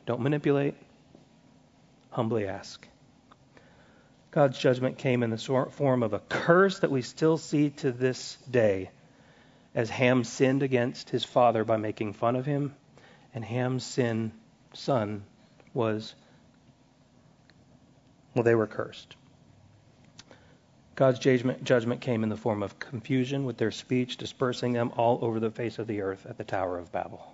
Don't 0.07 0.21
manipulate. 0.21 0.75
Humbly 2.11 2.49
ask. 2.49 2.87
God's 4.31 4.59
judgment 4.59 4.99
came 4.99 5.23
in 5.23 5.31
the 5.31 5.39
form 5.71 6.03
of 6.03 6.13
a 6.13 6.19
curse 6.19 6.81
that 6.81 6.91
we 6.91 7.03
still 7.03 7.39
see 7.39 7.71
to 7.71 7.93
this 7.93 8.37
day, 8.51 8.91
as 9.79 9.89
Ham 9.91 10.25
sinned 10.25 10.65
against 10.65 11.09
his 11.09 11.23
father 11.23 11.63
by 11.63 11.77
making 11.77 12.13
fun 12.13 12.35
of 12.35 12.45
him, 12.45 12.75
and 13.33 13.45
Ham's 13.45 13.85
sin 13.85 14.33
son 14.73 15.23
was, 15.73 16.17
well, 18.35 18.43
they 18.43 18.57
were 18.57 18.67
cursed. 18.67 19.15
God's 20.97 21.21
judgment, 21.21 21.63
judgment 21.63 22.01
came 22.01 22.25
in 22.25 22.29
the 22.29 22.37
form 22.37 22.65
of 22.65 22.81
confusion 22.81 23.45
with 23.45 23.57
their 23.57 23.71
speech, 23.71 24.17
dispersing 24.17 24.73
them 24.73 24.91
all 24.97 25.21
over 25.23 25.39
the 25.39 25.53
face 25.53 25.79
of 25.79 25.87
the 25.87 26.01
earth 26.01 26.27
at 26.29 26.37
the 26.39 26.43
Tower 26.43 26.77
of 26.77 26.91
Babel. 26.91 27.25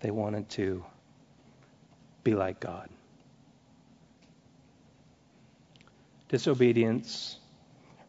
They 0.00 0.10
wanted 0.10 0.48
to 0.50 0.84
be 2.24 2.34
like 2.34 2.58
God. 2.58 2.88
Disobedience 6.28 7.38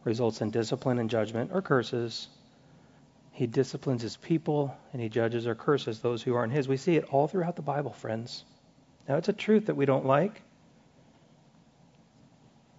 results 0.02 0.40
in 0.40 0.50
discipline 0.50 0.98
and 0.98 1.08
judgment 1.08 1.52
or 1.54 1.62
curses. 1.62 2.26
He 3.36 3.46
disciplines 3.46 4.00
his 4.00 4.16
people 4.16 4.74
and 4.94 5.02
he 5.02 5.10
judges 5.10 5.46
or 5.46 5.54
curses 5.54 6.00
those 6.00 6.22
who 6.22 6.34
aren't 6.34 6.54
his. 6.54 6.68
We 6.68 6.78
see 6.78 6.96
it 6.96 7.04
all 7.10 7.28
throughout 7.28 7.54
the 7.54 7.60
Bible, 7.60 7.92
friends. 7.92 8.42
Now, 9.06 9.16
it's 9.16 9.28
a 9.28 9.34
truth 9.34 9.66
that 9.66 9.76
we 9.76 9.84
don't 9.84 10.06
like. 10.06 10.40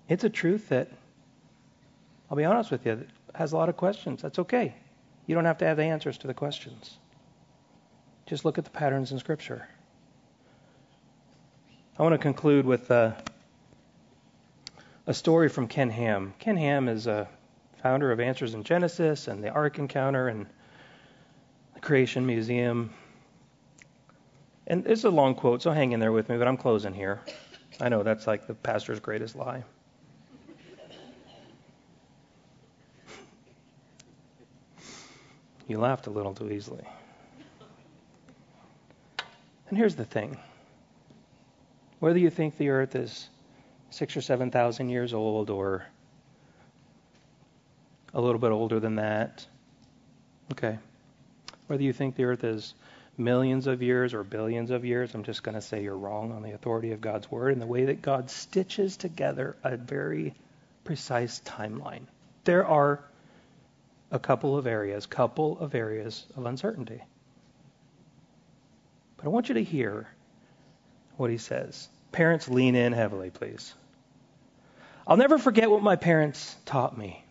It's 0.10 0.24
a 0.24 0.32
truth 0.32 0.70
that 0.70 0.90
I'll 2.32 2.38
be 2.38 2.44
honest 2.44 2.72
with 2.72 2.88
you, 2.88 3.06
has 3.36 3.52
a 3.52 3.56
lot 3.56 3.70
of 3.70 3.78
questions. 3.78 4.24
That's 4.24 4.40
okay. 4.40 4.74
You 5.28 5.36
don't 5.36 5.46
have 5.46 5.60
to 5.60 5.66
have 5.66 5.78
the 5.78 5.84
answers 5.84 6.18
to 6.20 6.28
the 6.28 6.34
questions. 6.34 6.98
Just 8.26 8.44
look 8.44 8.58
at 8.58 8.64
the 8.64 8.72
patterns 8.72 9.12
in 9.12 9.20
Scripture. 9.20 9.68
I 12.00 12.02
want 12.02 12.14
to 12.14 12.18
conclude 12.18 12.66
with 12.66 12.90
uh, 12.90 13.12
a 15.06 15.14
story 15.14 15.50
from 15.50 15.68
Ken 15.68 15.92
Ham. 15.92 16.34
Ken 16.40 16.58
Ham 16.58 16.90
is 16.90 17.06
a 17.06 17.30
founder 17.82 18.12
of 18.12 18.20
Answers 18.20 18.54
in 18.54 18.64
Genesis 18.64 19.28
and 19.28 19.44
the 19.44 19.50
Ark 19.50 19.80
Encounter 19.80 20.28
and 20.28 20.46
the 21.74 21.80
Creation 21.80 22.26
Museum. 22.26 22.94
And 24.68 24.86
it's 24.88 25.04
a 25.04 25.10
long 25.10 25.36
quote, 25.36 25.62
so 25.62 25.72
hang 25.72 25.92
in 25.92 26.00
there 26.00 26.12
with 26.12 26.30
me, 26.30 26.38
but 26.38 26.48
I'm 26.48 26.58
closing 26.58 26.94
here. 26.94 27.22
I 27.80 27.90
know 27.90 28.04
that's 28.04 28.28
like 28.28 28.48
the 28.48 28.54
pastor's 28.54 29.00
greatest 29.00 29.36
lie. 29.36 29.64
You 35.68 35.80
laughed 35.80 36.08
a 36.08 36.10
little 36.10 36.34
too 36.34 36.50
easily. 36.50 36.84
And 39.70 39.78
here's 39.78 39.96
the 39.96 40.06
thing 40.06 40.38
whether 42.00 42.20
you 42.20 42.30
think 42.30 42.58
the 42.58 42.70
earth 42.70 42.96
is 42.96 43.30
six 43.90 44.16
or 44.16 44.22
seven 44.22 44.50
thousand 44.50 44.90
years 44.90 45.14
old 45.14 45.50
or 45.50 45.86
a 48.18 48.22
little 48.22 48.40
bit 48.40 48.52
older 48.52 48.80
than 48.80 48.96
that, 48.96 49.46
okay. 50.52 50.80
Whether 51.68 51.84
you 51.84 51.94
think 51.94 52.16
the 52.16 52.24
earth 52.24 52.44
is 52.44 52.74
millions 53.16 53.68
of 53.68 53.84
years 53.84 54.16
or 54.16 54.24
billions 54.24 54.72
of 54.72 54.84
years, 54.84 55.14
I'm 55.14 55.24
just 55.24 55.44
going 55.44 55.54
to 55.54 55.62
say 55.62 55.84
you're 55.84 55.96
wrong 55.96 56.32
on 56.32 56.42
the 56.42 56.54
authority 56.54 56.94
of 56.94 57.00
God's 57.00 57.30
word 57.30 57.54
and 57.54 57.62
the 57.62 57.68
way 57.68 57.86
that 57.86 58.02
God 58.02 58.32
stitches 58.32 58.98
together 58.98 59.56
a 59.64 59.78
very 59.78 60.34
precise 60.84 61.40
timeline. 61.46 62.08
There 62.44 62.66
are 62.66 63.04
a 64.10 64.18
couple 64.18 64.58
of 64.58 64.66
areas, 64.66 65.06
couple 65.06 65.60
of 65.60 65.76
areas 65.76 66.26
of 66.36 66.48
uncertainty. 66.48 67.04
But 69.18 69.28
I 69.28 69.30
want 69.30 69.50
you 69.50 69.56
to 69.56 69.64
hear 69.64 70.08
what 71.18 71.30
he 71.30 71.38
says. 71.38 71.88
Parents, 72.12 72.50
lean 72.50 72.74
in 72.74 72.94
heavily, 72.94 73.30
please. 73.30 73.76
I'll 75.06 75.18
never 75.18 75.38
forget 75.38 75.70
what 75.70 75.84
my 75.84 75.98
parents 75.98 76.56
taught 76.66 76.98
me. 76.98 77.24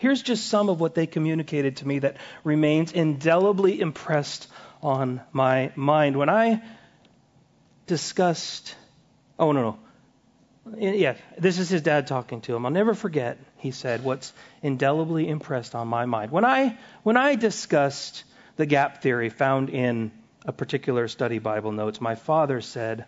Here's 0.00 0.22
just 0.22 0.48
some 0.48 0.70
of 0.70 0.80
what 0.80 0.94
they 0.94 1.06
communicated 1.06 1.76
to 1.76 1.86
me 1.86 1.98
that 1.98 2.16
remains 2.42 2.90
indelibly 2.90 3.78
impressed 3.78 4.48
on 4.82 5.20
my 5.30 5.72
mind. 5.76 6.16
When 6.16 6.30
I 6.30 6.62
discussed, 7.86 8.74
oh, 9.38 9.52
no, 9.52 9.76
no. 10.64 10.78
yeah, 10.78 11.16
this 11.36 11.58
is 11.58 11.68
his 11.68 11.82
dad 11.82 12.06
talking 12.06 12.40
to 12.42 12.56
him. 12.56 12.64
I'll 12.64 12.72
never 12.72 12.94
forget, 12.94 13.36
he 13.58 13.72
said, 13.72 14.02
what's 14.02 14.32
indelibly 14.62 15.28
impressed 15.28 15.74
on 15.74 15.86
my 15.88 16.06
mind. 16.06 16.32
When 16.32 16.46
I 16.46 16.78
when 17.02 17.18
I 17.18 17.34
discussed 17.34 18.24
the 18.56 18.64
gap 18.64 19.02
theory 19.02 19.28
found 19.28 19.68
in 19.68 20.12
a 20.46 20.52
particular 20.52 21.08
study 21.08 21.40
Bible 21.40 21.72
notes, 21.72 22.00
my 22.00 22.14
father 22.14 22.62
said, 22.62 23.04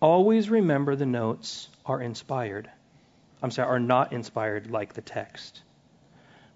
"Always 0.00 0.48
remember 0.48 0.96
the 0.96 1.04
notes 1.04 1.68
are 1.84 2.00
inspired. 2.00 2.70
I'm 3.42 3.50
sorry, 3.50 3.68
are 3.68 3.78
not 3.78 4.14
inspired 4.14 4.70
like 4.70 4.94
the 4.94 5.02
text. 5.02 5.60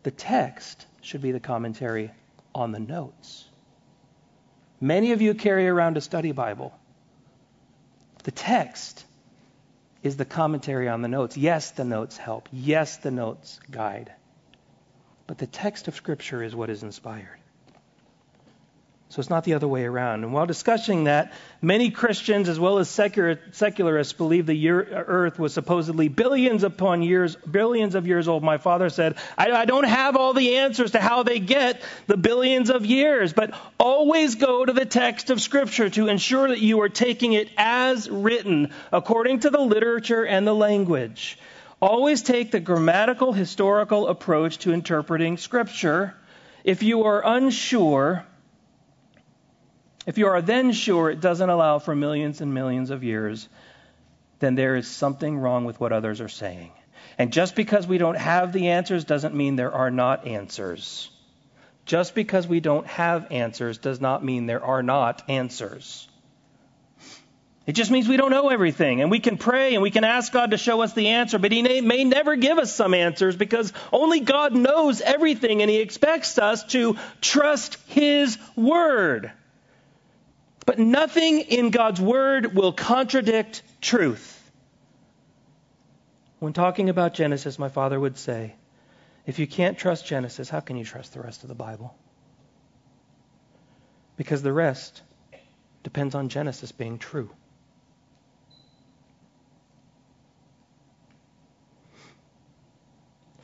The 0.05 0.11
text 0.11 0.87
should 1.01 1.23
be 1.23 1.33
the 1.33 1.41
commentary 1.41 2.11
on 2.55 2.73
the 2.73 2.79
notes. 2.79 3.45
Many 4.81 5.13
of 5.13 5.23
you 5.23 5.35
carry 5.35 5.67
around 5.67 5.97
a 5.97 6.01
study 6.01 6.33
Bible. 6.33 6.73
The 8.23 8.31
text 8.31 9.05
is 10.03 10.17
the 10.17 10.27
commentary 10.27 10.89
on 10.89 11.01
the 11.01 11.09
notes. 11.09 11.39
Yes, 11.39 11.71
the 11.71 11.85
notes 11.85 12.19
help. 12.19 12.49
Yes, 12.53 12.99
the 12.99 13.11
notes 13.11 13.59
guide. 13.71 14.13
But 15.27 15.39
the 15.39 15.47
text 15.47 15.89
of 15.89 15.97
Scripture 15.97 16.43
is 16.43 16.55
what 16.55 16.69
is 16.69 16.83
inspired. 16.83 17.41
So 19.15 19.21
it's 19.21 19.31
not 19.31 19.45
the 19.45 19.55
other 19.55 19.69
way 19.69 19.85
around. 19.85 20.25
And 20.25 20.33
while 20.33 20.45
discussing 20.45 21.05
that, 21.05 21.35
many 21.62 21.93
Christians 21.93 22.49
as 22.49 22.59
well 22.59 22.79
as 22.79 22.91
secular, 22.91 23.39
secularists 23.53 24.12
believe 24.12 24.47
the 24.47 24.57
year, 24.57 24.83
earth 24.83 25.39
was 25.39 25.55
supposedly 25.55 26.09
billions 26.09 26.65
upon 26.65 27.01
years, 27.01 27.37
billions 27.37 27.95
of 27.95 28.09
years 28.09 28.27
old. 28.27 28.43
My 28.43 28.59
father 28.59 28.91
said, 28.91 29.15
I, 29.39 29.53
I 29.53 29.65
don't 29.67 29.85
have 29.85 30.17
all 30.17 30.33
the 30.33 30.57
answers 30.57 30.91
to 30.91 30.99
how 30.99 31.23
they 31.23 31.39
get 31.39 31.81
the 32.09 32.17
billions 32.17 32.71
of 32.71 32.87
years, 32.87 33.33
but 33.33 33.55
always 33.79 34.35
go 34.35 34.65
to 34.65 34.73
the 34.73 34.85
text 34.85 35.31
of 35.31 35.41
Scripture 35.41 35.89
to 35.91 36.09
ensure 36.09 36.49
that 36.49 36.61
you 36.61 36.81
are 36.81 36.89
taking 36.89 37.35
it 37.35 37.49
as 37.57 38.11
written, 38.11 38.73
according 38.93 39.39
to 39.41 39.51
the 39.51 39.61
literature 39.61 40.27
and 40.27 40.45
the 40.45 40.53
language. 40.53 41.39
Always 41.81 42.23
take 42.23 42.51
the 42.51 42.59
grammatical, 42.59 43.33
historical 43.33 44.09
approach 44.09 44.59
to 44.59 44.73
interpreting 44.73 45.37
Scripture. 45.37 46.17
If 46.65 46.83
you 46.83 47.05
are 47.05 47.25
unsure, 47.25 48.27
if 50.07 50.19
you 50.19 50.27
are 50.27 50.43
then 50.43 50.73
sure 50.73 51.11
it 51.11 51.21
doesn't 51.21 51.49
allow 51.49 51.79
for 51.79 51.95
millions 51.95 52.41
and 52.41 52.53
millions 52.53 52.91
of 52.91 53.05
years, 53.05 53.49
then 54.41 54.55
there 54.55 54.77
is 54.77 54.87
something 54.87 55.39
wrong 55.39 55.65
with 55.65 55.81
what 55.81 55.93
others 55.93 56.21
are 56.21 56.29
saying. 56.29 56.73
And 57.19 57.33
just 57.33 57.55
because 57.55 57.87
we 57.87 57.99
don't 57.99 58.17
have 58.17 58.53
the 58.53 58.71
answers 58.71 59.05
doesn't 59.05 59.35
mean 59.35 59.57
there 59.57 59.73
are 59.73 59.91
not 59.91 60.27
answers. 60.27 61.11
Just 61.87 62.15
because 62.15 62.47
we 62.47 62.61
don't 62.61 62.87
have 62.87 63.31
answers 63.31 63.79
does 63.79 64.01
not 64.01 64.25
mean 64.25 64.47
there 64.47 64.65
are 64.65 64.83
not 64.83 65.23
answers. 65.29 66.09
It 67.67 67.73
just 67.73 67.91
means 67.91 68.09
we 68.09 68.19
don't 68.19 68.31
know 68.31 68.51
everything, 68.51 69.01
and 69.01 69.11
we 69.11 69.21
can 69.21 69.39
pray 69.39 69.73
and 69.73 69.83
we 69.83 69.91
can 69.91 70.05
ask 70.05 70.33
God 70.33 70.51
to 70.51 70.59
show 70.59 70.83
us 70.83 70.93
the 70.93 71.09
answer, 71.09 71.39
but 71.39 71.51
He 71.51 71.63
may 71.81 72.05
never 72.05 72.37
give 72.37 72.59
us 72.59 72.75
some 72.75 72.93
answers 72.93 73.37
because 73.37 73.73
only 73.91 74.21
God 74.21 74.55
knows 74.55 75.01
everything, 75.01 75.63
and 75.63 75.71
He 75.71 75.79
expects 75.79 76.37
us 76.37 76.65
to 76.69 76.99
trust 77.23 77.79
His 77.87 78.37
Word. 78.55 79.33
But 80.67 80.79
nothing 80.79 81.41
in 81.41 81.71
God's 81.71 82.01
word 82.01 82.55
will 82.55 82.73
contradict 82.73 83.62
truth. 83.81 84.41
When 86.39 86.53
talking 86.53 86.89
about 86.89 87.15
Genesis, 87.15 87.59
my 87.59 87.69
father 87.69 87.99
would 87.99 88.17
say, 88.17 88.55
if 89.27 89.39
you 89.39 89.47
can't 89.47 89.79
trust 89.79 90.07
Genesis, 90.07 90.49
how 90.49 90.61
can 90.61 90.77
you 90.77 90.85
trust 90.85 91.15
the 91.15 91.21
rest 91.21 91.43
of 91.43 91.49
the 91.49 91.55
Bible? 91.55 91.97
Because 94.17 94.43
the 94.43 94.53
rest 94.53 95.03
depends 95.83 96.15
on 96.15 96.29
Genesis 96.29 96.73
being 96.73 96.99
true. 96.99 97.31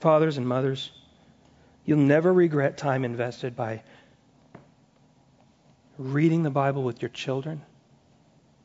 Fathers 0.01 0.39
and 0.39 0.49
mothers, 0.49 0.91
you'll 1.85 1.99
never 1.99 2.33
regret 2.33 2.79
time 2.79 3.05
invested 3.05 3.55
by 3.55 3.83
reading 6.01 6.43
the 6.43 6.51
Bible 6.51 6.83
with 6.83 7.03
your 7.03 7.11
children. 7.11 7.61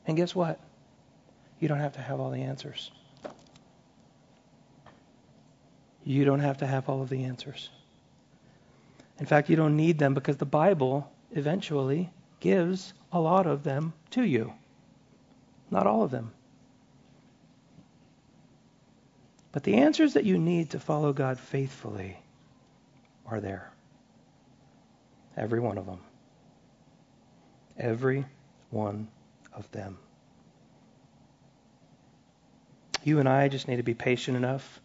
And 0.08 0.16
guess 0.16 0.34
what? 0.34 0.60
You 1.60 1.68
don't 1.68 1.80
have 1.82 1.94
to 1.94 2.00
have 2.00 2.22
all 2.22 2.32
the 2.32 2.44
answers. 2.44 2.92
You 6.06 6.24
don't 6.24 6.40
have 6.40 6.58
to 6.58 6.68
have 6.68 6.88
all 6.88 7.02
of 7.02 7.10
the 7.10 7.26
answers. 7.26 7.70
In 9.20 9.26
fact, 9.26 9.50
you 9.50 9.58
don't 9.58 9.76
need 9.76 10.00
them 10.00 10.14
because 10.14 10.38
the 10.38 10.46
Bible 10.46 11.12
eventually 11.32 12.10
gives 12.40 12.94
a 13.12 13.20
lot 13.20 13.48
of 13.48 13.64
them 13.64 13.92
to 14.12 14.24
you. 14.24 14.54
Not 15.70 15.88
all 15.88 16.04
of 16.04 16.12
them. 16.12 16.32
But 19.52 19.64
the 19.64 19.76
answers 19.76 20.14
that 20.14 20.24
you 20.24 20.38
need 20.38 20.72
to 20.72 20.80
follow 20.80 21.12
God 21.12 21.40
faithfully 21.40 22.18
are 23.26 23.42
there. 23.42 23.72
Every 25.36 25.60
one 25.60 25.78
of 25.78 25.86
them. 25.86 26.00
Every 27.78 28.26
one 28.70 29.08
of 29.54 29.70
them. 29.72 29.98
You 33.04 33.20
and 33.20 33.30
I 33.30 33.48
just 33.50 33.68
need 33.68 33.78
to 33.78 33.84
be 33.84 33.94
patient 33.94 34.36
enough 34.36 34.82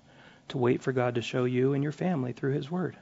to 0.48 0.58
wait 0.58 0.82
for 0.82 0.92
God 0.92 1.14
to 1.14 1.22
show 1.22 1.44
you 1.44 1.72
and 1.72 1.82
your 1.82 1.92
family 1.92 2.32
through 2.32 2.52
His 2.52 2.70
Word. 2.70 2.96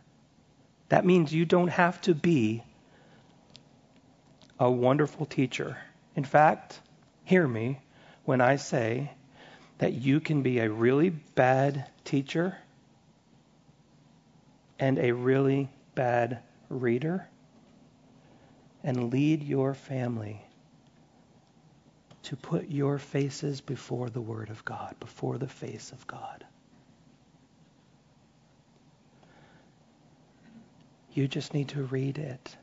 That 0.91 1.05
means 1.05 1.33
you 1.33 1.45
don't 1.45 1.69
have 1.69 2.01
to 2.03 2.15
be 2.15 2.63
a 4.59 4.71
wonderful 4.71 5.27
teacher. 5.27 5.77
In 6.15 6.25
fact, 6.25 6.81
hear 7.25 7.47
me 7.47 7.81
when 8.25 8.41
I 8.41 8.57
say 8.57 9.13
that 9.79 9.93
you 9.93 10.21
can 10.21 10.43
be 10.43 10.59
a 10.59 10.71
really 10.71 11.11
bad 11.11 11.89
teacher 12.05 12.57
and 14.79 14.99
a 14.99 15.13
really 15.13 15.69
bad 15.95 16.41
reader 16.69 17.27
and 18.83 19.13
lead 19.13 19.43
your 19.43 19.75
family 19.75 20.45
to 22.25 22.37
put 22.37 22.69
your 22.69 22.99
faces 22.99 23.61
before 23.61 24.11
the 24.11 24.21
Word 24.21 24.51
of 24.51 24.65
God, 24.65 24.95
before 25.01 25.39
the 25.39 25.49
face 25.49 25.93
of 25.93 26.07
God. 26.07 26.45
You 31.13 31.27
just 31.27 31.55
need 31.55 31.69
to 31.69 31.83
read 31.83 32.19
it. 32.19 32.57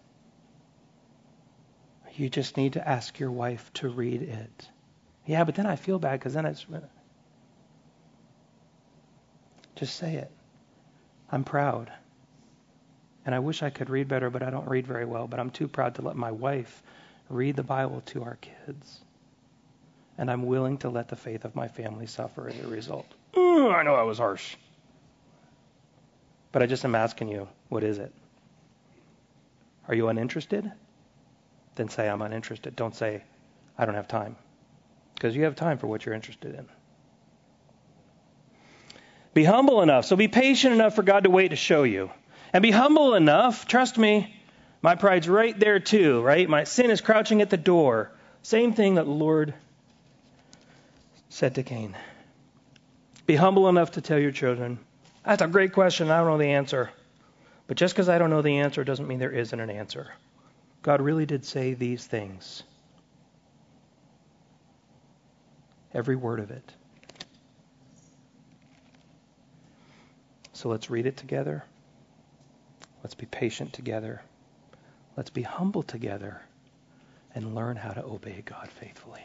You 2.15 2.29
just 2.29 2.55
need 2.55 2.73
to 2.73 2.87
ask 2.87 3.19
your 3.19 3.31
wife 3.31 3.71
to 3.73 3.89
read 3.89 4.21
it. 4.21 4.69
Yeah, 5.25 5.43
but 5.43 5.55
then 5.55 5.65
I 5.65 5.75
feel 5.75 5.99
bad 5.99 6.19
because 6.19 6.33
then 6.33 6.45
it's. 6.45 6.65
Just 9.75 9.97
say 9.97 10.15
it. 10.15 10.31
I'm 11.31 11.43
proud. 11.43 11.91
And 13.25 13.33
I 13.33 13.39
wish 13.39 13.63
I 13.63 13.69
could 13.69 13.89
read 13.89 14.07
better, 14.07 14.29
but 14.29 14.43
I 14.43 14.49
don't 14.49 14.67
read 14.67 14.85
very 14.85 15.05
well. 15.05 15.27
But 15.27 15.39
I'm 15.39 15.49
too 15.49 15.67
proud 15.67 15.95
to 15.95 16.01
let 16.03 16.15
my 16.15 16.31
wife 16.31 16.83
read 17.29 17.55
the 17.55 17.63
Bible 17.63 18.01
to 18.07 18.23
our 18.23 18.37
kids. 18.41 18.99
And 20.17 20.29
I'm 20.29 20.45
willing 20.45 20.77
to 20.79 20.89
let 20.89 21.09
the 21.09 21.15
faith 21.15 21.43
of 21.43 21.55
my 21.55 21.67
family 21.67 22.05
suffer 22.05 22.47
as 22.47 22.59
a 22.59 22.67
result. 22.67 23.07
Ooh, 23.37 23.69
I 23.69 23.83
know 23.83 23.95
I 23.95 24.03
was 24.03 24.19
harsh. 24.19 24.55
But 26.51 26.63
I 26.63 26.67
just 26.67 26.85
am 26.85 26.95
asking 26.95 27.29
you, 27.29 27.49
what 27.67 27.83
is 27.83 27.97
it? 27.97 28.13
Are 29.87 29.95
you 29.95 30.07
uninterested? 30.07 30.71
Then 31.75 31.89
say, 31.89 32.07
I'm 32.07 32.21
uninterested. 32.21 32.75
Don't 32.75 32.95
say, 32.95 33.23
I 33.77 33.85
don't 33.85 33.95
have 33.95 34.07
time. 34.07 34.37
Because 35.15 35.35
you 35.35 35.43
have 35.43 35.55
time 35.55 35.77
for 35.77 35.87
what 35.87 36.05
you're 36.05 36.15
interested 36.15 36.55
in. 36.55 36.65
Be 39.33 39.43
humble 39.43 39.81
enough. 39.81 40.05
So 40.05 40.15
be 40.15 40.29
patient 40.29 40.73
enough 40.73 40.95
for 40.95 41.03
God 41.03 41.25
to 41.25 41.29
wait 41.29 41.49
to 41.49 41.57
show 41.57 41.83
you. 41.83 42.09
And 42.53 42.61
be 42.61 42.71
humble 42.71 43.15
enough, 43.15 43.67
trust 43.67 43.97
me, 43.97 44.35
my 44.81 44.95
pride's 44.95 45.27
right 45.27 45.59
there 45.59 45.79
too, 45.79 46.21
right? 46.21 46.47
My 46.47 46.63
sin 46.63 46.91
is 46.91 47.01
crouching 47.01 47.41
at 47.41 47.49
the 47.49 47.57
door. 47.57 48.11
Same 48.43 48.73
thing 48.73 48.95
that 48.95 49.05
the 49.05 49.11
Lord 49.11 49.53
said 51.29 51.55
to 51.55 51.63
Cain. 51.63 51.95
Be 53.25 53.35
humble 53.35 53.67
enough 53.67 53.91
to 53.91 54.01
tell 54.01 54.19
your 54.19 54.31
children, 54.31 54.79
that's 55.25 55.41
a 55.41 55.47
great 55.47 55.73
question. 55.73 56.11
I 56.11 56.17
don't 56.17 56.27
know 56.27 56.37
the 56.37 56.51
answer. 56.51 56.91
But 57.67 57.77
just 57.77 57.95
because 57.95 58.09
I 58.09 58.19
don't 58.19 58.29
know 58.29 58.43
the 58.43 58.59
answer 58.59 58.83
doesn't 58.83 59.07
mean 59.07 59.17
there 59.17 59.31
isn't 59.31 59.59
an 59.59 59.71
answer. 59.71 60.11
God 60.83 61.01
really 61.01 61.25
did 61.25 61.45
say 61.45 61.73
these 61.73 62.05
things. 62.05 62.61
Every 65.93 66.15
word 66.15 66.39
of 66.39 66.51
it. 66.51 66.71
So 70.53 70.69
let's 70.69 70.91
read 70.91 71.07
it 71.07 71.17
together. 71.17 71.63
Let's 73.05 73.13
be 73.13 73.27
patient 73.27 73.71
together. 73.71 74.23
Let's 75.15 75.29
be 75.29 75.43
humble 75.43 75.83
together 75.83 76.41
and 77.35 77.53
learn 77.53 77.75
how 77.75 77.91
to 77.91 78.03
obey 78.03 78.41
God 78.43 78.67
faithfully. 78.71 79.21